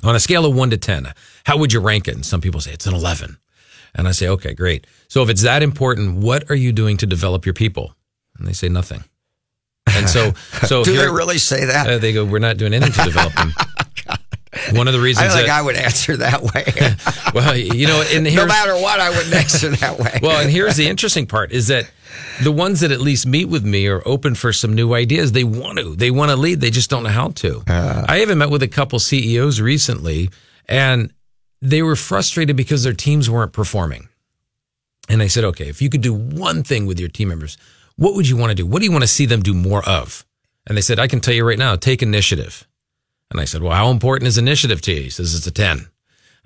On 0.03 0.17
a 0.17 0.21
scale 0.21 0.47
of 0.47 0.57
1 0.57 0.71
to 0.71 0.79
10, 0.79 1.13
how 1.45 1.59
would 1.59 1.75
you 1.75 1.81
rank 1.81 2.09
it? 2.09 2.15
And 2.15 2.25
some 2.25 2.41
people 2.41 2.63
say 2.63 2.73
it's 2.73 2.87
an 2.87 2.95
11. 2.95 3.37
And 3.95 4.09
I 4.09 4.13
say, 4.13 4.27
"Okay, 4.29 4.55
great. 4.55 4.87
So 5.09 5.23
if 5.23 5.29
it's 5.29 5.43
that 5.43 5.63
important, 5.63 6.17
what 6.17 6.51
are 6.51 6.55
you 6.55 6.73
doing 6.73 6.97
to 6.99 7.07
develop 7.07 7.45
your 7.45 7.53
people?" 7.53 7.95
And 8.39 8.49
they 8.49 8.55
say 8.55 8.71
nothing. 8.71 9.05
And 9.87 10.09
so 10.09 10.33
so 10.67 10.85
Do 10.85 10.93
if 10.93 10.99
they 10.99 11.09
really 11.09 11.39
say 11.39 11.65
that? 11.67 11.89
Uh, 11.89 11.99
they 11.99 12.13
go, 12.13 12.25
"We're 12.25 12.39
not 12.39 12.57
doing 12.57 12.75
anything 12.75 12.93
to 12.93 13.05
develop 13.05 13.35
them." 13.35 13.53
One 14.73 14.89
of 14.89 14.95
the 14.95 15.01
reasons 15.01 15.29
don't 15.29 15.37
think 15.37 15.47
that 15.47 15.59
I 15.59 15.63
would 15.63 15.77
answer 15.77 16.17
that 16.17 16.43
way. 16.43 16.65
well, 17.35 17.57
you 17.57 17.87
know, 17.87 18.03
and 18.13 18.25
no 18.25 18.47
matter 18.47 18.75
what, 18.75 18.99
I 18.99 19.11
wouldn't 19.11 19.33
answer 19.33 19.69
that 19.69 19.99
way. 19.99 20.19
well, 20.23 20.41
and 20.41 20.51
here's 20.51 20.77
the 20.77 20.89
interesting 20.89 21.27
part 21.27 21.53
is 21.53 21.69
that 21.69 21.89
the 22.43 22.51
ones 22.51 22.81
that 22.81 22.91
at 22.91 23.01
least 23.01 23.27
meet 23.27 23.45
with 23.45 23.65
me 23.65 23.87
are 23.87 24.03
open 24.05 24.35
for 24.35 24.53
some 24.53 24.75
new 24.75 24.93
ideas. 24.93 25.33
They 25.33 25.45
want 25.45 25.79
to, 25.79 25.95
they 25.95 26.11
want 26.11 26.33
to 26.33 26.37
lead. 26.37 26.61
They 26.61 26.71
just 26.71 26.91
don't 26.91 27.05
know 27.05 27.11
how 27.11 27.29
to. 27.29 27.63
I 27.69 28.23
even 28.23 28.39
met 28.39 28.51
with 28.51 28.65
a 28.65 28.69
couple 28.69 28.99
CEOs 28.99 29.61
recently 29.61 30.31
and 30.69 31.13
they 31.61 31.83
were 31.83 31.97
frustrated 31.97 32.57
because 32.57 32.83
their 32.83 32.95
teams 32.95 33.29
weren't 33.29 33.53
performing. 33.53 34.09
And 35.09 35.23
I 35.23 35.27
said, 35.27 35.45
okay, 35.45 35.69
if 35.69 35.83
you 35.83 35.91
could 35.91 36.01
do 36.01 36.15
one 36.15 36.63
thing 36.63 36.87
with 36.87 36.99
your 36.99 37.09
team 37.09 37.29
members, 37.29 37.59
what 38.01 38.15
would 38.15 38.27
you 38.27 38.39
want 38.39 38.49
to 38.49 38.55
do? 38.55 38.65
What 38.65 38.79
do 38.79 38.87
you 38.87 38.93
want 38.93 39.03
to 39.03 39.09
see 39.09 39.27
them 39.27 39.43
do 39.43 39.53
more 39.53 39.87
of? 39.87 40.25
And 40.67 40.75
they 40.75 40.81
said, 40.81 40.99
I 40.99 41.07
can 41.07 41.21
tell 41.21 41.35
you 41.35 41.47
right 41.47 41.59
now, 41.59 41.77
take 41.77 42.03
initiative. 42.03 42.67
And 43.31 43.39
I 43.39 43.45
said, 43.45 43.63
well, 43.63 43.77
how 43.77 43.91
important 43.91 44.27
is 44.27 44.39
initiative 44.39 44.81
to 44.83 44.93
you? 44.93 45.03
He 45.03 45.11
says, 45.11 45.35
it's 45.35 45.47
a 45.47 45.51
10. 45.51 45.87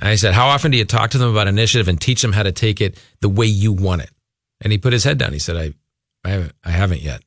And 0.01 0.09
I 0.09 0.17
said, 0.17 0.35
how 0.35 0.49
often 0.49 0.73
do 0.73 0.79
you 0.79 0.85
talk 0.85 1.11
to 1.11 1.19
them 1.19 1.31
about 1.31 1.47
initiative 1.47 1.87
and 1.87 2.01
teach 2.01 2.23
them 2.23 2.33
how 2.33 2.43
to 2.43 2.51
take 2.51 2.81
it 2.81 3.01
the 3.21 3.29
way 3.29 3.47
you 3.47 3.73
want 3.73 4.03
it? 4.03 4.11
And 4.63 4.73
he 4.73 4.79
put 4.79 4.93
his 4.93 5.05
head 5.05 5.17
down. 5.17 5.33
He 5.33 5.39
said, 5.39 5.57
I, 5.57 5.75
I 6.29 6.31
haven't, 6.33 6.53
I 6.65 6.71
haven't 6.71 7.03
yet. 7.03 7.23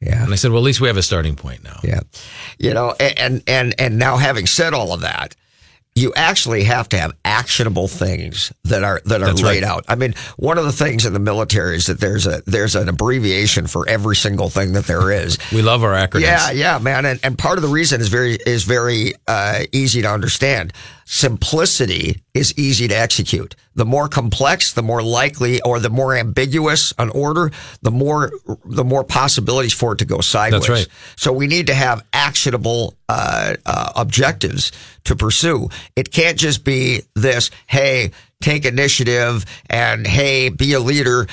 Yeah. 0.00 0.24
And 0.24 0.32
I 0.32 0.36
said, 0.36 0.50
well, 0.50 0.62
at 0.62 0.64
least 0.64 0.80
we 0.80 0.88
have 0.88 0.96
a 0.96 1.02
starting 1.02 1.36
point 1.36 1.62
now. 1.62 1.78
Yeah. 1.84 2.00
You 2.58 2.72
know, 2.72 2.94
and 2.98 3.42
and 3.46 3.74
and 3.78 3.98
now 3.98 4.16
having 4.16 4.46
said 4.46 4.72
all 4.72 4.94
of 4.94 5.02
that, 5.02 5.36
you 5.98 6.12
actually 6.14 6.64
have 6.64 6.88
to 6.90 6.98
have 6.98 7.12
actionable 7.24 7.88
things 7.88 8.52
that 8.64 8.84
are 8.84 9.00
that 9.06 9.22
are 9.22 9.26
That's 9.26 9.42
laid 9.42 9.62
right. 9.62 9.70
out. 9.70 9.84
I 9.88 9.96
mean, 9.96 10.14
one 10.36 10.58
of 10.58 10.64
the 10.64 10.72
things 10.72 11.04
in 11.04 11.12
the 11.12 11.18
military 11.18 11.76
is 11.76 11.86
that 11.86 12.00
there's 12.00 12.26
a 12.26 12.42
there's 12.46 12.76
an 12.76 12.88
abbreviation 12.88 13.66
for 13.66 13.88
every 13.88 14.16
single 14.16 14.48
thing 14.48 14.72
that 14.72 14.86
there 14.86 15.10
is. 15.10 15.38
We 15.58 15.62
love 15.62 15.82
our 15.82 15.94
acronyms. 15.94 16.20
Yeah, 16.20 16.50
yeah, 16.52 16.78
man, 16.78 17.04
and 17.04 17.18
and 17.24 17.36
part 17.36 17.58
of 17.58 17.62
the 17.62 17.68
reason 17.68 18.00
is 18.00 18.08
very 18.08 18.38
is 18.46 18.62
very 18.64 19.14
uh, 19.26 19.64
easy 19.72 20.02
to 20.02 20.08
understand. 20.08 20.72
Simplicity 21.10 22.20
is 22.34 22.52
easy 22.58 22.86
to 22.86 22.94
execute. 22.94 23.56
The 23.74 23.86
more 23.86 24.08
complex, 24.08 24.74
the 24.74 24.82
more 24.82 25.02
likely, 25.02 25.58
or 25.62 25.80
the 25.80 25.88
more 25.88 26.14
ambiguous 26.14 26.92
an 26.98 27.08
order, 27.08 27.50
the 27.80 27.90
more 27.90 28.30
the 28.66 28.84
more 28.84 29.04
possibilities 29.04 29.72
for 29.72 29.94
it 29.94 30.00
to 30.00 30.04
go 30.04 30.20
sideways. 30.20 30.68
right. 30.68 30.88
So 31.16 31.32
we 31.32 31.46
need 31.46 31.68
to 31.68 31.74
have 31.74 32.04
actionable 32.12 32.94
uh, 33.08 33.54
uh, 33.64 33.92
objectives 33.96 34.70
to 35.04 35.16
pursue. 35.16 35.70
It 35.96 36.12
can't 36.12 36.38
just 36.38 36.62
be 36.62 37.00
this, 37.14 37.50
hey, 37.68 38.10
take 38.42 38.66
initiative 38.66 39.46
and 39.70 40.06
hey, 40.06 40.50
be 40.50 40.74
a 40.74 40.80
leader. 40.80 41.26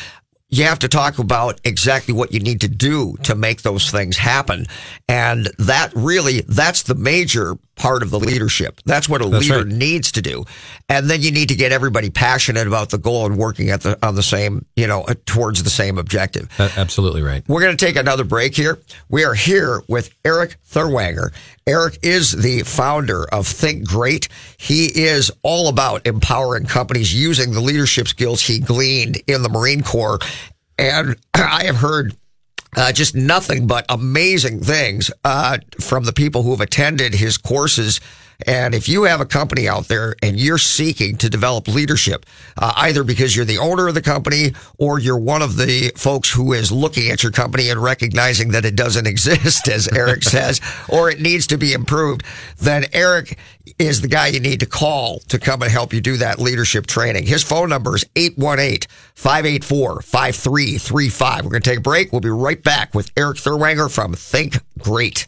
You 0.47 0.63
have 0.63 0.79
to 0.79 0.87
talk 0.87 1.19
about 1.19 1.59
exactly 1.65 2.13
what 2.13 2.31
you 2.31 2.39
need 2.39 2.61
to 2.61 2.69
do 2.69 3.17
to 3.23 3.35
make 3.35 3.63
those 3.63 3.91
things 3.91 4.15
happen. 4.15 4.67
And 5.09 5.49
that 5.57 5.91
really, 5.93 6.45
that's 6.47 6.83
the 6.83 6.95
major 6.95 7.57
part 7.75 8.03
of 8.03 8.09
the 8.09 8.19
leadership. 8.19 8.81
That's 8.85 9.07
what 9.09 9.21
a 9.21 9.29
That's 9.29 9.43
leader 9.49 9.63
right. 9.63 9.67
needs 9.67 10.11
to 10.13 10.21
do. 10.21 10.45
And 10.89 11.09
then 11.09 11.21
you 11.21 11.31
need 11.31 11.49
to 11.49 11.55
get 11.55 11.71
everybody 11.71 12.09
passionate 12.09 12.67
about 12.67 12.89
the 12.89 12.97
goal 12.97 13.25
and 13.25 13.37
working 13.37 13.69
at 13.69 13.81
the, 13.81 13.97
on 14.05 14.15
the 14.15 14.23
same, 14.23 14.65
you 14.75 14.87
know, 14.87 15.01
uh, 15.03 15.15
towards 15.25 15.63
the 15.63 15.69
same 15.69 15.97
objective. 15.97 16.49
A- 16.59 16.71
absolutely 16.77 17.21
right. 17.21 17.43
We're 17.47 17.61
going 17.61 17.75
to 17.75 17.85
take 17.85 17.95
another 17.95 18.23
break 18.23 18.55
here. 18.55 18.79
We 19.09 19.25
are 19.25 19.33
here 19.33 19.83
with 19.87 20.13
Erik 20.23 20.57
Therwanger. 20.69 21.33
Erik 21.67 21.99
is 22.03 22.31
the 22.31 22.61
founder 22.63 23.25
of 23.33 23.47
Think 23.47 23.87
Great. 23.87 24.27
He 24.57 24.85
is 24.85 25.31
all 25.43 25.67
about 25.67 26.05
empowering 26.07 26.65
companies 26.65 27.13
using 27.13 27.51
the 27.51 27.61
leadership 27.61 28.07
skills 28.07 28.41
he 28.41 28.59
gleaned 28.59 29.21
in 29.27 29.41
the 29.43 29.49
Marine 29.49 29.83
Corps. 29.83 30.19
And 30.77 31.15
I 31.33 31.63
have 31.65 31.77
heard 31.77 32.15
uh, 32.75 32.91
just 32.91 33.15
nothing 33.15 33.67
but 33.67 33.85
amazing 33.89 34.59
things 34.61 35.11
uh, 35.23 35.57
from 35.79 36.03
the 36.03 36.13
people 36.13 36.43
who 36.43 36.51
have 36.51 36.61
attended 36.61 37.13
his 37.13 37.37
courses. 37.37 37.99
And 38.45 38.75
if 38.75 38.89
you 38.89 39.03
have 39.03 39.21
a 39.21 39.25
company 39.25 39.67
out 39.67 39.87
there 39.87 40.15
and 40.21 40.39
you're 40.39 40.57
seeking 40.57 41.17
to 41.17 41.29
develop 41.29 41.67
leadership, 41.67 42.25
uh, 42.57 42.73
either 42.77 43.03
because 43.03 43.35
you're 43.35 43.45
the 43.45 43.57
owner 43.57 43.87
of 43.87 43.93
the 43.93 44.01
company 44.01 44.53
or 44.77 44.99
you're 44.99 45.17
one 45.17 45.41
of 45.41 45.57
the 45.57 45.91
folks 45.95 46.31
who 46.31 46.53
is 46.53 46.71
looking 46.71 47.09
at 47.09 47.23
your 47.23 47.31
company 47.31 47.69
and 47.69 47.81
recognizing 47.81 48.51
that 48.51 48.65
it 48.65 48.75
doesn't 48.75 49.07
exist, 49.15 49.67
as 49.67 49.87
Erik 49.87 50.23
says, 50.35 50.61
or 50.89 51.09
it 51.09 51.21
needs 51.21 51.47
to 51.47 51.57
be 51.57 51.73
improved, 51.73 52.23
then 52.57 52.85
Erik 52.93 53.37
is 53.79 54.01
the 54.01 54.07
guy 54.07 54.27
you 54.27 54.39
need 54.39 54.59
to 54.59 54.65
call 54.65 55.19
to 55.19 55.39
come 55.39 55.61
and 55.61 55.71
help 55.71 55.93
you 55.93 56.01
do 56.01 56.17
that 56.17 56.39
leadership 56.39 56.85
training. 56.85 57.25
His 57.25 57.43
phone 57.43 57.69
number 57.69 57.95
is 57.95 58.05
818 58.15 58.89
584 59.15 60.01
5335. 60.01 61.43
We're 61.43 61.51
going 61.51 61.61
to 61.61 61.69
take 61.69 61.79
a 61.79 61.81
break. 61.81 62.11
We'll 62.11 62.21
be 62.21 62.29
right 62.29 62.61
back 62.61 62.93
with 62.93 63.11
Erik 63.17 63.37
Therwanger 63.37 63.93
from 63.93 64.13
Think 64.13 64.57
Great. 64.77 65.27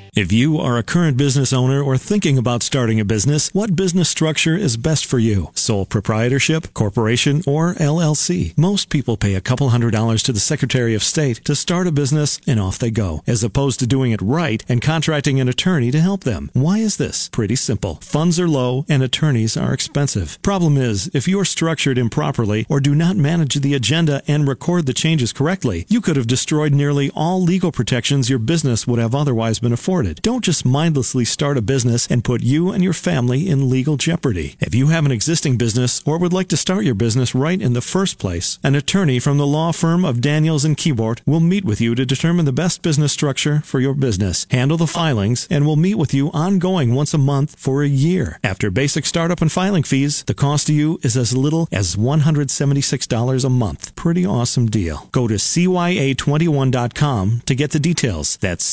If 0.13 0.33
you 0.33 0.57
are 0.57 0.77
a 0.77 0.83
current 0.83 1.15
business 1.15 1.53
owner 1.53 1.81
or 1.81 1.97
thinking 1.97 2.37
about 2.37 2.63
starting 2.63 2.99
a 2.99 3.05
business, 3.05 3.49
what 3.53 3.77
business 3.77 4.09
structure 4.09 4.57
is 4.57 4.75
best 4.75 5.05
for 5.05 5.19
you? 5.19 5.51
Sole 5.55 5.85
proprietorship, 5.85 6.73
corporation, 6.73 7.41
or 7.47 7.75
LLC? 7.75 8.53
Most 8.57 8.89
people 8.89 9.15
pay 9.15 9.35
a 9.35 9.39
couple 9.39 9.69
hundred 9.69 9.91
dollars 9.91 10.21
to 10.23 10.33
the 10.33 10.41
Secretary 10.41 10.93
of 10.95 11.01
State 11.01 11.37
to 11.45 11.55
start 11.55 11.87
a 11.87 11.93
business 11.93 12.41
and 12.45 12.59
off 12.59 12.77
they 12.77 12.91
go, 12.91 13.23
as 13.25 13.41
opposed 13.41 13.79
to 13.79 13.87
doing 13.87 14.11
it 14.11 14.21
right 14.21 14.65
and 14.67 14.81
contracting 14.81 15.39
an 15.39 15.47
attorney 15.47 15.91
to 15.91 16.01
help 16.01 16.25
them. 16.25 16.49
Why 16.51 16.79
is 16.79 16.97
this? 16.97 17.29
Pretty 17.29 17.55
simple. 17.55 17.95
Funds 18.01 18.37
are 18.37 18.49
low 18.49 18.83
and 18.89 19.01
attorneys 19.01 19.55
are 19.55 19.73
expensive. 19.73 20.41
Problem 20.41 20.75
is, 20.75 21.09
if 21.13 21.25
you're 21.25 21.45
structured 21.45 21.97
improperly 21.97 22.65
or 22.67 22.81
do 22.81 22.93
not 22.93 23.15
manage 23.15 23.55
the 23.55 23.75
agenda 23.75 24.21
and 24.27 24.45
record 24.45 24.87
the 24.87 24.93
changes 24.93 25.31
correctly, 25.31 25.85
you 25.87 26.01
could 26.01 26.17
have 26.17 26.27
destroyed 26.27 26.73
nearly 26.73 27.09
all 27.11 27.41
legal 27.41 27.71
protections 27.71 28.29
your 28.29 28.39
business 28.39 28.85
would 28.85 28.99
have 28.99 29.15
otherwise 29.15 29.59
been 29.59 29.71
afforded. 29.71 30.00
Don't 30.01 30.43
just 30.43 30.65
mindlessly 30.65 31.25
start 31.25 31.57
a 31.57 31.61
business 31.61 32.07
and 32.07 32.23
put 32.23 32.41
you 32.41 32.71
and 32.71 32.83
your 32.83 32.93
family 32.93 33.47
in 33.47 33.69
legal 33.69 33.97
jeopardy. 33.97 34.55
If 34.59 34.73
you 34.73 34.87
have 34.87 35.05
an 35.05 35.11
existing 35.11 35.57
business 35.57 36.01
or 36.05 36.17
would 36.17 36.33
like 36.33 36.47
to 36.47 36.57
start 36.57 36.85
your 36.85 36.95
business 36.95 37.35
right 37.35 37.61
in 37.61 37.73
the 37.73 37.81
first 37.81 38.17
place, 38.17 38.57
an 38.63 38.73
attorney 38.73 39.19
from 39.19 39.37
the 39.37 39.45
law 39.45 39.71
firm 39.71 40.03
of 40.03 40.19
Daniels 40.19 40.65
and 40.65 40.75
Keyboard 40.75 41.21
will 41.27 41.39
meet 41.39 41.63
with 41.63 41.79
you 41.79 41.93
to 41.93 42.05
determine 42.05 42.45
the 42.45 42.51
best 42.51 42.81
business 42.81 43.13
structure 43.13 43.61
for 43.61 43.79
your 43.79 43.93
business, 43.93 44.47
handle 44.49 44.77
the 44.77 44.87
filings, 44.87 45.47
and 45.51 45.65
will 45.65 45.75
meet 45.75 45.95
with 45.95 46.13
you 46.13 46.31
ongoing 46.31 46.95
once 46.95 47.13
a 47.13 47.19
month 47.19 47.55
for 47.59 47.83
a 47.83 47.87
year. 47.87 48.39
After 48.43 48.71
basic 48.71 49.05
startup 49.05 49.41
and 49.41 49.51
filing 49.51 49.83
fees, 49.83 50.23
the 50.23 50.33
cost 50.33 50.67
to 50.67 50.73
you 50.73 50.99
is 51.03 51.15
as 51.15 51.37
little 51.37 51.67
as 51.71 51.95
$176 51.95 53.45
a 53.45 53.49
month. 53.49 53.95
Pretty 53.95 54.25
awesome 54.25 54.65
deal. 54.65 55.07
Go 55.11 55.27
to 55.27 55.35
CYA21.com 55.35 57.41
to 57.45 57.55
get 57.55 57.71
the 57.71 57.79
details. 57.79 58.37
That's 58.37 58.65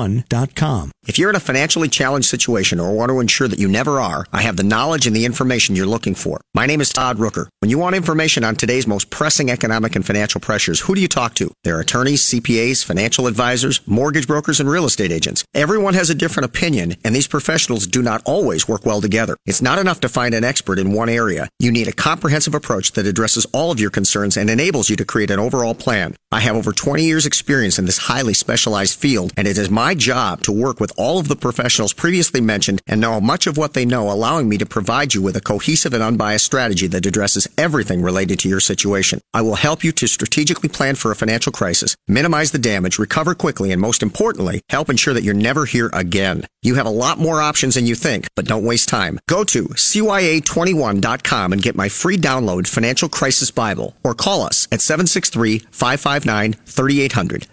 CYA21.com. 0.00 0.92
If 1.06 1.18
you're 1.18 1.30
in 1.30 1.36
a 1.36 1.40
financially 1.40 1.88
challenged 1.88 2.28
situation 2.28 2.78
or 2.78 2.92
want 2.92 3.10
to 3.10 3.20
ensure 3.20 3.48
that 3.48 3.58
you 3.58 3.68
never 3.68 4.00
are, 4.00 4.26
I 4.32 4.42
have 4.42 4.56
the 4.56 4.62
knowledge 4.62 5.06
and 5.06 5.16
the 5.16 5.24
information 5.24 5.74
you're 5.74 5.86
looking 5.86 6.14
for. 6.14 6.40
My 6.54 6.66
name 6.66 6.80
is 6.80 6.90
Todd 6.90 7.16
Rooker. 7.16 7.48
When 7.60 7.70
you 7.70 7.78
want 7.78 7.96
information 7.96 8.44
on 8.44 8.54
today's 8.54 8.86
most 8.86 9.10
pressing 9.10 9.50
economic 9.50 9.96
and 9.96 10.06
financial 10.06 10.40
pressures, 10.40 10.80
who 10.80 10.94
do 10.94 11.00
you 11.00 11.08
talk 11.08 11.34
to? 11.36 11.52
There 11.64 11.76
are 11.76 11.80
attorneys, 11.80 12.22
CPAs, 12.22 12.84
financial 12.84 13.26
advisors, 13.26 13.80
mortgage 13.86 14.26
brokers, 14.26 14.60
and 14.60 14.70
real 14.70 14.84
estate 14.84 15.10
agents. 15.10 15.44
Everyone 15.54 15.94
has 15.94 16.10
a 16.10 16.14
different 16.14 16.44
opinion, 16.46 16.96
and 17.02 17.14
these 17.14 17.28
professionals 17.28 17.86
do 17.86 18.02
not 18.02 18.22
always 18.24 18.68
work 18.68 18.84
well 18.84 19.00
together. 19.00 19.36
It's 19.46 19.62
not 19.62 19.78
enough 19.78 20.00
to 20.00 20.08
find 20.08 20.34
an 20.34 20.44
expert 20.44 20.78
in 20.78 20.92
one 20.92 21.08
area. 21.08 21.48
You 21.58 21.72
need 21.72 21.88
a 21.88 21.92
comprehensive 21.92 22.54
approach 22.54 22.92
that 22.92 23.06
addresses 23.06 23.46
all 23.52 23.72
of 23.72 23.80
your 23.80 23.90
concerns 23.90 24.36
and 24.36 24.50
enables 24.50 24.90
you 24.90 24.96
to 24.96 25.04
create 25.04 25.30
an 25.30 25.40
overall 25.40 25.74
plan. 25.74 26.14
I 26.30 26.40
have 26.40 26.56
over 26.56 26.72
20 26.72 27.02
years 27.02 27.26
experience 27.26 27.78
in 27.78 27.86
this 27.86 27.98
highly 27.98 28.34
specialized 28.34 28.98
field, 28.98 29.32
and 29.36 29.48
it 29.48 29.58
is 29.58 29.70
my 29.70 29.89
job 29.94 30.42
to 30.42 30.52
work 30.52 30.80
with 30.80 30.92
all 30.96 31.18
of 31.18 31.28
the 31.28 31.36
professionals 31.36 31.92
previously 31.92 32.40
mentioned 32.40 32.82
and 32.86 33.00
know 33.00 33.20
much 33.20 33.46
of 33.46 33.56
what 33.56 33.74
they 33.74 33.84
know, 33.84 34.10
allowing 34.10 34.48
me 34.48 34.58
to 34.58 34.66
provide 34.66 35.14
you 35.14 35.22
with 35.22 35.36
a 35.36 35.40
cohesive 35.40 35.94
and 35.94 36.02
unbiased 36.02 36.44
strategy 36.44 36.86
that 36.88 37.06
addresses 37.06 37.48
everything 37.56 38.02
related 38.02 38.38
to 38.40 38.48
your 38.48 38.60
situation. 38.60 39.20
I 39.32 39.42
will 39.42 39.54
help 39.54 39.84
you 39.84 39.92
to 39.92 40.06
strategically 40.06 40.68
plan 40.68 40.94
for 40.94 41.10
a 41.10 41.16
financial 41.16 41.52
crisis, 41.52 41.96
minimize 42.08 42.52
the 42.52 42.58
damage, 42.58 42.98
recover 42.98 43.34
quickly, 43.34 43.72
and 43.72 43.80
most 43.80 44.02
importantly, 44.02 44.62
help 44.68 44.90
ensure 44.90 45.14
that 45.14 45.22
you're 45.22 45.34
never 45.34 45.64
here 45.64 45.90
again. 45.92 46.46
You 46.62 46.74
have 46.74 46.86
a 46.86 46.90
lot 46.90 47.18
more 47.18 47.40
options 47.40 47.74
than 47.74 47.86
you 47.86 47.94
think, 47.94 48.28
but 48.36 48.44
don't 48.44 48.64
waste 48.64 48.88
time. 48.88 49.18
Go 49.28 49.44
to 49.44 49.64
CYA21.com 49.64 51.52
and 51.52 51.62
get 51.62 51.76
my 51.76 51.88
free 51.88 52.16
download 52.16 52.66
Financial 52.66 53.08
Crisis 53.08 53.50
Bible 53.50 53.94
or 54.04 54.14
call 54.14 54.42
us 54.42 54.68
at 54.70 54.80
763-559-3800. 54.80 57.46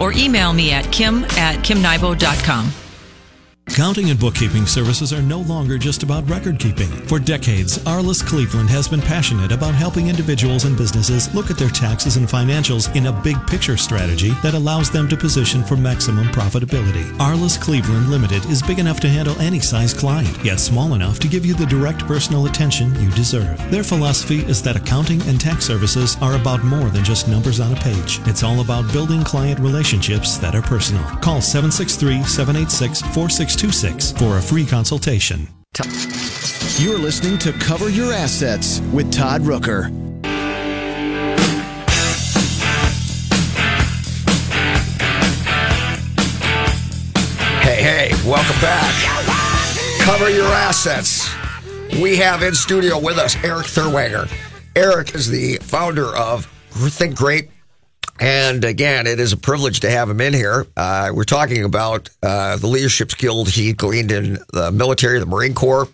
or 0.00 0.12
email 0.12 0.52
me 0.52 0.72
at 0.72 0.90
kim 0.92 1.24
at 1.36 1.64
kimnybo.com. 1.64 2.89
Accounting 3.70 4.10
and 4.10 4.18
bookkeeping 4.18 4.66
services 4.66 5.12
are 5.12 5.22
no 5.22 5.42
longer 5.42 5.78
just 5.78 6.02
about 6.02 6.28
record 6.28 6.58
keeping. 6.58 6.90
For 7.06 7.20
decades, 7.20 7.78
Arliss 7.78 8.20
Cleveland 8.20 8.68
has 8.68 8.88
been 8.88 9.00
passionate 9.00 9.52
about 9.52 9.74
helping 9.76 10.08
individuals 10.08 10.64
and 10.64 10.76
businesses 10.76 11.32
look 11.36 11.52
at 11.52 11.56
their 11.56 11.68
taxes 11.68 12.16
and 12.16 12.26
financials 12.26 12.94
in 12.96 13.06
a 13.06 13.22
big 13.22 13.36
picture 13.46 13.76
strategy 13.76 14.30
that 14.42 14.54
allows 14.54 14.90
them 14.90 15.08
to 15.08 15.16
position 15.16 15.62
for 15.62 15.76
maximum 15.76 16.26
profitability. 16.26 17.04
Arliss 17.18 17.58
Cleveland 17.60 18.10
Limited 18.10 18.44
is 18.46 18.60
big 18.60 18.80
enough 18.80 18.98
to 19.00 19.08
handle 19.08 19.40
any 19.40 19.60
size 19.60 19.94
client, 19.94 20.36
yet 20.44 20.58
small 20.58 20.94
enough 20.94 21.20
to 21.20 21.28
give 21.28 21.46
you 21.46 21.54
the 21.54 21.64
direct 21.66 22.04
personal 22.06 22.46
attention 22.46 22.92
you 23.00 23.08
deserve. 23.12 23.56
Their 23.70 23.84
philosophy 23.84 24.40
is 24.40 24.60
that 24.64 24.76
accounting 24.76 25.22
and 25.22 25.40
tax 25.40 25.64
services 25.64 26.16
are 26.20 26.34
about 26.34 26.64
more 26.64 26.90
than 26.90 27.04
just 27.04 27.28
numbers 27.28 27.60
on 27.60 27.72
a 27.72 27.80
page. 27.80 28.18
It's 28.26 28.42
all 28.42 28.62
about 28.62 28.92
building 28.92 29.22
client 29.22 29.60
relationships 29.60 30.38
that 30.38 30.56
are 30.56 30.62
personal. 30.62 31.04
Call 31.18 31.40
763 31.40 32.24
786 32.24 33.02
4626 33.60 34.12
for 34.12 34.38
a 34.38 34.42
free 34.42 34.64
consultation. 34.64 35.46
You're 36.82 36.98
listening 36.98 37.36
to 37.40 37.52
Cover 37.52 37.90
Your 37.90 38.10
Assets 38.10 38.80
with 38.92 39.12
Todd 39.12 39.42
Rooker. 39.42 39.90
Hey, 47.60 47.82
hey, 47.82 48.10
welcome 48.26 48.60
back. 48.62 48.94
Cover 50.00 50.30
your 50.30 50.46
assets. 50.46 51.28
We 52.00 52.16
have 52.16 52.42
in 52.42 52.54
studio 52.54 52.98
with 52.98 53.18
us 53.18 53.36
Erik 53.44 53.66
Therwanger. 53.66 54.32
Erik 54.74 55.14
is 55.14 55.28
the 55.28 55.58
founder 55.58 56.06
of 56.16 56.46
Think 56.70 57.14
Great. 57.14 57.50
And 58.20 58.64
again, 58.64 59.06
it 59.06 59.18
is 59.18 59.32
a 59.32 59.36
privilege 59.38 59.80
to 59.80 59.90
have 59.90 60.10
him 60.10 60.20
in 60.20 60.34
here. 60.34 60.66
Uh, 60.76 61.10
we're 61.14 61.24
talking 61.24 61.64
about 61.64 62.10
uh, 62.22 62.58
the 62.58 62.66
leadership 62.66 63.10
skills 63.10 63.54
he 63.54 63.72
gleaned 63.72 64.12
in 64.12 64.38
the 64.52 64.70
military, 64.70 65.18
the 65.18 65.26
Marine 65.26 65.54
Corps, 65.54 65.88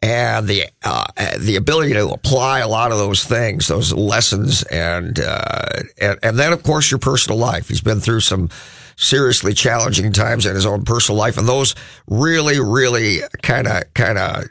and 0.00 0.46
the 0.46 0.66
uh, 0.84 1.04
the 1.40 1.56
ability 1.56 1.94
to 1.94 2.10
apply 2.10 2.60
a 2.60 2.68
lot 2.68 2.92
of 2.92 2.98
those 2.98 3.24
things, 3.24 3.66
those 3.66 3.92
lessons, 3.92 4.62
and, 4.64 5.18
uh, 5.18 5.82
and 6.00 6.18
and 6.22 6.38
then 6.38 6.52
of 6.52 6.62
course 6.62 6.92
your 6.92 6.98
personal 6.98 7.36
life. 7.36 7.66
He's 7.66 7.80
been 7.80 7.98
through 7.98 8.20
some 8.20 8.50
seriously 8.94 9.52
challenging 9.52 10.12
times 10.12 10.46
in 10.46 10.54
his 10.54 10.66
own 10.66 10.84
personal 10.84 11.18
life, 11.18 11.38
and 11.38 11.48
those 11.48 11.74
really, 12.06 12.60
really 12.60 13.18
kind 13.42 13.66
of 13.66 13.92
kind 13.94 14.18
of 14.18 14.44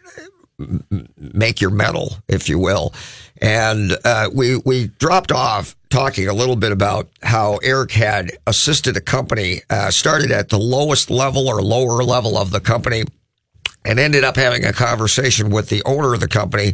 make 1.18 1.62
your 1.62 1.70
mettle, 1.70 2.18
if 2.28 2.50
you 2.50 2.58
will. 2.60 2.94
And 3.42 3.96
uh, 4.04 4.30
we 4.34 4.58
we 4.58 4.88
dropped 5.00 5.32
off 5.32 5.76
talking 5.90 6.28
a 6.28 6.34
little 6.34 6.56
bit 6.56 6.72
about 6.72 7.10
how 7.22 7.58
Erik 7.58 7.92
had 7.92 8.32
assisted 8.48 8.98
a 8.98 9.02
company, 9.02 9.62
uh, 9.70 9.92
started 9.92 10.32
at 10.32 10.50
the 10.50 10.58
lowest 10.58 11.10
level 11.10 11.48
or 11.48 11.62
lower 11.62 12.04
level 12.04 12.38
of 12.38 12.52
the 12.52 12.60
company, 12.60 13.04
and 13.86 14.00
ended 14.00 14.24
up 14.24 14.36
having 14.36 14.66
a 14.66 14.74
conversation 14.74 15.52
with 15.52 15.70
the 15.70 15.84
owner 15.86 16.14
of 16.14 16.20
the 16.20 16.28
company, 16.28 16.74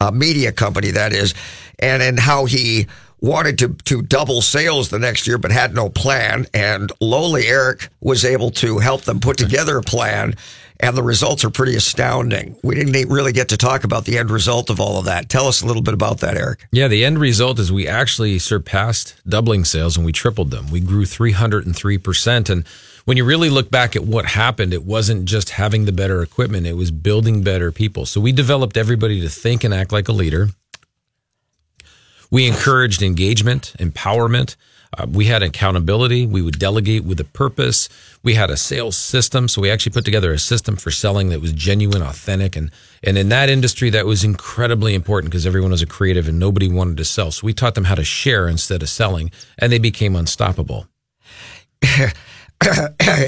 a 0.00 0.12
media 0.12 0.52
company 0.52 0.92
that 0.92 1.12
is, 1.12 1.34
and 1.80 2.02
and 2.02 2.20
how 2.20 2.44
he 2.44 2.86
wanted 3.20 3.58
to 3.58 3.68
to 3.84 4.02
double 4.02 4.42
sales 4.42 4.90
the 4.90 4.98
next 4.98 5.26
year 5.26 5.38
but 5.38 5.50
had 5.50 5.74
no 5.74 5.88
plan 5.88 6.44
and 6.52 6.92
lowly 7.00 7.46
Erik 7.46 7.88
was 8.02 8.22
able 8.22 8.50
to 8.50 8.78
help 8.78 9.02
them 9.02 9.18
put 9.18 9.38
together 9.38 9.78
a 9.78 9.82
plan 9.82 10.34
and 10.80 10.96
the 10.96 11.02
results 11.02 11.44
are 11.44 11.50
pretty 11.50 11.76
astounding. 11.76 12.56
We 12.62 12.74
didn't 12.74 13.08
really 13.08 13.32
get 13.32 13.48
to 13.50 13.56
talk 13.56 13.84
about 13.84 14.04
the 14.04 14.18
end 14.18 14.30
result 14.30 14.70
of 14.70 14.80
all 14.80 14.98
of 14.98 15.04
that. 15.04 15.28
Tell 15.28 15.46
us 15.46 15.62
a 15.62 15.66
little 15.66 15.82
bit 15.82 15.94
about 15.94 16.20
that, 16.20 16.36
Erik. 16.36 16.66
Yeah, 16.72 16.88
the 16.88 17.04
end 17.04 17.18
result 17.18 17.58
is 17.58 17.70
we 17.70 17.86
actually 17.86 18.38
surpassed 18.38 19.14
doubling 19.28 19.64
sales 19.64 19.96
and 19.96 20.04
we 20.04 20.12
tripled 20.12 20.50
them. 20.50 20.70
We 20.70 20.80
grew 20.80 21.04
303%. 21.04 22.50
And 22.50 22.66
when 23.04 23.16
you 23.16 23.24
really 23.24 23.50
look 23.50 23.70
back 23.70 23.94
at 23.94 24.04
what 24.04 24.24
happened, 24.26 24.72
it 24.72 24.84
wasn't 24.84 25.26
just 25.26 25.50
having 25.50 25.84
the 25.84 25.92
better 25.92 26.22
equipment, 26.22 26.66
it 26.66 26.74
was 26.74 26.90
building 26.90 27.42
better 27.42 27.70
people. 27.70 28.04
So 28.06 28.20
we 28.20 28.32
developed 28.32 28.76
everybody 28.76 29.20
to 29.20 29.28
think 29.28 29.62
and 29.62 29.72
act 29.72 29.92
like 29.92 30.08
a 30.08 30.12
leader. 30.12 30.48
We 32.30 32.48
encouraged 32.48 33.00
engagement, 33.02 33.74
empowerment. 33.78 34.56
Uh, 34.96 35.06
we 35.10 35.24
had 35.24 35.42
accountability. 35.42 36.26
We 36.26 36.42
would 36.42 36.58
delegate 36.58 37.04
with 37.04 37.18
a 37.18 37.24
purpose. 37.24 37.88
We 38.22 38.34
had 38.34 38.50
a 38.50 38.56
sales 38.56 38.96
system. 38.96 39.48
So 39.48 39.60
we 39.60 39.70
actually 39.70 39.92
put 39.92 40.04
together 40.04 40.32
a 40.32 40.38
system 40.38 40.76
for 40.76 40.90
selling 40.90 41.30
that 41.30 41.40
was 41.40 41.52
genuine, 41.52 42.02
authentic. 42.02 42.54
And, 42.54 42.70
and 43.02 43.18
in 43.18 43.28
that 43.30 43.48
industry, 43.48 43.90
that 43.90 44.06
was 44.06 44.22
incredibly 44.22 44.94
important 44.94 45.32
because 45.32 45.46
everyone 45.46 45.72
was 45.72 45.82
a 45.82 45.86
creative 45.86 46.28
and 46.28 46.38
nobody 46.38 46.68
wanted 46.68 46.96
to 46.98 47.04
sell. 47.04 47.30
So 47.30 47.44
we 47.44 47.52
taught 47.52 47.74
them 47.74 47.84
how 47.84 47.94
to 47.96 48.04
share 48.04 48.48
instead 48.48 48.82
of 48.82 48.88
selling 48.88 49.30
and 49.58 49.72
they 49.72 49.78
became 49.78 50.14
unstoppable. 50.14 50.86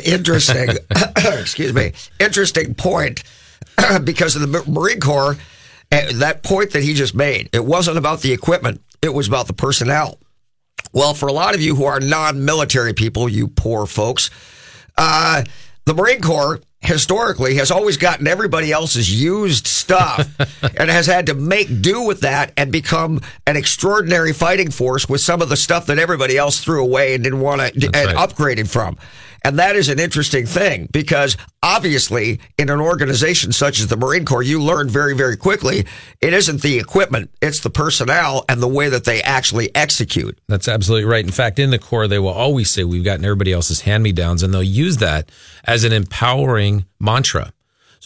Interesting. 0.05 0.69
Excuse 1.17 1.73
me. 1.73 1.93
Interesting 2.21 2.75
point 2.75 3.25
because 4.05 4.37
of 4.37 4.43
the 4.43 4.63
Marine 4.71 5.01
Corps, 5.01 5.37
uh, 5.93 6.13
that 6.15 6.43
point 6.43 6.73
that 6.73 6.83
he 6.83 6.95
just 6.95 7.15
made, 7.15 7.49
it 7.53 7.65
wasn't 7.65 7.99
about 7.99 8.21
the 8.21 8.33
equipment. 8.33 8.81
It 9.03 9.13
was 9.15 9.29
about 9.29 9.47
the 9.47 9.53
personnel. 9.53 10.19
Well, 10.97 11.13
for 11.13 11.27
a 11.27 11.33
lot 11.33 11.55
of 11.55 11.61
you 11.61 11.77
who 11.77 11.85
are 11.85 12.01
non-military 12.01 12.95
people, 12.95 13.29
you 13.29 13.49
poor 13.49 13.85
folks, 13.85 14.31
uh, 14.97 15.45
the 15.85 15.93
Marine 15.93 16.23
Corps 16.23 16.59
historically 16.81 17.57
has 17.57 17.71
always 17.71 17.99
gotten 17.99 18.27
everybody 18.27 18.73
else's 18.73 19.13
used 19.13 19.67
stuff 19.67 20.27
and 20.79 20.89
has 20.89 21.07
had 21.07 21.27
to 21.27 21.35
make 21.35 21.83
do 21.83 22.01
with 22.01 22.23
that 22.23 22.55
and 22.57 22.73
become 22.73 23.21
an 23.47 23.59
extraordinary 23.59 24.33
fighting 24.33 24.71
force 24.71 25.07
with 25.07 25.21
some 25.21 25.43
of 25.43 25.51
the 25.51 25.57
stuff 25.59 25.85
that 25.85 25.99
everybody 25.99 26.39
else 26.39 26.61
threw 26.61 26.83
away 26.83 27.15
and 27.15 27.23
didn't 27.23 27.41
want 27.41 27.61
to 27.61 27.91
and 27.93 27.95
right. 27.95 28.17
upgraded 28.17 28.67
from. 28.67 28.97
And 29.47 29.61
that 29.61 29.77
is 29.77 29.89
an 29.89 30.01
interesting 30.01 30.45
thing 30.45 30.89
because 30.91 31.37
obviously 31.63 32.41
in 32.59 32.69
an 32.69 32.81
organization 32.81 33.53
such 33.53 33.79
as 33.79 33.87
the 33.87 33.97
Marine 33.97 34.25
Corps, 34.25 34.43
you 34.43 34.61
learn 34.61 34.89
very, 34.89 35.15
very 35.15 35.37
quickly 35.37 35.87
it 36.21 36.33
isn't 36.33 36.63
the 36.63 36.81
equipment, 36.81 37.31
it's 37.41 37.61
the 37.61 37.71
personnel 37.71 38.45
and 38.49 38.61
the 38.61 38.67
way 38.67 38.89
that 38.89 39.05
they 39.05 39.23
actually 39.23 39.73
execute. 39.73 40.37
That's 40.49 40.67
absolutely 40.67 41.09
right. 41.09 41.25
In 41.25 41.31
fact, 41.31 41.61
in 41.61 41.71
the 41.71 41.79
Corps, 41.79 42.09
they 42.09 42.19
will 42.19 42.31
always 42.31 42.73
say 42.73 42.83
we've 42.83 43.05
gotten 43.05 43.25
everybody 43.25 43.53
else's 43.53 43.83
hand 43.83 44.03
me 44.03 44.11
downs 44.11 44.43
and 44.43 44.53
they'll 44.53 44.65
use 44.65 44.97
that 44.97 45.31
as 45.63 45.85
an 45.85 45.93
empowering 45.93 46.85
mantra. 46.99 47.53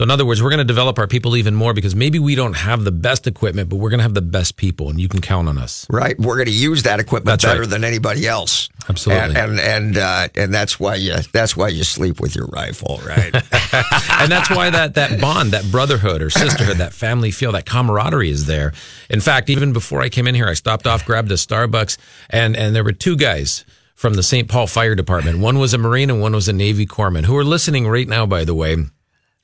So 0.00 0.04
in 0.04 0.10
other 0.10 0.24
words, 0.24 0.42
we're 0.42 0.48
going 0.48 0.60
to 0.60 0.64
develop 0.64 0.98
our 0.98 1.06
people 1.06 1.36
even 1.36 1.54
more 1.54 1.74
because 1.74 1.94
maybe 1.94 2.18
we 2.18 2.34
don't 2.34 2.54
have 2.54 2.84
the 2.84 2.90
best 2.90 3.26
equipment, 3.26 3.68
but 3.68 3.76
we're 3.76 3.90
going 3.90 3.98
to 3.98 4.04
have 4.04 4.14
the 4.14 4.22
best 4.22 4.56
people, 4.56 4.88
and 4.88 4.98
you 4.98 5.08
can 5.08 5.20
count 5.20 5.46
on 5.46 5.58
us. 5.58 5.86
Right, 5.90 6.18
we're 6.18 6.36
going 6.36 6.46
to 6.46 6.52
use 6.52 6.84
that 6.84 7.00
equipment 7.00 7.26
that's 7.26 7.44
better 7.44 7.60
right. 7.60 7.68
than 7.68 7.84
anybody 7.84 8.26
else. 8.26 8.70
Absolutely, 8.88 9.36
and 9.36 9.36
and 9.36 9.60
and, 9.60 9.98
uh, 9.98 10.28
and, 10.36 10.54
that's 10.54 10.80
why 10.80 10.94
you 10.94 11.16
that's 11.34 11.54
why 11.54 11.68
you 11.68 11.84
sleep 11.84 12.18
with 12.18 12.34
your 12.34 12.46
rifle, 12.46 12.98
right? 13.04 13.34
and 13.34 14.32
that's 14.32 14.48
why 14.48 14.70
that 14.70 14.94
that 14.94 15.20
bond, 15.20 15.50
that 15.50 15.70
brotherhood 15.70 16.22
or 16.22 16.30
sisterhood, 16.30 16.78
that 16.78 16.94
family 16.94 17.30
feel, 17.30 17.52
that 17.52 17.66
camaraderie 17.66 18.30
is 18.30 18.46
there. 18.46 18.72
In 19.10 19.20
fact, 19.20 19.50
even 19.50 19.74
before 19.74 20.00
I 20.00 20.08
came 20.08 20.26
in 20.26 20.34
here, 20.34 20.48
I 20.48 20.54
stopped 20.54 20.86
off, 20.86 21.04
grabbed 21.04 21.30
a 21.30 21.34
Starbucks, 21.34 21.98
and 22.30 22.56
and 22.56 22.74
there 22.74 22.84
were 22.84 22.92
two 22.92 23.18
guys 23.18 23.66
from 23.96 24.14
the 24.14 24.22
St. 24.22 24.48
Paul 24.48 24.66
Fire 24.66 24.94
Department. 24.94 25.40
One 25.40 25.58
was 25.58 25.74
a 25.74 25.78
Marine 25.78 26.08
and 26.08 26.22
one 26.22 26.32
was 26.32 26.48
a 26.48 26.54
Navy 26.54 26.86
corpsman 26.86 27.26
who 27.26 27.36
are 27.36 27.44
listening 27.44 27.86
right 27.86 28.08
now, 28.08 28.24
by 28.24 28.46
the 28.46 28.54
way 28.54 28.78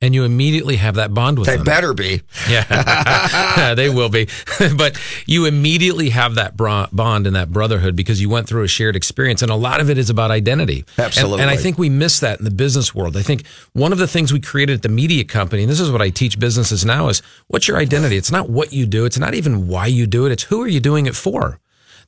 and 0.02 0.14
you 0.14 0.24
immediately 0.24 0.76
have 0.76 0.96
that 0.96 1.14
bond 1.14 1.38
with 1.38 1.46
they 1.46 1.56
them. 1.56 1.64
They 1.64 1.70
better 1.70 1.94
be. 1.94 2.22
Yeah, 2.48 3.74
they 3.76 3.88
will 3.88 4.08
be. 4.08 4.28
but 4.76 5.00
you 5.26 5.46
immediately 5.46 6.10
have 6.10 6.36
that 6.36 6.56
bond 6.56 7.26
and 7.26 7.34
that 7.34 7.50
brotherhood 7.50 7.96
because 7.96 8.20
you 8.20 8.28
went 8.28 8.46
through 8.46 8.62
a 8.62 8.68
shared 8.68 8.94
experience. 8.94 9.42
And 9.42 9.50
a 9.50 9.56
lot 9.56 9.80
of 9.80 9.90
it 9.90 9.98
is 9.98 10.10
about 10.10 10.30
identity. 10.30 10.84
Absolutely. 10.96 11.42
And, 11.42 11.50
and, 11.50 11.50
I 11.50 11.60
think 11.60 11.76
we 11.76 11.88
miss 11.88 12.20
that 12.20 12.38
in 12.38 12.44
the 12.44 12.52
business 12.52 12.94
world. 12.94 13.16
I 13.16 13.22
think 13.22 13.46
one 13.72 13.90
of 13.90 13.98
the 13.98 14.06
things 14.06 14.32
we 14.32 14.40
created 14.40 14.74
at 14.74 14.82
the 14.82 14.88
media 14.88 15.24
company, 15.24 15.62
and 15.62 15.70
this 15.70 15.80
is 15.80 15.90
what 15.90 16.02
I 16.02 16.10
teach 16.10 16.38
businesses 16.38 16.84
now, 16.84 17.08
is 17.08 17.20
what's 17.48 17.66
your 17.66 17.78
identity? 17.78 18.16
It's 18.16 18.30
not 18.30 18.48
what 18.48 18.72
you 18.72 18.86
do, 18.86 19.06
it's 19.06 19.18
not 19.18 19.34
even 19.34 19.66
why 19.66 19.86
you 19.86 20.06
do 20.06 20.26
it, 20.26 20.32
it's 20.32 20.44
who 20.44 20.62
are 20.62 20.68
you 20.68 20.80
doing 20.80 21.06
it 21.06 21.16
for? 21.16 21.58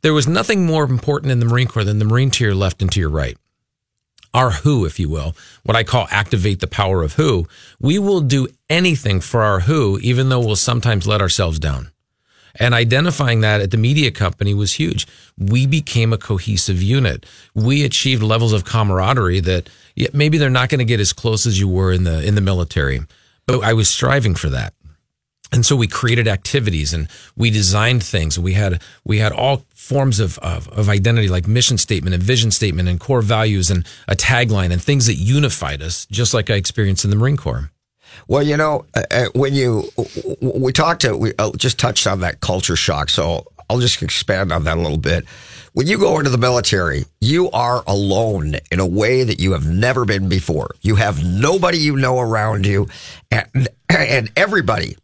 There 0.02 0.14
was 0.14 0.28
nothing 0.28 0.64
more 0.64 0.84
important 0.84 1.32
in 1.32 1.40
the 1.40 1.46
Marine 1.46 1.66
Corps 1.66 1.84
than 1.84 1.98
the 1.98 2.04
Marine 2.04 2.30
to 2.32 2.44
your 2.44 2.54
left 2.54 2.80
and 2.80 2.92
to 2.92 3.00
your 3.00 3.10
right 3.10 3.36
our 4.34 4.50
who, 4.50 4.84
if 4.84 4.98
you 4.98 5.08
will, 5.08 5.34
what 5.62 5.76
I 5.76 5.84
call 5.84 6.06
activate 6.10 6.60
the 6.60 6.66
power 6.66 7.02
of 7.02 7.14
who, 7.14 7.46
we 7.80 7.98
will 7.98 8.20
do 8.20 8.48
anything 8.68 9.20
for 9.20 9.42
our 9.42 9.60
who, 9.60 9.98
even 10.00 10.28
though 10.28 10.40
we'll 10.40 10.56
sometimes 10.56 11.06
let 11.06 11.20
ourselves 11.20 11.58
down. 11.58 11.90
And 12.60 12.74
identifying 12.74 13.40
that 13.42 13.60
at 13.60 13.70
the 13.70 13.76
media 13.76 14.10
company 14.10 14.52
was 14.52 14.72
huge. 14.74 15.06
We 15.36 15.66
became 15.66 16.12
a 16.12 16.18
cohesive 16.18 16.82
unit. 16.82 17.24
We 17.54 17.84
achieved 17.84 18.22
levels 18.22 18.52
of 18.52 18.64
camaraderie 18.64 19.40
that 19.40 19.70
maybe 20.12 20.38
they're 20.38 20.50
not 20.50 20.68
going 20.68 20.80
to 20.80 20.84
get 20.84 20.98
as 20.98 21.12
close 21.12 21.46
as 21.46 21.60
you 21.60 21.68
were 21.68 21.92
in 21.92 22.04
the 22.04 22.26
in 22.26 22.34
the 22.34 22.40
military, 22.40 23.00
but 23.46 23.62
I 23.62 23.74
was 23.74 23.88
striving 23.88 24.34
for 24.34 24.48
that 24.50 24.74
and 25.50 25.64
so 25.64 25.76
we 25.76 25.86
created 25.86 26.28
activities 26.28 26.92
and 26.92 27.08
we 27.36 27.50
designed 27.50 28.02
things. 28.02 28.38
We 28.38 28.52
had 28.52 28.82
we 29.04 29.18
had 29.18 29.32
all 29.32 29.64
forms 29.88 30.20
of, 30.20 30.38
of, 30.38 30.68
of 30.68 30.90
identity, 30.90 31.28
like 31.28 31.48
mission 31.48 31.78
statement 31.78 32.12
and 32.12 32.22
vision 32.22 32.50
statement 32.50 32.90
and 32.90 33.00
core 33.00 33.22
values 33.22 33.70
and 33.70 33.86
a 34.06 34.14
tagline 34.14 34.70
and 34.70 34.82
things 34.82 35.06
that 35.06 35.14
unified 35.14 35.80
us, 35.80 36.04
just 36.10 36.34
like 36.34 36.50
I 36.50 36.54
experienced 36.54 37.04
in 37.04 37.10
the 37.10 37.16
Marine 37.16 37.38
Corps. 37.38 37.70
Well, 38.26 38.42
you 38.42 38.58
know, 38.58 38.84
uh, 38.94 39.02
uh 39.10 39.26
when 39.34 39.54
you 39.54 39.88
we 40.40 40.72
talked 40.72 41.02
to 41.02 41.16
we 41.16 41.32
uh, 41.38 41.52
just 41.56 41.78
touched 41.78 42.06
on 42.06 42.20
that 42.20 42.40
culture 42.40 42.76
shock, 42.76 43.08
so 43.08 43.46
I'll 43.70 43.80
just 43.80 44.02
expand 44.02 44.52
on 44.52 44.64
that 44.64 44.76
a 44.76 44.80
little 44.80 44.98
bit. 44.98 45.24
When 45.72 45.86
you 45.86 45.98
go 45.98 46.18
into 46.18 46.30
the 46.30 46.38
military, 46.38 47.04
you 47.20 47.50
are 47.50 47.82
alone 47.86 48.56
in 48.70 48.80
a 48.80 48.86
way 48.86 49.24
that 49.24 49.40
you 49.40 49.52
have 49.52 49.66
never 49.66 50.04
been 50.04 50.28
before. 50.28 50.74
You 50.82 50.96
have 50.96 51.24
nobody 51.24 51.78
you 51.78 51.96
know 51.96 52.18
around 52.18 52.66
you, 52.66 52.88
and 53.30 53.68
and 53.88 54.30
everybody 54.36 54.96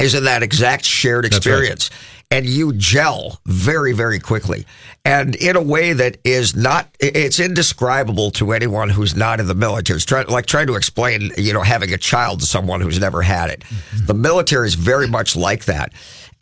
is 0.00 0.14
in 0.14 0.24
that 0.24 0.42
exact 0.42 0.84
shared 0.84 1.24
experience. 1.24 1.90
Right. 1.90 2.15
And 2.30 2.44
you 2.44 2.72
gel 2.72 3.40
very, 3.46 3.92
very 3.92 4.18
quickly. 4.18 4.66
And 5.04 5.36
in 5.36 5.54
a 5.54 5.62
way 5.62 5.92
that 5.92 6.18
is 6.24 6.56
not, 6.56 6.88
it's 6.98 7.38
indescribable 7.38 8.32
to 8.32 8.50
anyone 8.50 8.88
who's 8.88 9.14
not 9.14 9.38
in 9.38 9.46
the 9.46 9.54
military. 9.54 9.98
It's 9.98 10.04
try, 10.04 10.22
like 10.22 10.46
trying 10.46 10.66
to 10.66 10.74
explain, 10.74 11.30
you 11.38 11.52
know, 11.52 11.62
having 11.62 11.92
a 11.94 11.98
child 11.98 12.40
to 12.40 12.46
someone 12.46 12.80
who's 12.80 12.98
never 12.98 13.22
had 13.22 13.50
it. 13.50 13.60
Mm-hmm. 13.60 14.06
The 14.06 14.14
military 14.14 14.66
is 14.66 14.74
very 14.74 15.06
much 15.06 15.36
like 15.36 15.66
that. 15.66 15.92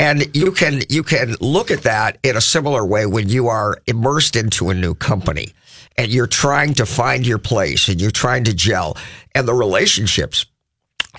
And 0.00 0.34
you 0.34 0.52
can, 0.52 0.82
you 0.88 1.02
can 1.02 1.36
look 1.40 1.70
at 1.70 1.82
that 1.82 2.18
in 2.22 2.36
a 2.36 2.40
similar 2.40 2.84
way 2.84 3.04
when 3.04 3.28
you 3.28 3.48
are 3.48 3.78
immersed 3.86 4.36
into 4.36 4.70
a 4.70 4.74
new 4.74 4.94
company 4.94 5.52
and 5.96 6.10
you're 6.10 6.26
trying 6.26 6.74
to 6.74 6.86
find 6.86 7.26
your 7.26 7.38
place 7.38 7.88
and 7.88 8.00
you're 8.00 8.10
trying 8.10 8.44
to 8.44 8.54
gel 8.54 8.96
and 9.34 9.46
the 9.46 9.54
relationships, 9.54 10.46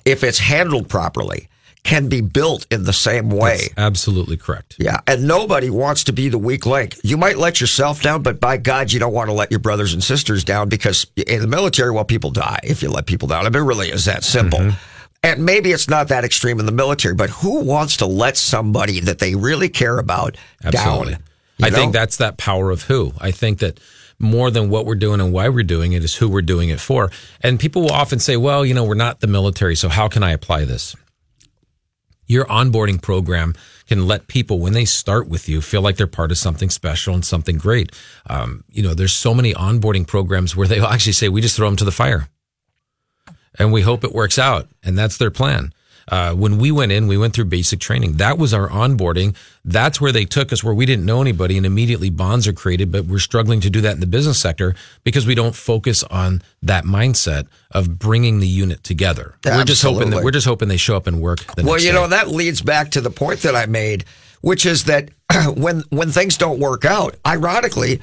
if 0.05 0.23
it's 0.23 0.39
handled 0.39 0.89
properly, 0.89 1.47
can 1.85 2.09
be 2.09 2.19
built 2.19 2.65
in 2.71 2.83
the 2.83 2.91
same 2.91 3.29
way. 3.29 3.57
That's 3.57 3.73
absolutely 3.77 4.37
correct. 4.37 4.75
Yeah. 4.79 5.01
And 5.05 5.27
nobody 5.27 5.69
wants 5.69 6.03
to 6.05 6.13
be 6.13 6.29
the 6.29 6.39
weak 6.39 6.65
link. 6.65 6.97
You 7.03 7.15
might 7.15 7.37
let 7.37 7.61
yourself 7.61 8.01
down, 8.01 8.23
but 8.23 8.39
by 8.39 8.57
God, 8.57 8.91
you 8.91 8.99
don't 8.99 9.13
want 9.13 9.29
to 9.29 9.33
let 9.33 9.51
your 9.51 9.59
brothers 9.59 9.93
and 9.93 10.03
sisters 10.03 10.43
down 10.43 10.67
because 10.67 11.05
in 11.15 11.41
the 11.41 11.47
military, 11.47 11.91
well, 11.91 12.03
people 12.03 12.31
die 12.31 12.59
if 12.63 12.81
you 12.81 12.89
let 12.89 13.05
people 13.05 13.27
down. 13.27 13.45
I 13.45 13.49
mean, 13.49 13.61
it 13.61 13.65
really 13.65 13.91
is 13.91 14.05
that 14.05 14.23
simple. 14.23 14.59
Mm-hmm. 14.59 14.77
And 15.21 15.45
maybe 15.45 15.71
it's 15.71 15.87
not 15.87 16.07
that 16.07 16.25
extreme 16.25 16.59
in 16.59 16.65
the 16.65 16.71
military, 16.71 17.13
but 17.13 17.29
who 17.29 17.63
wants 17.63 17.97
to 17.97 18.07
let 18.07 18.35
somebody 18.35 18.99
that 19.01 19.19
they 19.19 19.35
really 19.35 19.69
care 19.69 19.99
about 19.99 20.37
absolutely. 20.63 21.13
down? 21.13 21.23
I 21.61 21.69
know? 21.69 21.77
think 21.77 21.93
that's 21.93 22.17
that 22.17 22.37
power 22.37 22.71
of 22.71 22.81
who. 22.81 23.13
I 23.21 23.29
think 23.29 23.59
that 23.59 23.79
more 24.17 24.49
than 24.49 24.71
what 24.71 24.87
we're 24.87 24.95
doing 24.95 25.21
and 25.21 25.31
why 25.31 25.49
we're 25.49 25.63
doing 25.63 25.93
it 25.93 26.03
is 26.03 26.15
who 26.15 26.29
we're 26.29 26.41
doing 26.41 26.69
it 26.69 26.79
for. 26.79 27.11
And 27.41 27.59
people 27.59 27.83
will 27.83 27.91
often 27.91 28.17
say, 28.17 28.37
well, 28.37 28.65
you 28.65 28.73
know, 28.73 28.85
we're 28.85 28.95
not 28.95 29.19
the 29.19 29.27
military, 29.27 29.75
so 29.75 29.87
how 29.87 30.07
can 30.07 30.23
I 30.23 30.31
apply 30.31 30.65
this? 30.65 30.95
Your 32.27 32.45
onboarding 32.45 33.01
program 33.01 33.53
can 33.87 34.07
let 34.07 34.27
people, 34.27 34.59
when 34.59 34.73
they 34.73 34.85
start 34.85 35.27
with 35.27 35.47
you, 35.47 35.61
feel 35.61 35.81
like 35.81 35.97
they're 35.97 36.07
part 36.07 36.31
of 36.31 36.37
something 36.37 36.69
special 36.69 37.13
and 37.13 37.23
something 37.23 37.57
great. 37.57 37.91
Um, 38.27 38.63
you 38.69 38.81
know, 38.81 38.93
there's 38.93 39.13
so 39.13 39.33
many 39.33 39.53
onboarding 39.53 40.07
programs 40.07 40.55
where 40.55 40.67
they'll 40.67 40.85
actually 40.95 41.13
say, 41.13 41.29
we 41.29 41.41
just 41.41 41.55
throw 41.55 41.67
them 41.67 41.77
to 41.77 41.85
the 41.85 41.91
fire 41.91 42.29
and 43.57 43.71
we 43.71 43.81
hope 43.81 44.03
it 44.03 44.13
works 44.13 44.39
out. 44.39 44.67
And 44.83 44.97
that's 44.97 45.17
their 45.17 45.31
plan. 45.31 45.73
Uh, 46.09 46.33
when 46.33 46.57
we 46.57 46.71
went 46.71 46.91
in, 46.91 47.07
we 47.07 47.17
went 47.17 47.33
through 47.33 47.45
basic 47.45 47.79
training. 47.79 48.13
That 48.13 48.37
was 48.37 48.53
our 48.53 48.69
onboarding. 48.69 49.35
That's 49.63 49.99
where 49.99 50.11
they 50.11 50.25
took 50.25 50.53
us, 50.53 50.63
where 50.63 50.73
we 50.73 50.85
didn't 50.85 51.05
know 51.05 51.21
anybody, 51.21 51.57
and 51.57 51.65
immediately 51.65 52.09
bonds 52.09 52.47
are 52.47 52.53
created. 52.53 52.91
But 52.91 53.05
we're 53.05 53.19
struggling 53.19 53.59
to 53.61 53.69
do 53.69 53.81
that 53.81 53.93
in 53.93 53.99
the 53.99 54.07
business 54.07 54.39
sector 54.39 54.75
because 55.03 55.25
we 55.25 55.33
don't 55.33 55.55
focus 55.55 56.03
on 56.03 56.43
that 56.61 56.83
mindset 56.83 57.47
of 57.71 57.97
bringing 57.97 58.39
the 58.39 58.47
unit 58.47 58.83
together. 58.83 59.35
We're 59.45 59.63
just 59.63 59.81
hoping 59.81 60.11
that 60.11 60.23
we're 60.23 60.31
just 60.31 60.47
hoping 60.47 60.67
they 60.67 60.77
show 60.77 60.95
up 60.95 61.07
and 61.07 61.21
work. 61.21 61.39
Well, 61.57 61.79
you 61.79 61.89
day. 61.89 61.93
know 61.93 62.07
that 62.07 62.27
leads 62.27 62.61
back 62.61 62.91
to 62.91 63.01
the 63.01 63.09
point 63.09 63.41
that 63.41 63.55
I 63.55 63.65
made, 63.65 64.05
which 64.41 64.65
is 64.65 64.83
that 64.83 65.09
when 65.55 65.83
when 65.89 66.11
things 66.11 66.37
don't 66.37 66.59
work 66.59 66.85
out, 66.85 67.15
ironically, 67.25 68.01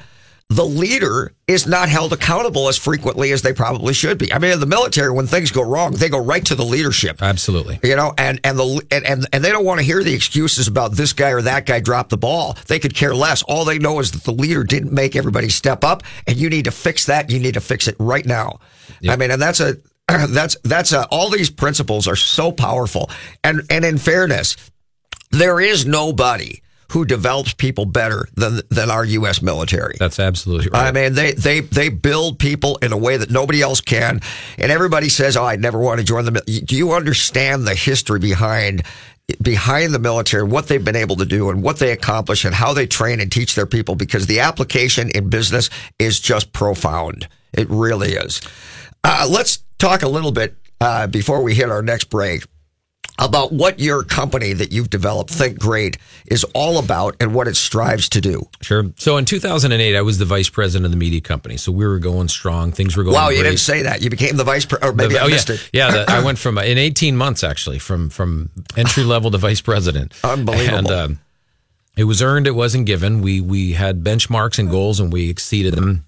the 0.53 0.65
leader 0.65 1.33
is 1.47 1.65
not 1.65 1.89
held 1.89 2.13
accountable 2.13 2.67
as 2.67 2.77
frequently 2.77 3.31
as 3.31 3.41
they 3.41 3.53
probably 3.53 3.93
should 3.93 4.19
be. 4.19 4.31
I 4.31 4.37
mean, 4.37 4.51
in 4.51 4.59
the 4.59 4.67
military, 4.67 5.11
when 5.11 5.25
things 5.25 5.51
go 5.51 5.63
wrong, 5.63 5.93
they 5.93 6.09
go 6.09 6.19
right 6.19 6.45
to 6.45 6.53
the 6.53 6.63
leadership. 6.63 7.21
Absolutely. 7.23 7.79
You 7.81 7.95
know, 7.95 8.13
and 8.17 8.39
and 8.43 8.57
the 8.57 8.85
and 8.91 9.05
and, 9.05 9.27
and 9.33 9.43
they 9.43 9.49
don't 9.49 9.65
want 9.65 9.79
to 9.79 9.85
hear 9.85 10.03
the 10.03 10.13
excuses 10.13 10.67
about 10.67 10.91
this 10.91 11.11
guy 11.11 11.31
or 11.31 11.41
that 11.41 11.65
guy 11.65 11.79
dropped 11.79 12.11
the 12.11 12.17
ball. 12.17 12.55
They 12.67 12.77
could 12.77 12.93
care 12.93 13.15
less. 13.15 13.41
All 13.43 13.65
they 13.65 13.79
know 13.79 13.99
is 13.99 14.11
that 14.11 14.23
the 14.23 14.31
leader 14.31 14.63
didn't 14.63 14.91
make 14.91 15.15
everybody 15.15 15.49
step 15.49 15.83
up, 15.83 16.03
and 16.27 16.37
you 16.37 16.49
need 16.49 16.65
to 16.65 16.71
fix 16.71 17.07
that. 17.07 17.31
You 17.31 17.39
need 17.39 17.55
to 17.55 17.61
fix 17.61 17.87
it 17.87 17.95
right 17.97 18.25
now. 18.25 18.59
I 19.09 19.15
mean, 19.15 19.31
and 19.31 19.41
that's 19.41 19.59
a 19.59 19.77
that's 20.29 20.55
that's 20.63 20.91
a, 20.91 21.07
all 21.07 21.29
these 21.29 21.49
principles 21.49 22.07
are 22.07 22.15
so 22.15 22.51
powerful. 22.51 23.09
And 23.43 23.63
and 23.71 23.83
in 23.83 23.97
fairness, 23.97 24.55
there 25.31 25.59
is 25.59 25.85
nobody 25.85 26.61
who 26.93 27.05
develops 27.05 27.53
people 27.55 27.85
better 27.85 28.27
than 28.35 28.61
than 28.69 28.91
our 28.91 29.03
U.S. 29.03 29.41
military. 29.41 29.95
That's 29.99 30.19
absolutely 30.19 30.69
right. 30.69 30.87
I 30.87 30.91
mean, 30.91 31.13
they 31.15 31.31
they 31.33 31.61
they 31.61 31.89
build 31.89 32.37
people 32.37 32.77
in 32.83 32.93
a 32.93 32.97
way 32.97 33.17
that 33.17 33.31
nobody 33.31 33.63
else 33.63 33.81
can, 33.81 34.21
and 34.59 34.71
everybody 34.71 35.09
says, 35.09 35.35
"Oh, 35.35 35.43
I'd 35.43 35.59
never 35.59 35.79
want 35.79 35.99
to 35.99 36.05
join 36.05 36.25
the." 36.25 36.31
mil-" 36.31 36.43
Do 36.45 36.75
you 36.75 36.93
understand 36.93 37.65
the 37.67 37.75
history 37.75 38.19
behind? 38.19 38.83
Behind 39.41 39.93
the 39.93 39.99
military, 39.99 40.43
what 40.43 40.67
they've 40.67 40.83
been 40.83 40.97
able 40.97 41.15
to 41.15 41.25
do 41.25 41.49
and 41.49 41.63
what 41.63 41.79
they 41.79 41.93
accomplish 41.93 42.43
and 42.43 42.53
how 42.53 42.73
they 42.73 42.85
train 42.85 43.21
and 43.21 43.31
teach 43.31 43.55
their 43.55 43.65
people 43.65 43.95
because 43.95 44.27
the 44.27 44.41
application 44.41 45.09
in 45.11 45.29
business 45.29 45.69
is 45.97 46.19
just 46.19 46.51
profound. 46.51 47.29
It 47.53 47.69
really 47.69 48.15
is. 48.15 48.41
Uh, 49.01 49.25
let's 49.31 49.63
talk 49.79 50.03
a 50.03 50.09
little 50.09 50.33
bit 50.33 50.57
uh, 50.81 51.07
before 51.07 51.41
we 51.41 51.55
hit 51.55 51.69
our 51.69 51.81
next 51.81 52.09
break 52.09 52.43
about 53.19 53.51
what 53.51 53.79
your 53.79 54.03
company 54.03 54.53
that 54.53 54.71
you've 54.71 54.89
developed, 54.89 55.29
Think 55.29 55.59
Great, 55.59 55.97
is 56.25 56.43
all 56.55 56.79
about 56.79 57.15
and 57.19 57.33
what 57.35 57.47
it 57.47 57.55
strives 57.55 58.09
to 58.09 58.21
do. 58.21 58.49
Sure. 58.61 58.85
So 58.97 59.17
in 59.17 59.25
2008, 59.25 59.95
I 59.95 60.01
was 60.01 60.17
the 60.17 60.25
vice 60.25 60.49
president 60.49 60.85
of 60.85 60.91
the 60.91 60.97
media 60.97 61.21
company. 61.21 61.57
So 61.57 61.71
we 61.71 61.85
were 61.85 61.99
going 61.99 62.27
strong. 62.27 62.71
Things 62.71 62.97
were 62.97 63.03
going. 63.03 63.15
Wow, 63.15 63.29
you 63.29 63.43
didn't 63.43 63.59
say 63.59 63.83
that. 63.83 64.01
You 64.01 64.09
became 64.09 64.35
the 64.35 64.43
vice 64.43 64.65
president, 64.65 64.93
or 64.93 64.95
maybe 64.95 65.13
The- 65.13 65.21
I 65.21 65.25
oh, 65.25 65.29
missed 65.29 65.49
yeah. 65.49 65.55
it. 65.55 65.69
Yeah, 65.73 65.91
the, 65.91 66.11
I 66.11 66.19
went 66.25 66.39
from 66.39 66.57
in 66.57 66.77
18 66.77 67.15
months 67.15 67.43
actually 67.43 67.79
from 67.79 68.09
from 68.09 68.49
entry 68.75 69.03
level 69.03 69.29
to 69.31 69.37
vice 69.37 69.61
president. 69.61 70.13
Unbelievable. 70.23 70.77
And 70.77 70.91
um, 70.91 71.19
it 71.95 72.05
was 72.05 72.21
earned. 72.21 72.47
It 72.47 72.55
wasn't 72.55 72.87
given. 72.87 73.21
We 73.21 73.41
we 73.41 73.73
had 73.73 74.03
benchmarks 74.03 74.57
and 74.57 74.69
goals, 74.69 74.99
and 74.99 75.13
we 75.13 75.29
exceeded 75.29 75.75
them. 75.75 76.05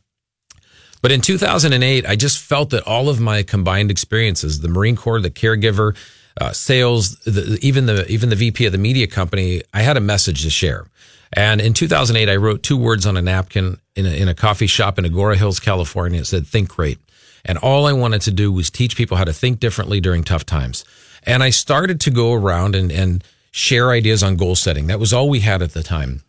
But 1.02 1.12
in 1.12 1.22
2008, 1.22 2.08
I 2.08 2.16
just 2.16 2.40
felt 2.40 2.72
that 2.72 2.82
all 2.88 3.10
of 3.10 3.20
my 3.20 3.44
combined 3.44 3.92
experiences, 3.92 4.62
the 4.62 4.70
Marine 4.70 4.96
Corps, 4.96 5.22
the 5.22 5.30
caregiver, 5.30 5.96
uh, 6.40 6.52
sales, 6.52 7.18
the, 7.20 7.58
even 7.62 7.86
the 7.86 8.06
even 8.08 8.30
the 8.30 8.36
VP 8.36 8.66
of 8.66 8.72
the 8.72 8.78
media 8.78 9.08
company, 9.08 9.62
I 9.74 9.82
had 9.82 9.98
a 9.98 10.02
message 10.02 10.44
to 10.44 10.50
share. 10.50 10.86
And 11.34 11.60
in 11.60 11.74
2008, 11.74 12.30
I 12.30 12.36
wrote 12.36 12.64
two 12.64 12.78
words 12.78 13.06
on 13.06 13.18
a 13.18 13.22
napkin 13.22 13.78
in 13.96 14.06
a, 14.06 14.10
in 14.10 14.28
a 14.28 14.36
coffee 14.36 14.68
shop 14.68 15.00
in 15.00 15.06
Agoura 15.06 15.36
Hills, 15.36 15.60
California. 15.60 16.22
It 16.22 16.28
said, 16.28 16.48
"Think 16.48 16.70
great." 16.70 17.00
And 17.46 17.58
all 17.60 17.86
I 17.86 17.94
wanted 17.94 18.22
to 18.22 18.32
do 18.32 18.52
was 18.52 18.70
teach 18.70 18.98
people 18.98 19.18
how 19.18 19.24
to 19.24 19.34
think 19.34 19.60
differently 19.60 20.02
during 20.02 20.24
tough 20.24 20.46
times. 20.46 20.84
And 21.24 21.44
I 21.44 21.52
started 21.52 22.02
to 22.02 22.12
go 22.12 22.34
around 22.34 22.76
and, 22.76 22.92
and 22.92 23.24
share 23.52 23.92
ideas 23.92 24.24
on 24.24 24.36
goal 24.36 24.56
setting. 24.56 24.88
That 24.88 25.00
was 25.00 25.14
all 25.14 25.30
we 25.30 25.40
had 25.40 25.62
at 25.62 25.74
the 25.74 25.84
time. 25.84 26.24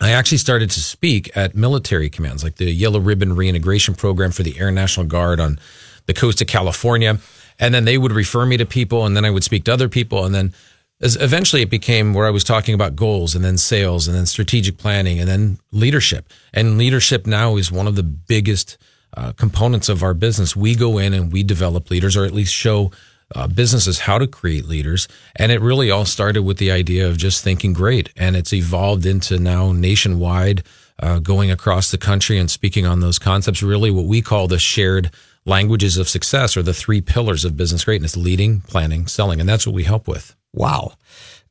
I 0.00 0.10
actually 0.10 0.38
started 0.38 0.70
to 0.70 0.80
speak 0.80 1.36
at 1.36 1.54
military 1.54 2.08
commands, 2.08 2.44
like 2.44 2.56
the 2.56 2.70
Yellow 2.70 3.00
Ribbon 3.00 3.34
Reintegration 3.34 3.94
Program 3.94 4.30
for 4.30 4.42
the 4.42 4.58
Air 4.58 4.70
National 4.70 5.06
Guard 5.06 5.40
on 5.40 5.58
the 6.06 6.14
coast 6.14 6.40
of 6.40 6.46
California. 6.46 7.18
And 7.58 7.74
then 7.74 7.84
they 7.84 7.98
would 7.98 8.12
refer 8.12 8.46
me 8.46 8.56
to 8.56 8.66
people, 8.66 9.04
and 9.04 9.16
then 9.16 9.24
I 9.24 9.30
would 9.30 9.44
speak 9.44 9.64
to 9.64 9.72
other 9.72 9.88
people. 9.88 10.24
And 10.24 10.34
then 10.34 10.54
as 11.00 11.16
eventually 11.16 11.62
it 11.62 11.70
became 11.70 12.12
where 12.12 12.26
I 12.26 12.30
was 12.30 12.44
talking 12.44 12.74
about 12.74 12.96
goals 12.96 13.34
and 13.34 13.44
then 13.44 13.56
sales 13.56 14.08
and 14.08 14.16
then 14.16 14.26
strategic 14.26 14.78
planning 14.78 15.20
and 15.20 15.28
then 15.28 15.58
leadership. 15.70 16.28
And 16.52 16.78
leadership 16.78 17.26
now 17.26 17.56
is 17.56 17.70
one 17.70 17.86
of 17.86 17.94
the 17.94 18.02
biggest 18.02 18.76
uh, 19.16 19.32
components 19.32 19.88
of 19.88 20.02
our 20.02 20.14
business. 20.14 20.56
We 20.56 20.74
go 20.74 20.98
in 20.98 21.14
and 21.14 21.32
we 21.32 21.42
develop 21.42 21.90
leaders, 21.90 22.16
or 22.16 22.24
at 22.24 22.32
least 22.32 22.52
show 22.52 22.90
uh, 23.34 23.46
businesses 23.46 24.00
how 24.00 24.18
to 24.18 24.26
create 24.26 24.66
leaders. 24.66 25.06
And 25.36 25.52
it 25.52 25.60
really 25.60 25.90
all 25.90 26.04
started 26.04 26.42
with 26.42 26.58
the 26.58 26.70
idea 26.70 27.06
of 27.06 27.16
just 27.16 27.44
thinking 27.44 27.72
great. 27.72 28.12
And 28.16 28.36
it's 28.36 28.52
evolved 28.52 29.06
into 29.06 29.38
now 29.38 29.72
nationwide, 29.72 30.64
uh, 31.00 31.20
going 31.20 31.50
across 31.50 31.90
the 31.90 31.98
country 31.98 32.38
and 32.38 32.50
speaking 32.50 32.86
on 32.86 33.00
those 33.00 33.18
concepts, 33.18 33.62
really 33.62 33.90
what 33.90 34.06
we 34.06 34.20
call 34.20 34.48
the 34.48 34.58
shared 34.58 35.10
languages 35.48 35.96
of 35.96 36.08
success 36.08 36.56
are 36.56 36.62
the 36.62 36.74
three 36.74 37.00
pillars 37.00 37.44
of 37.44 37.56
business 37.56 37.84
greatness 37.84 38.16
leading, 38.16 38.60
planning, 38.62 39.06
selling. 39.06 39.40
And 39.40 39.48
that's 39.48 39.66
what 39.66 39.74
we 39.74 39.84
help 39.84 40.06
with. 40.06 40.36
Wow. 40.52 40.92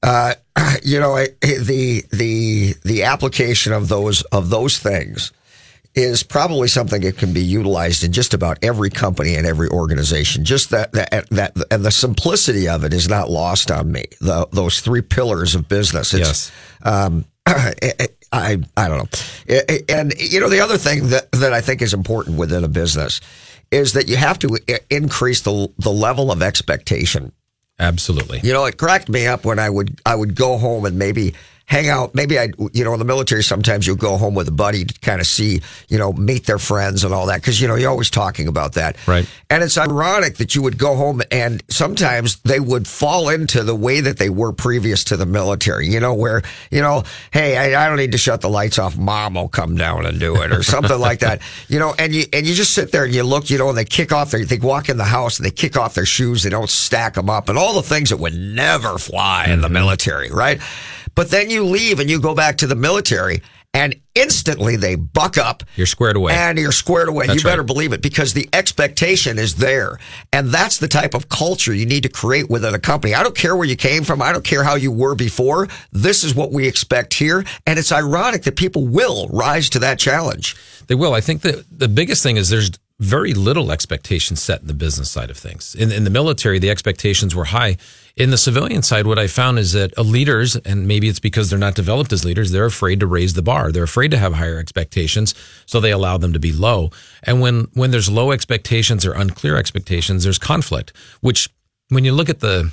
Uh, 0.04 0.36
you 0.84 1.00
know, 1.00 1.16
the 1.41 2.04
the 2.12 2.74
the 2.84 3.04
application 3.04 3.74
of 3.74 3.88
those 3.88 4.22
of 4.24 4.50
those 4.50 4.78
things 4.78 5.32
is 5.95 6.22
probably 6.22 6.68
something 6.68 7.02
that 7.02 7.18
can 7.18 7.34
be 7.34 7.41
utilized 7.41 8.04
in 8.04 8.12
just 8.12 8.36
about 8.36 8.60
every 8.62 8.89
company 8.89 9.34
and 9.34 9.48
every 9.48 9.68
organization. 9.70 10.45
Just 10.45 10.70
that 10.70 10.91
that 10.93 11.28
that 11.32 11.58
and 11.72 11.84
the 11.84 11.91
simplicity 11.91 12.68
of 12.68 12.84
it 12.84 12.93
is 12.93 13.10
not 13.10 13.30
lost 13.30 13.72
on 13.72 13.91
me. 13.91 14.06
The, 14.22 14.48
those 14.52 14.80
three 14.82 15.02
pillars 15.02 15.56
of 15.56 15.68
business. 15.68 16.14
It's, 16.14 16.28
Yes. 16.28 16.52
Um, 16.84 17.26
I, 17.48 17.74
I 18.32 18.58
I 18.76 18.88
don't 18.88 18.98
know. 18.98 19.60
And 19.89 20.14
you 20.20 20.39
know 20.39 20.50
the 20.50 20.60
other 20.60 20.78
thing 20.78 21.08
that 21.08 21.32
that 21.32 21.54
I 21.54 21.62
think 21.62 21.82
is 21.82 21.93
important 21.93 22.38
within 22.38 22.64
a 22.64 22.68
business 22.68 23.22
is 23.72 23.93
that 23.93 24.07
you 24.07 24.15
have 24.15 24.39
to 24.39 24.57
increase 24.89 25.41
the 25.41 25.72
the 25.78 25.91
level 25.91 26.32
of 26.32 26.41
expectation. 26.41 27.32
Absolutely. 27.80 28.39
You 28.43 28.53
know, 28.53 28.65
it 28.65 28.78
cracked 28.78 29.09
me 29.09 29.28
up 29.28 29.45
when 29.45 29.59
I 29.59 29.70
would 29.70 29.99
I 30.05 30.15
would 30.15 30.36
go 30.36 30.57
home 30.57 30.86
and 30.86 30.97
maybe 30.97 31.36
hang 31.68 31.89
out. 31.89 32.15
Maybe 32.15 32.39
I, 32.39 32.49
you 32.72 32.86
know, 32.86 32.93
in 32.93 32.99
the 32.99 33.05
military, 33.05 33.43
sometimes 33.43 33.86
you'll 33.86 33.97
go 33.97 34.15
home 34.15 34.36
with 34.36 34.47
a 34.47 34.53
buddy 34.53 34.86
to 34.86 34.99
kind 35.01 35.20
of 35.20 35.28
see, 35.28 35.61
you 35.89 35.97
know, 35.97 36.13
meet 36.13 36.45
their 36.45 36.57
friends 36.57 37.03
and 37.03 37.13
all 37.13 37.26
that. 37.26 37.43
Cause, 37.43 37.59
you 37.59 37.68
know, 37.68 37.76
you're 37.76 37.89
always 37.89 38.09
talking 38.09 38.47
about 38.47 38.74
that. 38.74 38.95
Right. 39.05 39.30
And 39.49 39.61
it's 39.61 39.78
ironic 39.78 40.38
that 40.38 40.55
you 40.55 40.61
would 40.61 40.78
go 40.78 40.95
home 40.95 41.22
and 41.30 41.61
sometimes 41.68 42.38
they 42.38 42.61
would 42.61 42.88
fall 42.88 43.28
into 43.28 43.63
the 43.63 43.76
way 43.76 43.99
that 43.99 44.18
they 44.18 44.30
were 44.30 44.53
previous 44.53 45.03
to 45.05 45.18
the 45.18 45.26
military, 45.26 45.88
you 45.88 45.99
know, 45.99 46.13
where, 46.13 46.41
you 46.72 46.82
know, 46.82 47.03
hey, 47.32 47.57
I, 47.57 47.86
I 47.86 47.89
don't 47.89 47.97
need 47.97 48.13
to 48.13 48.18
shut 48.18 48.39
the 48.39 48.49
lights 48.49 48.80
off. 48.80 48.97
Mom 48.97 49.34
will 49.34 49.49
come 49.49 49.76
down 49.76 50.05
and 50.05 50.22
do 50.22 50.41
it 50.41 50.53
or 50.53 50.63
something 50.63 50.97
like 50.97 51.20
that, 51.20 51.41
you 51.68 51.80
know, 51.80 51.93
and 51.99 52.15
you, 52.15 52.24
and 52.32 52.47
you 52.47 52.55
just 52.55 52.74
sit 52.74 52.93
there 52.93 53.03
and 53.03 53.13
you 53.13 53.24
look, 53.24 53.49
you 53.49 53.57
know, 53.57 53.68
and 53.68 53.78
they 53.78 53.86
kick 53.86 54.13
off 54.13 54.32
their, 54.32 54.45
they 54.45 54.57
walk 54.57 54.88
in 54.88 54.95
the 54.95 55.03
house 55.03 55.38
and 55.38 55.45
they 55.45 55.51
kick 55.51 55.76
off 55.76 55.95
their 55.95 56.05
shoes. 56.05 56.43
They 56.43 56.49
don't 56.49 56.70
stack 56.70 57.15
them 57.15 57.30
up 57.30 57.49
and 57.49 57.57
all 57.57 57.74
the 57.74 57.84
things 57.84 58.11
that 58.11 58.18
would 58.18 58.36
never 58.36 58.97
fly 58.97 59.47
in 59.49 59.59
the 59.59 59.68
mm-hmm. 59.68 59.74
military, 59.74 60.32
right? 60.32 60.61
But 61.18 61.32
then 61.32 61.49
you 61.49 61.65
leave 61.65 61.99
and 61.99 62.09
you 62.09 62.22
go 62.22 62.36
back 62.36 62.57
to 62.57 62.68
the 62.68 62.76
military 62.76 63.41
and 63.74 63.95
instantly 64.13 64.76
they 64.76 64.93
buck 64.93 65.38
up 65.39 65.63
You're 65.76 65.88
squared 65.88 66.15
away. 66.15 66.34
and 66.34 66.59
you're 66.59 66.72
squared 66.72 67.09
away. 67.09 67.26
That's 67.26 67.43
you 67.43 67.49
better 67.49 67.63
right. 67.63 67.68
believe 67.68 67.91
it 67.91 68.03
because 68.03 68.34
the 68.34 68.47
expectation 68.53 69.39
is 69.39 69.55
there. 69.55 69.97
And 70.32 70.49
that's 70.49 70.78
the 70.78 70.88
type 70.88 71.15
of 71.15 71.28
culture 71.28 71.74
you 71.74 71.88
need 71.88 72.03
to 72.03 72.09
create 72.09 72.51
within 72.51 72.76
a 72.76 72.80
company. 72.80 73.15
I 73.15 73.24
don't 73.24 73.36
care 73.36 73.55
where 73.55 73.68
you 73.68 73.76
came 73.76 74.03
from. 74.03 74.22
I 74.22 74.32
don't 74.32 74.45
care 74.45 74.63
how 74.63 74.76
you 74.76 74.91
were 74.91 75.15
before. 75.15 75.68
This 75.91 76.24
is 76.24 76.36
what 76.36 76.51
we 76.51 76.68
expect 76.68 77.15
here. 77.15 77.43
And 77.65 77.80
it's 77.80 77.91
ironic 77.91 78.43
that 78.43 78.55
people 78.55 78.86
will 78.86 79.28
rise 79.30 79.72
to 79.72 79.80
that 79.80 79.97
challenge. 79.97 80.55
They 80.86 80.95
will. 80.95 81.15
I 81.15 81.22
think 81.22 81.41
that 81.41 81.65
the 81.72 81.88
biggest 81.88 82.22
thing 82.22 82.38
is 82.38 82.49
there's 82.49 82.70
very 82.99 83.34
little 83.34 83.72
expectation 83.72 84.36
set 84.36 84.61
in 84.61 84.68
the 84.68 84.74
business 84.74 85.11
side 85.11 85.30
of 85.32 85.38
things. 85.38 85.76
In, 85.76 85.91
in 85.91 86.03
the 86.03 86.09
military, 86.09 86.59
the 86.59 86.70
expectations 86.70 87.36
were 87.36 87.45
high. 87.45 87.78
In 88.18 88.32
the 88.32 88.38
civilian 88.38 88.82
side, 88.82 89.05
what 89.05 89.20
I 89.20 89.28
found 89.28 89.59
is 89.59 89.74
that 89.74 89.95
uh, 89.95 90.01
leaders, 90.01 90.55
and 90.55 90.88
maybe 90.88 91.07
it's 91.07 91.20
because 91.20 91.51
they're 91.51 91.59
not 91.59 91.76
developed 91.76 92.11
as 92.11 92.26
leaders, 92.26 92.49
they're 92.49 92.65
afraid 92.65 92.99
to 93.01 93.05
raise 93.05 93.36
the 93.36 93.43
bar. 93.43 93.72
They're 93.72 93.84
afraid 93.84 94.09
to 94.09 94.18
have 94.18 94.34
higher 94.34 94.57
expectations, 94.57 95.36
so 95.68 95.80
they 95.80 95.91
allow 95.91 96.18
them 96.18 96.34
to 96.34 96.39
be 96.39 96.51
low. 96.51 96.89
And 97.22 97.41
when 97.41 97.68
when 97.76 97.91
there's 97.91 98.09
low 98.09 98.32
expectations 98.32 99.05
or 99.05 99.13
unclear 99.13 99.55
expectations, 99.55 100.24
there's 100.24 100.39
conflict. 100.39 100.93
Which, 101.22 101.47
when 101.89 102.05
you 102.05 102.11
look 102.11 102.28
at 102.28 102.39
the 102.39 102.72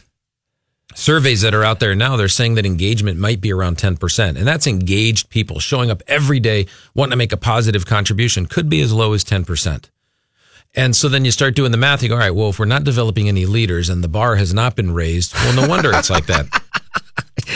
surveys 0.95 1.43
that 1.43 1.55
are 1.55 1.63
out 1.63 1.79
there 1.79 1.95
now, 1.95 2.17
they're 2.17 2.29
saying 2.29 2.55
that 2.55 2.65
engagement 2.65 3.19
might 3.19 3.43
be 3.43 3.53
around 3.53 3.77
10%. 3.77 4.37
And 4.37 4.47
that's 4.47 4.67
engaged 4.67 5.29
people 5.29 5.61
showing 5.61 5.91
up 5.91 6.03
every 6.07 6.41
day, 6.41 6.67
wanting 6.95 7.11
to 7.11 7.17
make 7.17 7.33
a 7.33 7.37
positive 7.37 7.85
contribution, 7.85 8.47
could 8.47 8.71
be 8.71 8.81
as 8.81 8.93
low 8.93 9.13
as 9.13 9.25
10%. 9.25 9.91
And 10.75 10.95
so 10.97 11.09
then 11.09 11.25
you 11.25 11.31
start 11.31 11.55
doing 11.55 11.71
the 11.71 11.79
math. 11.79 12.03
You 12.03 12.09
go, 12.09 12.15
all 12.15 12.21
right, 12.21 12.35
well, 12.35 12.51
if 12.51 12.59
we're 12.59 12.65
not 12.65 12.85
developing 12.85 13.29
any 13.29 13.47
leaders 13.47 13.89
and 13.89 14.03
the 14.03 14.09
bar 14.09 14.37
has 14.37 14.53
not 14.53 14.75
been 14.75 14.93
raised, 14.93 15.35
well, 15.35 15.55
no 15.55 15.69
wonder 15.69 15.91
it's 15.95 16.11
like 16.11 16.27
that. 16.27 16.47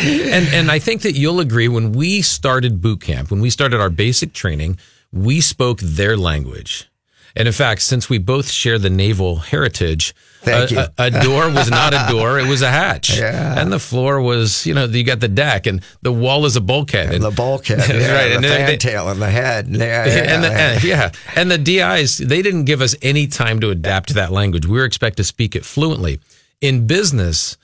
And, 0.01 0.47
and 0.49 0.71
I 0.71 0.79
think 0.79 1.03
that 1.03 1.13
you'll 1.13 1.41
agree 1.41 1.67
when 1.67 1.93
we 1.93 2.21
started 2.23 2.81
boot 2.83 3.01
camp, 3.01 3.31
when 3.31 3.41
we 3.41 3.51
started 3.51 3.81
our 3.81 3.91
basic 3.91 4.33
training, 4.33 4.79
we 5.13 5.41
spoke 5.41 5.81
their 5.81 6.17
language. 6.17 6.89
And 7.35 7.49
in 7.49 7.55
fact, 7.55 7.83
since 7.83 8.09
we 8.09 8.19
both 8.19 8.51
share 8.51 8.79
the 8.79 8.91
naval 8.91 9.37
heritage, 9.37 10.15
Thank 10.41 10.71
a, 10.71 10.75
you. 10.75 10.81
a, 10.81 10.91
a 11.07 11.11
door 11.25 11.51
was 11.51 11.69
not 11.71 11.93
a 11.93 12.07
door; 12.11 12.39
it 12.39 12.47
was 12.49 12.63
a 12.63 12.71
hatch. 12.71 13.19
Yeah. 13.19 13.61
And 13.61 13.73
the 13.73 13.79
floor 13.81 14.21
was, 14.21 14.65
you 14.67 14.75
know, 14.75 14.85
you 14.85 15.03
got 15.05 15.21
the 15.21 15.29
deck, 15.29 15.67
and 15.67 15.83
the 16.03 16.13
wall 16.13 16.47
is 16.47 16.55
a 16.57 16.61
bulkhead. 16.61 17.13
And 17.13 17.23
the 17.25 17.31
bulkhead, 17.31 17.79
That's 17.81 17.91
yeah, 17.91 18.13
right. 18.15 18.29
the 18.29 18.35
And 18.37 18.45
they- 18.45 18.77
fantail 18.77 19.09
and 19.11 19.21
the 19.21 19.31
head. 19.31 19.69
Yeah, 19.69 19.81
yeah, 20.07 20.35
and 20.35 20.45
the, 20.45 20.53
and- 20.53 20.85
yeah, 20.85 21.13
and 21.37 21.51
the 21.51 21.59
DIs 21.59 22.19
they 22.19 22.41
didn't 22.43 22.65
give 22.65 22.81
us 22.81 22.95
any 23.03 23.27
time 23.27 23.61
to 23.61 23.71
adapt 23.71 24.09
to 24.09 24.15
that 24.15 24.31
language. 24.33 24.67
We 24.67 24.79
were 24.79 24.85
expected 24.85 25.19
to 25.19 25.25
speak 25.25 25.57
it 25.57 25.65
fluently. 25.65 26.21
In 26.61 26.87
business, 26.87 27.57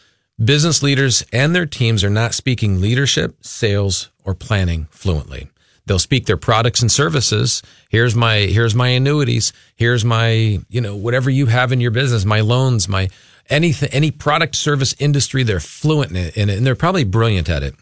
business 0.45 0.83
leaders 0.83 1.25
and 1.33 1.55
their 1.55 1.67
teams 1.67 2.03
are 2.05 2.11
not 2.11 2.35
speaking 2.35 2.81
leadership, 2.81 3.37
sales, 3.45 4.11
or 4.25 4.35
planning 4.35 4.89
fluently. 4.91 5.49
They'll 5.87 5.99
speak 5.99 6.27
their 6.27 6.37
products 6.37 6.81
and 6.81 6.91
services. 6.91 7.63
Here's 7.91 8.15
my 8.15 8.39
here's 8.39 8.75
my 8.75 8.89
annuities. 8.89 9.53
Here's 9.77 10.05
my 10.05 10.61
you 10.69 10.81
know 10.81 10.97
whatever 10.97 11.31
you 11.31 11.47
have 11.47 11.73
in 11.73 11.81
your 11.81 11.91
business, 11.91 12.25
my 12.25 12.41
loans, 12.41 12.89
my 12.89 13.11
anything, 13.51 13.91
any 13.93 14.11
product 14.11 14.57
service 14.57 14.95
industry. 14.99 15.43
They're 15.43 15.61
fluent 15.61 16.11
in 16.11 16.17
it, 16.17 16.37
in 16.37 16.49
it 16.49 16.57
and 16.57 16.67
they're 16.67 16.75
probably 16.75 17.05
brilliant 17.05 17.49
at 17.49 17.63
it 17.63 17.75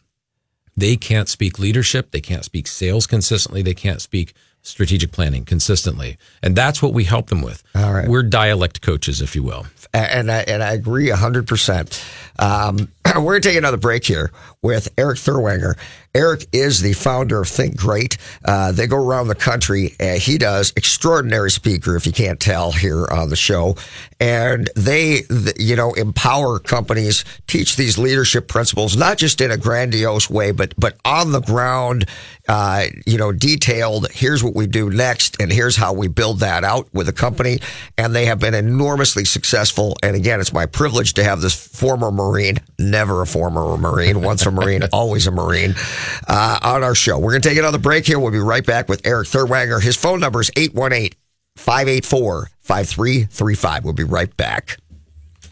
they 0.77 0.97
can't 0.97 1.29
speak 1.29 1.59
leadership 1.59 2.11
they 2.13 2.21
can't 2.21 2.45
speak 2.45 2.67
sales 2.67 3.07
consistently 3.07 3.63
they 3.63 3.75
can't 3.75 4.01
speak 4.01 4.35
strategic 4.63 5.11
planning 5.13 5.45
consistently 5.45 6.17
and 6.43 6.57
that's 6.57 6.81
what 6.81 6.95
we 6.95 7.05
help 7.05 7.29
them 7.29 7.43
with 7.43 7.63
All 7.75 7.93
right. 7.93 8.09
we're 8.09 8.23
dialect 8.23 8.81
coaches 8.81 9.21
if 9.21 9.35
you 9.37 9.43
will 9.43 9.67
and 9.95 10.31
I, 10.31 10.39
and 10.41 10.63
I 10.63 10.73
agree 10.73 11.09
100%. 11.09 12.41
Um, 12.41 12.89
we're 13.17 13.33
going 13.33 13.43
to 13.43 13.49
take 13.49 13.59
another 13.59 13.77
break 13.77 14.05
here 14.05 14.31
with 14.63 14.89
Erik 14.97 15.19
Therwanger. 15.19 15.77
Erik 16.15 16.47
is 16.53 16.83
the 16.83 16.93
founder 16.93 17.41
of 17.41 17.49
Think 17.49 17.77
Great. 17.77 18.19
Uh, 18.45 18.71
they 18.71 18.87
go 18.87 18.97
around 18.97 19.29
the 19.29 19.35
country. 19.35 19.95
Uh, 19.99 20.15
he 20.15 20.37
does 20.37 20.73
extraordinary 20.77 21.51
speaker, 21.51 21.97
if 21.97 22.07
you 22.07 22.13
can't 22.13 22.39
tell 22.39 22.71
here 22.71 23.07
on 23.11 23.31
the 23.31 23.37
show. 23.37 23.77
And 24.21 24.69
they, 24.77 25.23
you 25.59 25.75
know, 25.75 25.95
empower 25.95 26.59
companies, 26.59 27.25
teach 27.47 27.77
these 27.77 27.97
leadership 27.99 28.47
principles, 28.47 28.97
not 28.97 29.17
just 29.17 29.41
in 29.41 29.51
a 29.51 29.57
grandiose 29.57 30.29
way, 30.29 30.53
but, 30.53 30.75
but 30.79 30.97
on 31.05 31.33
the 31.33 31.41
ground, 31.41 32.05
uh, 32.47 32.85
you 33.07 33.17
know, 33.17 33.33
detailed. 33.33 34.11
Here's 34.13 34.45
what 34.45 34.55
we 34.55 34.67
do 34.67 34.91
next, 34.91 35.41
and 35.41 35.51
here's 35.51 35.77
how 35.77 35.95
we 35.95 36.09
build 36.09 36.41
that 36.41 36.63
out 36.63 36.93
with 36.93 37.09
a 37.09 37.13
company. 37.13 37.61
And 37.97 38.15
they 38.15 38.27
have 38.27 38.39
been 38.39 38.55
enormously 38.55 39.25
successful. 39.25 39.97
And 40.03 40.15
again, 40.15 40.41
it's 40.41 40.53
my 40.53 40.67
privilege 40.67 41.15
to 41.15 41.25
have 41.25 41.41
this 41.41 41.55
former 41.55 42.11
Marine, 42.11 42.59
never 42.93 43.23
a 43.23 43.27
former 43.27 43.77
Marine, 43.77 44.23
once 44.23 44.47
a 44.47 44.53
Marine, 44.53 44.83
always 44.93 45.27
a 45.27 45.33
Marine, 45.33 45.75
uh, 46.29 46.61
on 46.63 46.85
our 46.85 46.95
show. 46.95 47.19
We're 47.19 47.33
going 47.33 47.43
to 47.43 47.49
take 47.49 47.59
another 47.59 47.79
break 47.79 48.07
here. 48.07 48.21
We'll 48.21 48.31
be 48.31 48.39
right 48.39 48.65
back 48.65 48.89
with 48.89 49.05
Erik 49.05 49.27
Therwanger. 49.27 49.83
His 49.83 49.97
phone 49.97 50.21
number 50.21 50.41
is 50.41 50.53
818 50.57 51.19
584 51.57 52.51
5335. 52.61 53.85
We'll 53.85 53.93
be 53.95 54.05
right 54.05 54.35
back. 54.37 54.77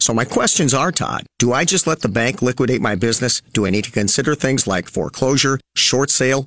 So 0.00 0.14
my 0.14 0.24
questions 0.24 0.72
are, 0.72 0.90
Todd, 0.90 1.26
do 1.38 1.52
I 1.52 1.66
just 1.66 1.86
let 1.86 2.00
the 2.00 2.08
bank 2.08 2.40
liquidate 2.40 2.80
my 2.80 2.94
business? 2.94 3.42
Do 3.52 3.66
I 3.66 3.70
need 3.70 3.84
to 3.84 3.90
consider 3.90 4.34
things 4.34 4.66
like 4.66 4.88
foreclosure, 4.88 5.60
short 5.76 6.10
sale, 6.10 6.46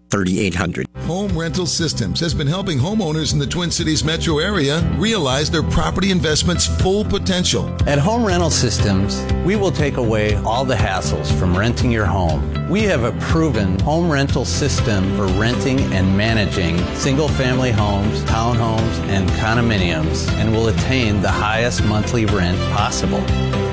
3800. 0.11 0.85
Home 1.07 1.35
Rental 1.37 1.65
Systems 1.65 2.19
has 2.19 2.33
been 2.33 2.47
helping 2.47 2.77
homeowners 2.77 3.33
in 3.33 3.39
the 3.39 3.47
Twin 3.47 3.71
Cities 3.71 4.03
metro 4.03 4.39
area 4.39 4.81
realize 4.97 5.49
their 5.49 5.63
property 5.63 6.11
investment's 6.11 6.67
full 6.81 7.03
potential. 7.03 7.67
At 7.87 7.99
Home 7.99 8.23
Rental 8.23 8.49
Systems, 8.49 9.21
we 9.45 9.55
will 9.55 9.71
take 9.71 9.97
away 9.97 10.35
all 10.35 10.65
the 10.65 10.75
hassles 10.75 11.31
from 11.39 11.57
renting 11.57 11.91
your 11.91 12.05
home. 12.05 12.69
We 12.69 12.83
have 12.83 13.03
a 13.03 13.11
proven 13.19 13.79
home 13.79 14.11
rental 14.11 14.45
system 14.45 15.15
for 15.17 15.25
renting 15.27 15.79
and 15.93 16.17
managing 16.17 16.77
single 16.95 17.27
family 17.27 17.71
homes, 17.71 18.23
townhomes, 18.23 18.99
and 19.09 19.29
condominiums 19.31 20.29
and 20.33 20.53
will 20.53 20.67
attain 20.69 21.21
the 21.21 21.31
highest 21.31 21.83
monthly 21.83 22.25
rent 22.25 22.57
possible. 22.73 23.21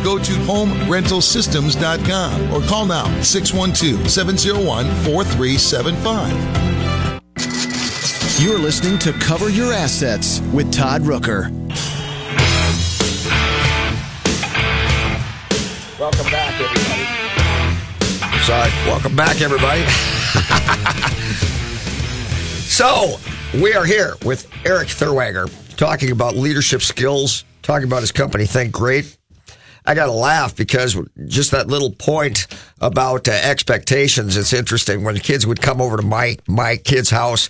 Go 0.03 0.19
to 0.19 0.33
homerentalsystems.com 0.33 2.53
or 2.53 2.61
call 2.67 2.87
now 2.87 3.05
612 3.21 4.11
701 4.11 4.87
4375. 5.05 6.28
You're 8.41 8.59
listening 8.59 8.99
to 9.01 9.13
Cover 9.15 9.51
Your 9.51 9.73
Assets 9.73 10.41
with 10.53 10.73
Todd 10.73 11.03
Rooker. 11.03 11.51
Welcome 15.99 16.31
back, 16.31 16.55
everybody. 16.61 17.05
Sorry. 18.45 18.71
Welcome 18.87 19.17
back, 19.17 19.41
everybody. 19.41 19.83
so, 22.63 23.17
we 23.61 23.75
are 23.75 23.85
here 23.85 24.15
with 24.25 24.49
Erik 24.65 24.87
Therwanger 24.89 25.51
talking 25.77 26.13
about 26.13 26.37
leadership 26.37 26.83
skills, 26.83 27.45
talking 27.63 27.89
about 27.89 28.03
his 28.03 28.13
company, 28.13 28.47
Think 28.47 28.73
Great. 28.73 29.18
I 29.89 29.95
got 29.95 30.05
to 30.05 30.13
laugh 30.13 30.55
because 30.55 30.99
just 31.29 31.53
that 31.53 31.69
little 31.69 31.91
point 31.91 32.47
about 32.79 33.27
uh, 33.27 33.33
expectations, 33.33 34.37
it's 34.37 34.53
interesting. 34.53 35.03
When 35.03 35.17
kids 35.17 35.47
would 35.47 35.63
come 35.63 35.81
over 35.81 35.97
to 35.97 36.03
my, 36.03 36.37
my 36.47 36.77
kid's 36.77 37.09
house, 37.09 37.49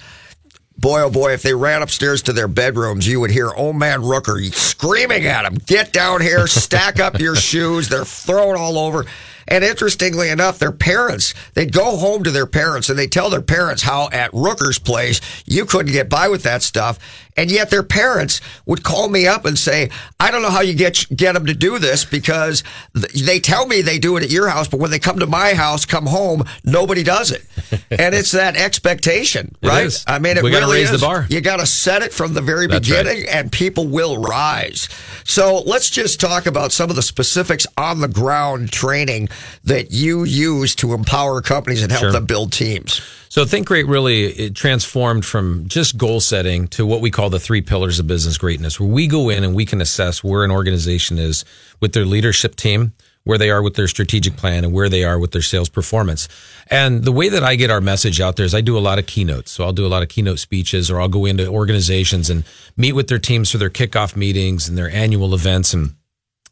boy, 0.76 1.02
oh 1.02 1.10
boy, 1.10 1.32
if 1.32 1.42
they 1.42 1.52
ran 1.52 1.82
upstairs 1.82 2.22
to 2.22 2.32
their 2.32 2.46
bedrooms, 2.46 3.08
you 3.08 3.18
would 3.18 3.32
hear 3.32 3.50
old 3.50 3.74
man 3.74 4.02
Rooker 4.02 4.54
screaming 4.54 5.26
at 5.26 5.42
them, 5.42 5.56
get 5.66 5.92
down 5.92 6.20
here, 6.20 6.46
stack 6.46 7.00
up 7.00 7.18
your 7.18 7.34
shoes. 7.50 7.88
They're 7.88 8.04
thrown 8.04 8.56
all 8.56 8.78
over. 8.78 9.04
And 9.48 9.64
interestingly 9.64 10.28
enough, 10.28 10.58
their 10.58 10.72
parents, 10.72 11.34
they'd 11.54 11.72
go 11.72 11.96
home 11.96 12.22
to 12.24 12.30
their 12.30 12.46
parents 12.46 12.88
and 12.88 12.98
they 12.98 13.06
tell 13.06 13.30
their 13.30 13.42
parents 13.42 13.82
how 13.82 14.08
at 14.10 14.30
Rooker's 14.32 14.78
place, 14.78 15.20
you 15.46 15.64
couldn't 15.64 15.92
get 15.92 16.08
by 16.08 16.28
with 16.28 16.42
that 16.44 16.62
stuff. 16.62 16.98
And 17.36 17.50
yet 17.50 17.70
their 17.70 17.84
parents 17.84 18.40
would 18.66 18.82
call 18.82 19.08
me 19.08 19.26
up 19.26 19.44
and 19.44 19.56
say, 19.56 19.90
I 20.18 20.32
don't 20.32 20.42
know 20.42 20.50
how 20.50 20.60
you 20.60 20.74
get, 20.74 21.06
get 21.14 21.34
them 21.34 21.46
to 21.46 21.54
do 21.54 21.78
this 21.78 22.04
because 22.04 22.64
they 22.92 23.38
tell 23.38 23.64
me 23.66 23.80
they 23.80 24.00
do 24.00 24.16
it 24.16 24.24
at 24.24 24.30
your 24.30 24.48
house, 24.48 24.66
but 24.66 24.80
when 24.80 24.90
they 24.90 24.98
come 24.98 25.20
to 25.20 25.26
my 25.26 25.54
house, 25.54 25.84
come 25.84 26.06
home, 26.06 26.42
nobody 26.64 27.04
does 27.04 27.30
it. 27.30 27.44
and 27.90 28.12
it's 28.14 28.32
that 28.32 28.56
expectation, 28.56 29.54
right? 29.62 30.04
I 30.08 30.18
mean, 30.18 30.36
it 30.36 30.42
we 30.42 30.50
really 30.50 30.78
raise 30.78 30.90
is. 30.90 31.00
the 31.00 31.06
bar. 31.06 31.26
You 31.30 31.40
got 31.40 31.60
to 31.60 31.66
set 31.66 32.02
it 32.02 32.12
from 32.12 32.34
the 32.34 32.40
very 32.40 32.66
That's 32.66 32.90
right. 32.90 33.04
beginning 33.04 33.28
and 33.28 33.52
people 33.52 33.86
will 33.86 34.20
rise. 34.20 34.88
So 35.24 35.62
let's 35.64 35.90
just 35.90 36.20
talk 36.20 36.46
about 36.46 36.72
some 36.72 36.90
of 36.90 36.96
the 36.96 37.02
specifics 37.02 37.66
on 37.76 38.00
the 38.00 38.08
ground 38.08 38.72
training 38.72 39.28
that 39.64 39.90
you 39.92 40.24
use 40.24 40.74
to 40.76 40.94
empower 40.94 41.40
companies 41.40 41.82
and 41.82 41.90
help 41.92 42.02
Sure. 42.02 42.12
them 42.12 42.26
build 42.26 42.52
teams. 42.52 43.00
So 43.30 43.44
Think 43.44 43.66
Great 43.66 43.86
really 43.86 44.24
it 44.24 44.54
transformed 44.54 45.24
from 45.24 45.64
just 45.68 45.96
goal 45.98 46.20
setting 46.20 46.66
to 46.68 46.86
what 46.86 47.00
we 47.00 47.10
call 47.10 47.30
the 47.30 47.38
three 47.38 47.60
pillars 47.60 47.98
of 47.98 48.06
business 48.06 48.38
greatness, 48.38 48.80
where 48.80 48.88
we 48.88 49.06
go 49.06 49.28
in 49.28 49.44
and 49.44 49.54
we 49.54 49.66
can 49.66 49.80
assess 49.80 50.24
where 50.24 50.44
an 50.44 50.50
organization 50.50 51.18
is 51.18 51.44
with 51.80 51.92
their 51.92 52.06
leadership 52.06 52.56
team, 52.56 52.92
where 53.24 53.36
they 53.36 53.50
are 53.50 53.62
with 53.62 53.74
their 53.74 53.86
strategic 53.88 54.36
plan, 54.36 54.64
and 54.64 54.72
where 54.72 54.88
they 54.88 55.04
are 55.04 55.18
with 55.18 55.32
their 55.32 55.42
sales 55.42 55.68
performance. 55.68 56.26
And 56.68 57.04
the 57.04 57.12
way 57.12 57.28
that 57.28 57.44
I 57.44 57.56
get 57.56 57.70
our 57.70 57.82
message 57.82 58.18
out 58.20 58.36
there 58.36 58.46
is 58.46 58.54
I 58.54 58.62
do 58.62 58.78
a 58.78 58.80
lot 58.80 58.98
of 58.98 59.06
keynotes. 59.06 59.50
So 59.52 59.64
I'll 59.64 59.72
do 59.74 59.86
a 59.86 59.88
lot 59.88 60.02
of 60.02 60.08
keynote 60.08 60.38
speeches, 60.38 60.90
or 60.90 60.98
I'll 60.98 61.08
go 61.08 61.26
into 61.26 61.46
organizations 61.46 62.30
and 62.30 62.44
meet 62.78 62.92
with 62.92 63.08
their 63.08 63.18
teams 63.18 63.50
for 63.50 63.58
their 63.58 63.68
kickoff 63.70 64.16
meetings 64.16 64.68
and 64.68 64.78
their 64.78 64.90
annual 64.90 65.34
events 65.34 65.74
and 65.74 65.92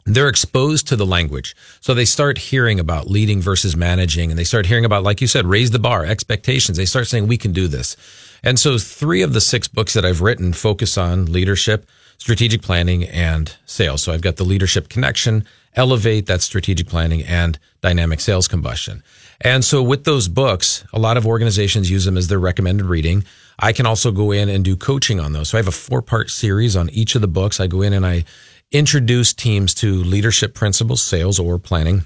they're 0.06 0.28
exposed 0.28 0.86
to 0.88 0.96
the 0.96 1.04
language. 1.04 1.56
So 1.80 1.92
they 1.92 2.04
start 2.04 2.38
hearing 2.38 2.78
about 2.78 3.10
leading 3.10 3.40
versus 3.40 3.76
managing 3.76 4.30
and 4.30 4.38
they 4.38 4.44
start 4.44 4.66
hearing 4.66 4.84
about, 4.84 5.02
like 5.02 5.20
you 5.20 5.26
said, 5.26 5.46
raise 5.46 5.72
the 5.72 5.80
bar, 5.80 6.04
expectations. 6.06 6.78
They 6.78 6.84
start 6.84 7.08
saying, 7.08 7.26
we 7.26 7.36
can 7.36 7.52
do 7.52 7.66
this. 7.66 7.96
And 8.42 8.58
so 8.58 8.78
three 8.78 9.22
of 9.22 9.32
the 9.32 9.40
six 9.40 9.66
books 9.66 9.94
that 9.94 10.04
I've 10.04 10.20
written 10.20 10.52
focus 10.52 10.96
on 10.96 11.26
leadership, 11.26 11.86
strategic 12.18 12.62
planning 12.62 13.04
and 13.04 13.54
sales. 13.66 14.02
So 14.02 14.12
I've 14.12 14.20
got 14.20 14.36
the 14.36 14.44
leadership 14.44 14.88
connection, 14.88 15.44
elevate 15.74 16.26
that 16.26 16.40
strategic 16.40 16.86
planning 16.86 17.24
and 17.24 17.58
dynamic 17.80 18.20
sales 18.20 18.46
combustion. 18.46 19.02
And 19.40 19.64
so 19.64 19.82
with 19.82 20.04
those 20.04 20.28
books, 20.28 20.84
a 20.92 20.98
lot 20.98 21.16
of 21.16 21.26
organizations 21.26 21.90
use 21.90 22.04
them 22.04 22.16
as 22.16 22.28
their 22.28 22.38
recommended 22.38 22.86
reading. 22.86 23.24
I 23.58 23.72
can 23.72 23.86
also 23.86 24.12
go 24.12 24.32
in 24.32 24.48
and 24.48 24.64
do 24.64 24.76
coaching 24.76 25.18
on 25.18 25.32
those. 25.32 25.50
So 25.50 25.58
I 25.58 25.60
have 25.60 25.68
a 25.68 25.72
four 25.72 26.00
part 26.00 26.30
series 26.30 26.76
on 26.76 26.90
each 26.90 27.14
of 27.14 27.20
the 27.20 27.28
books. 27.28 27.58
I 27.58 27.66
go 27.66 27.82
in 27.82 27.92
and 27.92 28.06
I 28.06 28.24
introduce 28.72 29.32
teams 29.32 29.74
to 29.74 29.94
leadership 29.94 30.54
principles, 30.54 31.02
sales 31.02 31.38
or 31.38 31.58
planning. 31.58 32.04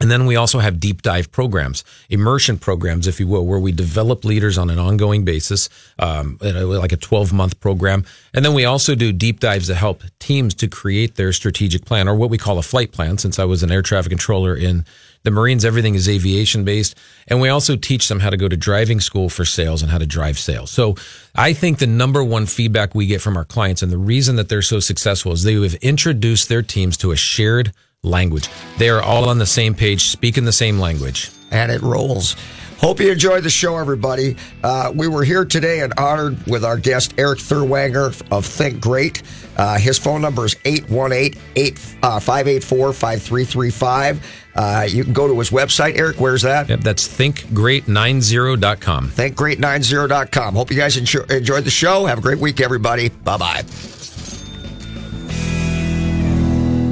And 0.00 0.10
then 0.10 0.24
we 0.24 0.34
also 0.34 0.60
have 0.60 0.80
deep 0.80 1.02
dive 1.02 1.30
programs, 1.30 1.84
immersion 2.08 2.56
programs, 2.56 3.06
if 3.06 3.20
you 3.20 3.26
will, 3.26 3.46
where 3.46 3.58
we 3.58 3.70
develop 3.70 4.24
leaders 4.24 4.56
on 4.56 4.70
an 4.70 4.78
ongoing 4.78 5.26
basis, 5.26 5.68
um, 5.98 6.38
like 6.40 6.92
a 6.92 6.96
12 6.96 7.34
month 7.34 7.60
program. 7.60 8.06
And 8.32 8.42
then 8.42 8.54
we 8.54 8.64
also 8.64 8.94
do 8.94 9.12
deep 9.12 9.40
dives 9.40 9.66
to 9.66 9.74
help 9.74 10.02
teams 10.18 10.54
to 10.54 10.68
create 10.68 11.16
their 11.16 11.34
strategic 11.34 11.84
plan 11.84 12.08
or 12.08 12.14
what 12.14 12.30
we 12.30 12.38
call 12.38 12.56
a 12.56 12.62
flight 12.62 12.92
plan. 12.92 13.18
Since 13.18 13.38
I 13.38 13.44
was 13.44 13.62
an 13.62 13.70
air 13.70 13.82
traffic 13.82 14.08
controller 14.08 14.56
in 14.56 14.86
the 15.22 15.30
Marines, 15.30 15.64
everything 15.64 15.94
is 15.94 16.08
aviation 16.08 16.64
based. 16.64 16.96
And 17.28 17.40
we 17.40 17.48
also 17.48 17.76
teach 17.76 18.08
them 18.08 18.20
how 18.20 18.30
to 18.30 18.36
go 18.36 18.48
to 18.48 18.56
driving 18.56 19.00
school 19.00 19.28
for 19.28 19.44
sales 19.44 19.82
and 19.82 19.90
how 19.90 19.98
to 19.98 20.06
drive 20.06 20.38
sales. 20.38 20.70
So 20.70 20.96
I 21.34 21.52
think 21.52 21.78
the 21.78 21.86
number 21.86 22.24
one 22.24 22.46
feedback 22.46 22.94
we 22.94 23.06
get 23.06 23.20
from 23.20 23.36
our 23.36 23.44
clients 23.44 23.82
and 23.82 23.92
the 23.92 23.98
reason 23.98 24.36
that 24.36 24.48
they're 24.48 24.62
so 24.62 24.80
successful 24.80 25.32
is 25.32 25.42
they 25.42 25.54
have 25.54 25.74
introduced 25.74 26.48
their 26.48 26.62
teams 26.62 26.96
to 26.98 27.12
a 27.12 27.16
shared 27.16 27.72
language. 28.02 28.48
They 28.78 28.88
are 28.88 29.02
all 29.02 29.28
on 29.28 29.38
the 29.38 29.46
same 29.46 29.74
page, 29.74 30.04
speaking 30.04 30.44
the 30.44 30.52
same 30.52 30.78
language. 30.78 31.30
and 31.50 31.72
it 31.72 31.82
rolls. 31.82 32.36
Hope 32.80 32.98
you 32.98 33.12
enjoyed 33.12 33.44
the 33.44 33.50
show, 33.50 33.76
everybody. 33.76 34.36
Uh, 34.64 34.90
we 34.94 35.06
were 35.06 35.22
here 35.22 35.44
today 35.44 35.80
and 35.80 35.92
honored 35.98 36.44
with 36.46 36.64
our 36.64 36.78
guest, 36.78 37.12
Erik 37.18 37.38
Therwanger 37.38 38.22
of 38.32 38.46
Think 38.46 38.80
Great. 38.80 39.22
Uh, 39.58 39.76
his 39.78 39.98
phone 39.98 40.22
number 40.22 40.46
is 40.46 40.56
818 40.64 41.74
584 41.74 42.92
5335. 42.94 44.26
Uh, 44.54 44.86
You 44.88 45.04
can 45.04 45.12
go 45.12 45.28
to 45.28 45.38
his 45.38 45.50
website. 45.50 45.98
Erik, 45.98 46.18
where's 46.18 46.40
that? 46.42 46.70
Yep, 46.70 46.80
that's 46.80 47.06
thinkgreat90.com. 47.06 49.08
Thinkgreat90.com. 49.10 50.54
Hope 50.54 50.70
you 50.70 50.76
guys 50.78 50.96
enjoy, 50.96 51.20
enjoyed 51.28 51.64
the 51.64 51.70
show. 51.70 52.06
Have 52.06 52.16
a 52.18 52.22
great 52.22 52.38
week, 52.38 52.62
everybody. 52.62 53.10
Bye 53.10 53.36
bye. 53.36 53.62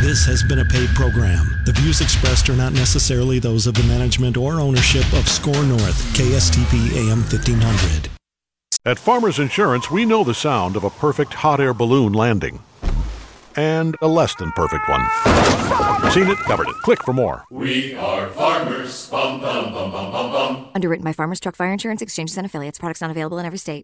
This 0.00 0.26
has 0.26 0.42
been 0.42 0.58
a 0.58 0.64
paid 0.64 0.88
program. 0.90 1.62
The 1.64 1.72
views 1.72 2.00
expressed 2.00 2.48
are 2.50 2.56
not 2.56 2.72
necessarily 2.72 3.38
those 3.38 3.66
of 3.66 3.74
the 3.74 3.84
management 3.84 4.36
or 4.36 4.60
ownership 4.60 5.10
of 5.12 5.28
Score 5.28 5.62
North, 5.62 6.16
KSTP 6.16 6.96
AM 6.96 7.20
1500. 7.22 8.10
At 8.84 8.98
Farmers 8.98 9.38
Insurance, 9.38 9.92
we 9.92 10.04
know 10.04 10.24
the 10.24 10.34
sound 10.34 10.74
of 10.74 10.82
a 10.82 10.90
perfect 10.90 11.34
hot 11.34 11.60
air 11.60 11.72
balloon 11.72 12.12
landing. 12.12 12.60
And 13.54 13.96
a 14.02 14.08
less 14.08 14.34
than 14.34 14.50
perfect 14.52 14.88
one. 14.88 15.04
Seen 16.10 16.26
it, 16.26 16.38
covered 16.38 16.68
it. 16.68 16.74
Click 16.82 17.02
for 17.04 17.12
more. 17.12 17.44
We 17.50 17.94
are 17.94 18.28
farmers. 18.30 19.08
Bum, 19.08 19.40
bum, 19.40 19.72
bum, 19.72 19.92
bum, 19.92 20.10
bum, 20.10 20.32
bum. 20.32 20.68
Underwritten 20.74 21.04
by 21.04 21.12
Farmers 21.12 21.38
Truck 21.38 21.54
Fire 21.54 21.70
Insurance 21.70 22.02
Exchanges 22.02 22.36
and 22.36 22.44
Affiliates. 22.44 22.78
Products 22.78 23.00
not 23.00 23.10
available 23.10 23.38
in 23.38 23.46
every 23.46 23.58
state. 23.58 23.80